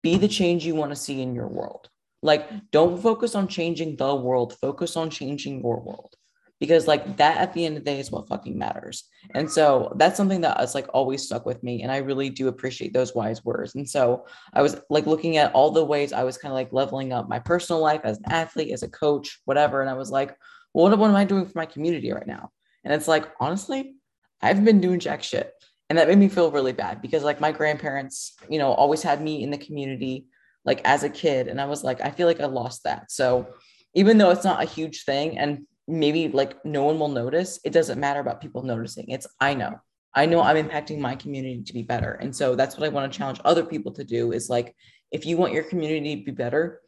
be 0.02 0.16
the 0.16 0.28
change 0.28 0.66
you 0.66 0.74
want 0.74 0.90
to 0.90 0.96
see 0.96 1.22
in 1.22 1.34
your 1.34 1.48
world. 1.48 1.88
Like 2.22 2.70
don't 2.70 3.00
focus 3.00 3.34
on 3.34 3.48
changing 3.48 3.96
the 3.96 4.14
world, 4.14 4.56
focus 4.60 4.96
on 4.96 5.08
changing 5.08 5.62
your 5.62 5.80
world 5.80 6.14
because 6.60 6.86
like 6.86 7.16
that 7.16 7.38
at 7.38 7.54
the 7.54 7.64
end 7.64 7.78
of 7.78 7.84
the 7.84 7.90
day 7.90 7.98
is 7.98 8.10
what 8.10 8.28
fucking 8.28 8.56
matters. 8.56 9.04
And 9.34 9.50
so 9.50 9.92
that's 9.96 10.16
something 10.16 10.42
that 10.42 10.60
has 10.60 10.74
like 10.74 10.86
always 10.92 11.22
stuck 11.22 11.46
with 11.46 11.62
me. 11.62 11.82
And 11.82 11.90
I 11.90 11.96
really 11.98 12.28
do 12.28 12.48
appreciate 12.48 12.92
those 12.92 13.14
wise 13.14 13.42
words. 13.44 13.74
And 13.74 13.88
so 13.88 14.26
I 14.52 14.60
was 14.60 14.78
like 14.90 15.06
looking 15.06 15.38
at 15.38 15.52
all 15.54 15.70
the 15.70 15.84
ways 15.84 16.12
I 16.12 16.22
was 16.22 16.36
kind 16.36 16.52
of 16.52 16.56
like 16.56 16.72
leveling 16.72 17.14
up 17.14 17.28
my 17.28 17.38
personal 17.38 17.80
life 17.80 18.02
as 18.04 18.18
an 18.18 18.24
athlete, 18.26 18.72
as 18.72 18.82
a 18.82 18.90
coach, 18.90 19.40
whatever. 19.46 19.80
And 19.80 19.88
I 19.88 19.94
was 19.94 20.10
like, 20.10 20.36
well, 20.74 20.88
what, 20.90 20.98
what 20.98 21.08
am 21.08 21.16
I 21.16 21.24
doing 21.24 21.46
for 21.46 21.58
my 21.58 21.66
community 21.66 22.12
right 22.12 22.26
now? 22.26 22.50
And 22.84 22.92
it's 22.92 23.08
like, 23.08 23.26
honestly, 23.40 23.94
I've 24.42 24.62
been 24.62 24.82
doing 24.82 25.00
jack 25.00 25.22
shit. 25.22 25.52
And 25.90 25.98
that 25.98 26.09
made 26.09 26.18
me 26.18 26.29
feel 26.29 26.53
really 26.53 26.72
bad 26.72 27.03
because 27.03 27.24
like 27.24 27.40
my 27.40 27.50
grandparents, 27.50 28.37
you 28.48 28.61
know, 28.61 28.72
always 28.72 29.03
had 29.03 29.20
me 29.20 29.42
in 29.42 29.50
the 29.50 29.59
community 29.59 30.26
like 30.64 30.81
as 30.85 31.03
a 31.03 31.11
kid. 31.11 31.48
And 31.48 31.61
I 31.61 31.66
was 31.66 31.83
like, 31.83 32.00
I 32.00 32.11
feel 32.11 32.29
like 32.29 32.40
I 32.40 32.46
lost 32.46 32.85
that. 32.85 33.11
So 33.11 33.48
even 33.94 34.16
though 34.16 34.31
it's 34.31 34.44
not 34.44 34.62
a 34.62 34.66
huge 34.66 35.05
thing 35.05 35.37
and 35.37 35.66
maybe 35.88 36.29
like 36.29 36.64
no 36.64 36.85
one 36.85 36.98
will 36.98 37.09
notice, 37.09 37.59
it 37.64 37.72
doesn't 37.72 37.98
matter 37.98 38.20
about 38.20 38.40
people 38.40 38.62
noticing. 38.62 39.09
It's 39.09 39.26
I 39.40 39.55
know. 39.55 39.81
I 40.14 40.26
know 40.26 40.40
I'm 40.42 40.64
impacting 40.64 41.00
my 41.00 41.16
community 41.16 41.62
to 41.64 41.72
be 41.72 41.83
better. 41.83 42.12
And 42.12 42.35
so 42.35 42.55
that's 42.55 42.76
what 42.76 42.87
I 42.87 42.92
want 42.92 43.12
to 43.12 43.18
challenge 43.18 43.40
other 43.44 43.64
people 43.64 43.92
to 43.92 44.05
do 44.05 44.31
is 44.33 44.48
like 44.48 44.76
if 45.11 45.26
you 45.26 45.37
want 45.37 45.53
your 45.53 45.64
community 45.64 46.16
to 46.16 46.24
be 46.24 46.31
better, 46.31 46.81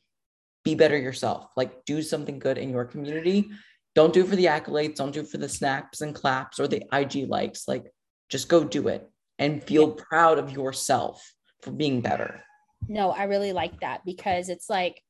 be 0.65 0.77
better 0.77 0.97
yourself. 0.97 1.47
Like 1.57 1.85
do 1.87 2.03
something 2.03 2.39
good 2.39 2.57
in 2.57 2.71
your 2.71 2.85
community. 2.85 3.51
Don't 3.97 4.13
do 4.13 4.23
it 4.25 4.29
for 4.29 4.37
the 4.37 4.47
accolades, 4.47 4.95
don't 4.95 5.13
do 5.13 5.21
it 5.21 5.29
for 5.29 5.39
the 5.39 5.49
snaps 5.49 6.03
and 6.03 6.15
claps 6.15 6.61
or 6.61 6.69
the 6.69 6.85
IG 6.93 7.29
likes. 7.29 7.67
Like 7.67 7.93
just 8.33 8.49
go 8.49 8.65
do 8.65 8.89
it 8.89 9.09
and 9.39 9.63
feel 9.63 9.91
proud 9.91 10.39
of 10.39 10.51
yourself 10.51 11.35
for 11.61 11.71
being 11.71 12.01
better. 12.01 12.43
No, 12.89 13.11
I 13.11 13.25
really 13.25 13.53
like 13.53 13.81
that 13.81 14.01
because 14.07 14.49
it's 14.49 14.71
like 14.71 15.03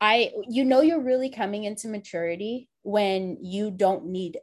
I 0.00 0.30
you 0.48 0.64
know 0.64 0.80
you're 0.80 1.02
really 1.02 1.28
coming 1.28 1.64
into 1.64 1.88
maturity 1.88 2.68
when 2.82 3.38
you 3.42 3.72
don't 3.72 4.06
need 4.06 4.38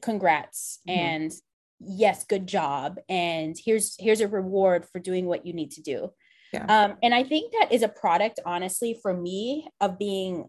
congrats 0.00 0.78
mm-hmm. 0.88 0.98
and 0.98 1.32
yes 1.80 2.24
good 2.24 2.46
job 2.46 2.98
and 3.08 3.56
here's 3.64 3.96
here's 3.98 4.20
a 4.20 4.28
reward 4.28 4.86
for 4.92 4.98
doing 4.98 5.26
what 5.26 5.46
you 5.46 5.52
need 5.52 5.70
to 5.70 5.80
do 5.80 6.10
yeah. 6.52 6.66
um, 6.68 6.96
and 7.02 7.14
i 7.14 7.22
think 7.22 7.52
that 7.52 7.72
is 7.72 7.82
a 7.82 7.88
product 7.88 8.40
honestly 8.44 8.98
for 9.00 9.14
me 9.14 9.68
of 9.80 9.98
being 9.98 10.44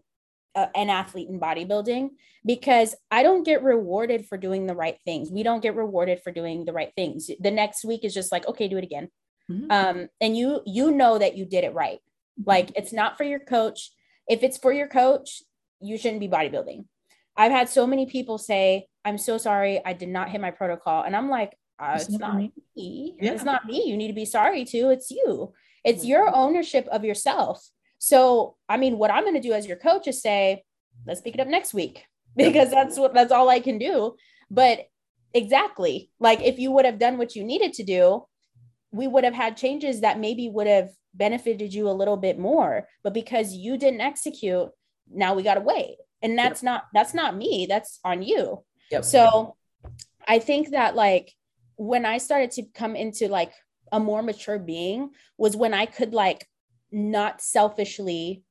a, 0.54 0.68
an 0.76 0.90
athlete 0.90 1.28
in 1.28 1.40
bodybuilding 1.40 2.10
because 2.44 2.94
i 3.10 3.22
don't 3.22 3.44
get 3.44 3.62
rewarded 3.62 4.26
for 4.26 4.36
doing 4.36 4.66
the 4.66 4.74
right 4.74 4.98
things 5.04 5.30
we 5.30 5.42
don't 5.42 5.62
get 5.62 5.76
rewarded 5.76 6.20
for 6.22 6.32
doing 6.32 6.64
the 6.64 6.72
right 6.72 6.92
things 6.96 7.30
the 7.40 7.50
next 7.50 7.84
week 7.84 8.04
is 8.04 8.14
just 8.14 8.32
like 8.32 8.46
okay 8.46 8.68
do 8.68 8.76
it 8.76 8.84
again 8.84 9.08
mm-hmm. 9.50 9.70
um, 9.70 10.08
and 10.20 10.36
you 10.36 10.60
you 10.66 10.90
know 10.90 11.18
that 11.18 11.36
you 11.36 11.44
did 11.44 11.64
it 11.64 11.74
right 11.74 11.98
mm-hmm. 12.38 12.48
like 12.50 12.72
it's 12.76 12.92
not 12.92 13.16
for 13.16 13.24
your 13.24 13.40
coach 13.40 13.90
if 14.28 14.42
it's 14.42 14.58
for 14.58 14.72
your 14.72 14.88
coach 14.88 15.42
you 15.80 15.96
shouldn't 15.96 16.20
be 16.20 16.28
bodybuilding 16.28 16.84
I've 17.40 17.52
had 17.52 17.68
so 17.70 17.86
many 17.86 18.04
people 18.04 18.36
say, 18.36 18.86
I'm 19.02 19.16
so 19.16 19.38
sorry, 19.38 19.80
I 19.84 19.94
did 19.94 20.10
not 20.10 20.28
hit 20.28 20.42
my 20.42 20.50
protocol. 20.50 21.04
And 21.04 21.16
I'm 21.16 21.30
like, 21.30 21.56
uh, 21.78 21.92
it's, 21.94 22.08
it's, 22.08 22.18
not 22.18 22.36
me. 22.36 22.52
me. 22.76 23.16
Yeah. 23.18 23.32
It's 23.32 23.44
not 23.44 23.64
me. 23.64 23.84
You 23.86 23.96
need 23.96 24.08
to 24.08 24.14
be 24.14 24.26
sorry 24.26 24.66
to. 24.66 24.90
It's 24.90 25.10
you. 25.10 25.54
It's 25.82 26.04
your 26.04 26.34
ownership 26.34 26.86
of 26.88 27.04
yourself. 27.04 27.66
So, 28.00 28.56
I 28.68 28.76
mean, 28.76 28.98
what 28.98 29.12
I'm 29.12 29.22
going 29.22 29.40
to 29.40 29.48
do 29.48 29.52
as 29.52 29.66
your 29.66 29.76
coach 29.76 30.08
is 30.08 30.20
say, 30.20 30.64
let's 31.06 31.20
pick 31.20 31.34
it 31.34 31.40
up 31.40 31.46
next 31.46 31.72
week 31.72 32.04
because 32.36 32.70
that's 32.70 32.98
what 32.98 33.14
that's 33.14 33.30
all 33.30 33.48
I 33.48 33.60
can 33.60 33.78
do. 33.78 34.16
But 34.50 34.86
exactly, 35.32 36.10
like 36.18 36.42
if 36.42 36.58
you 36.58 36.72
would 36.72 36.84
have 36.84 36.98
done 36.98 37.16
what 37.16 37.36
you 37.36 37.44
needed 37.44 37.74
to 37.74 37.84
do, 37.84 38.24
we 38.90 39.06
would 39.06 39.22
have 39.22 39.34
had 39.34 39.56
changes 39.56 40.00
that 40.00 40.18
maybe 40.18 40.48
would 40.48 40.66
have 40.66 40.90
benefited 41.14 41.72
you 41.72 41.88
a 41.88 41.92
little 41.92 42.16
bit 42.16 42.38
more. 42.38 42.88
But 43.04 43.14
because 43.14 43.52
you 43.52 43.78
didn't 43.78 44.00
execute, 44.00 44.70
now 45.08 45.34
we 45.34 45.44
got 45.44 45.54
to 45.54 45.60
wait 45.60 45.96
and 46.22 46.38
that's 46.38 46.62
yep. 46.62 46.64
not 46.64 46.84
that's 46.92 47.14
not 47.14 47.36
me 47.36 47.66
that's 47.68 47.98
on 48.04 48.22
you 48.22 48.62
yep. 48.90 49.04
so 49.04 49.56
i 50.28 50.38
think 50.38 50.70
that 50.70 50.94
like 50.94 51.32
when 51.76 52.04
i 52.04 52.18
started 52.18 52.50
to 52.50 52.62
come 52.74 52.94
into 52.96 53.28
like 53.28 53.52
a 53.92 53.98
more 53.98 54.22
mature 54.22 54.58
being 54.58 55.10
was 55.36 55.56
when 55.56 55.74
i 55.74 55.86
could 55.86 56.12
like 56.12 56.46
not 56.92 57.40
selfishly 57.40 58.42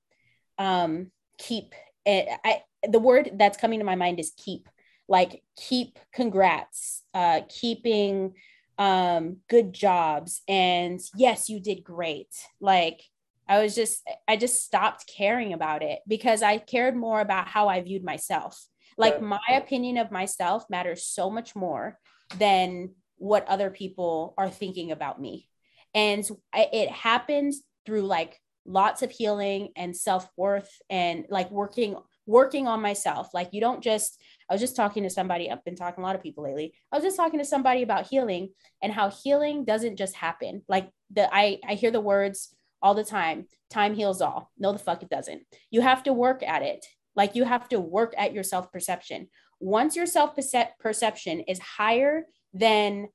um 0.58 1.12
keep 1.38 1.73
it 2.06 2.28
i 2.43 2.62
the 2.88 2.99
word 2.99 3.32
that's 3.36 3.58
coming 3.58 3.80
to 3.80 3.86
my 3.86 3.95
mind 3.95 4.19
is 4.19 4.32
keep 4.38 4.67
like 5.08 5.41
keep 5.58 5.99
congrats 6.13 7.04
uh 7.13 7.41
keeping 7.49 8.34
um 8.78 9.38
good 9.49 9.73
jobs 9.73 10.41
and 10.47 10.99
yes 11.15 11.49
you 11.49 11.60
did 11.60 11.84
great 11.84 12.30
like 12.62 13.02
I 13.49 13.63
was 13.63 13.73
just, 13.73 14.08
I 14.28 14.38
just 14.38 14.63
stopped 14.63 15.08
caring 15.08 15.54
about 15.54 15.82
it 15.82 16.02
because 16.08 16.43
I 16.43 16.60
cared 16.60 16.95
more 16.95 17.19
about 17.19 17.47
how 17.47 17.67
I 17.67 17.82
viewed 17.82 18.04
myself. 18.04 18.63
Like 18.95 19.21
my 19.21 19.39
opinion 19.49 19.97
of 19.97 20.12
myself 20.12 20.65
matters 20.69 21.06
so 21.06 21.32
much 21.32 21.56
more 21.56 21.97
than 22.38 22.91
what 23.15 23.47
other 23.47 23.71
people 23.71 24.36
are 24.38 24.49
thinking 24.49 24.91
about 24.91 25.19
me. 25.19 25.47
And 25.95 26.30
it 26.54 26.91
happens 26.91 27.63
through 27.89 28.04
like 28.04 28.39
lots 28.65 29.02
of 29.02 29.10
healing 29.10 29.69
and 29.75 29.97
self-worth 29.97 30.69
and 30.91 31.25
like 31.30 31.49
working 31.49 31.95
working 32.28 32.67
on 32.67 32.84
myself. 32.84 33.34
Like 33.34 33.49
you 33.52 33.62
don't 33.62 33.84
just 33.84 34.21
I 34.47 34.54
was 34.54 34.62
just 34.62 34.75
talking 34.75 35.02
to 35.04 35.10
somebody, 35.10 35.49
I've 35.49 35.65
been 35.65 35.75
talking 35.75 36.04
a 36.04 36.06
lot 36.06 36.15
of 36.15 36.21
people 36.21 36.43
lately. 36.43 36.75
I 36.91 36.95
was 36.97 37.04
just 37.04 37.17
talking 37.17 37.39
to 37.39 37.45
somebody 37.45 37.82
about 37.82 38.08
healing 38.08 38.49
and 38.84 38.93
how 38.93 39.10
healing 39.10 39.65
doesn't 39.65 39.95
just 39.95 40.15
happen. 40.15 40.62
Like 40.69 40.91
the 41.12 41.28
I 41.34 41.58
I 41.67 41.73
hear 41.73 41.89
the 41.89 41.99
words 41.99 42.56
all 42.80 42.93
the 42.93 43.04
time. 43.04 43.47
Time 43.71 43.95
heals 43.95 44.21
all. 44.21 44.52
No, 44.60 44.71
the 44.71 44.78
fuck 44.78 45.02
it 45.02 45.10
doesn't. 45.10 45.41
You 45.71 45.82
have 45.82 46.04
to 46.04 46.13
work 46.13 46.43
at 46.43 46.62
it. 46.62 46.86
Like 47.15 47.36
you 47.36 47.45
have 47.45 47.67
to 47.69 47.80
work 47.80 48.13
at 48.19 48.34
your 48.34 48.43
self 48.43 48.71
perception. 48.71 49.30
Once 49.60 49.95
your 49.95 50.06
self 50.06 50.36
perception 50.80 51.39
is 51.41 51.58
higher 51.58 52.25
than 52.54 53.08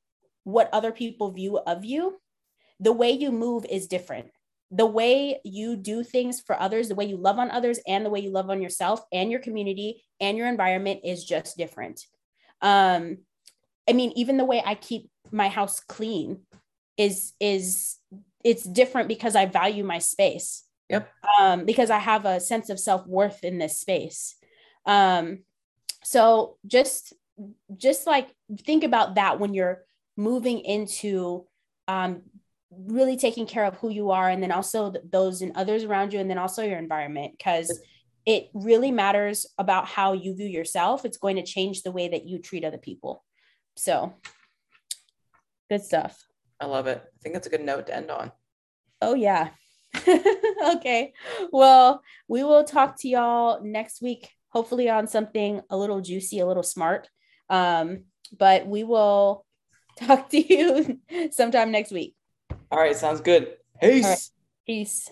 what 0.43 0.69
other 0.73 0.91
people 0.91 1.31
view 1.31 1.59
of 1.59 1.85
you, 1.85 2.19
the 2.81 2.93
way 2.93 3.13
you 3.13 3.31
move 3.31 3.65
is 3.71 3.87
different. 3.87 4.31
The 4.70 4.87
way 4.87 5.40
you 5.44 5.77
do 5.77 6.03
things 6.03 6.40
for 6.40 6.61
others, 6.61 6.88
the 6.88 6.94
way 6.94 7.05
you 7.05 7.16
love 7.16 7.38
on 7.38 7.50
others, 7.50 7.79
and 7.87 8.05
the 8.05 8.11
way 8.11 8.20
you 8.20 8.31
love 8.31 8.50
on 8.50 8.62
yourself 8.62 9.00
and 9.12 9.31
your 9.31 9.40
community 9.40 10.03
and 10.20 10.37
your 10.37 10.48
environment 10.48 11.00
is 11.05 11.24
just 11.24 11.57
different. 11.57 12.05
Um, 12.61 13.18
I 13.88 13.92
mean, 13.92 14.12
even 14.16 14.37
the 14.37 14.44
way 14.44 14.62
I 14.64 14.74
keep 14.74 15.11
my 15.31 15.48
house 15.48 15.81
clean 15.81 16.40
is 16.96 17.33
is 17.40 17.98
it's 18.44 18.64
different 18.64 19.09
because 19.09 19.37
I 19.37 19.46
value 19.46 19.85
my 19.85 19.98
space. 19.98 20.64
Yep. 20.90 21.09
Um, 21.40 21.64
because 21.64 21.90
I 21.90 21.98
have 21.98 22.27
a 22.27 22.40
sense 22.40 22.68
of 22.68 22.79
self 22.79 23.07
worth 23.07 23.42
in 23.42 23.59
this 23.59 23.81
space. 23.81 24.37
Um, 24.87 25.44
so 26.03 26.59
just 26.66 27.14
just 27.77 28.07
like 28.07 28.29
think 28.64 28.85
about 28.85 29.16
that 29.16 29.40
when 29.40 29.55
you're 29.55 29.83
moving 30.16 30.61
into 30.61 31.46
um, 31.88 32.22
really 32.87 33.17
taking 33.17 33.47
care 33.47 33.65
of 33.65 33.77
who 33.77 33.91
you 33.91 34.11
are 34.11 34.29
and 34.29 34.43
then 34.43 34.53
also 34.53 34.93
those 35.11 35.43
and 35.43 35.57
others 35.57 35.85
around 35.85 36.13
you 36.13 36.19
and 36.19 36.31
then 36.31 36.39
also 36.39 36.63
your 36.63 36.79
environment 36.79 37.35
because 37.37 37.81
it 38.27 38.49
really 38.55 38.91
matters 38.91 39.47
about 39.59 39.87
how 39.87 40.13
you 40.13 40.35
view 40.35 40.47
yourself 40.47 41.05
it's 41.05 41.19
going 41.19 41.37
to 41.37 41.43
change 41.43 41.83
the 41.83 41.93
way 41.93 42.09
that 42.09 42.25
you 42.27 42.39
treat 42.39 42.65
other 42.65 42.79
people 42.79 43.25
so 43.77 44.14
good 45.68 45.83
stuff 45.83 46.25
I 46.61 46.66
love 46.66 46.87
it. 46.87 47.03
I 47.05 47.18
think 47.22 47.35
that's 47.35 47.47
a 47.47 47.51
good 47.51 47.64
note 47.64 47.87
to 47.89 47.97
end 47.97 48.11
on. 48.11 48.33
Oh, 49.03 49.14
yeah. 49.14 49.51
okay. 50.77 51.12
Well, 51.53 52.03
we 52.29 52.43
will 52.43 52.64
talk 52.64 52.99
to 53.01 53.09
y'all 53.09 53.62
next 53.62 54.01
week, 54.01 54.31
hopefully 54.49 54.89
on 54.89 55.07
something 55.07 55.61
a 55.68 55.77
little 55.77 56.01
juicy, 56.01 56.41
a 56.41 56.47
little 56.47 56.62
smart. 56.62 57.09
Um, 57.51 58.05
but 58.37 58.66
we 58.66 58.85
will 58.85 59.45
talk 59.99 60.31
to 60.31 60.41
you 60.41 61.01
sometime 61.33 61.70
next 61.70 61.93
week. 61.93 62.14
All 62.75 62.81
right. 62.81 62.97
Sounds 62.97 63.20
good. 63.20 63.55
Peace. 63.81 64.33
Peace. 64.66 65.09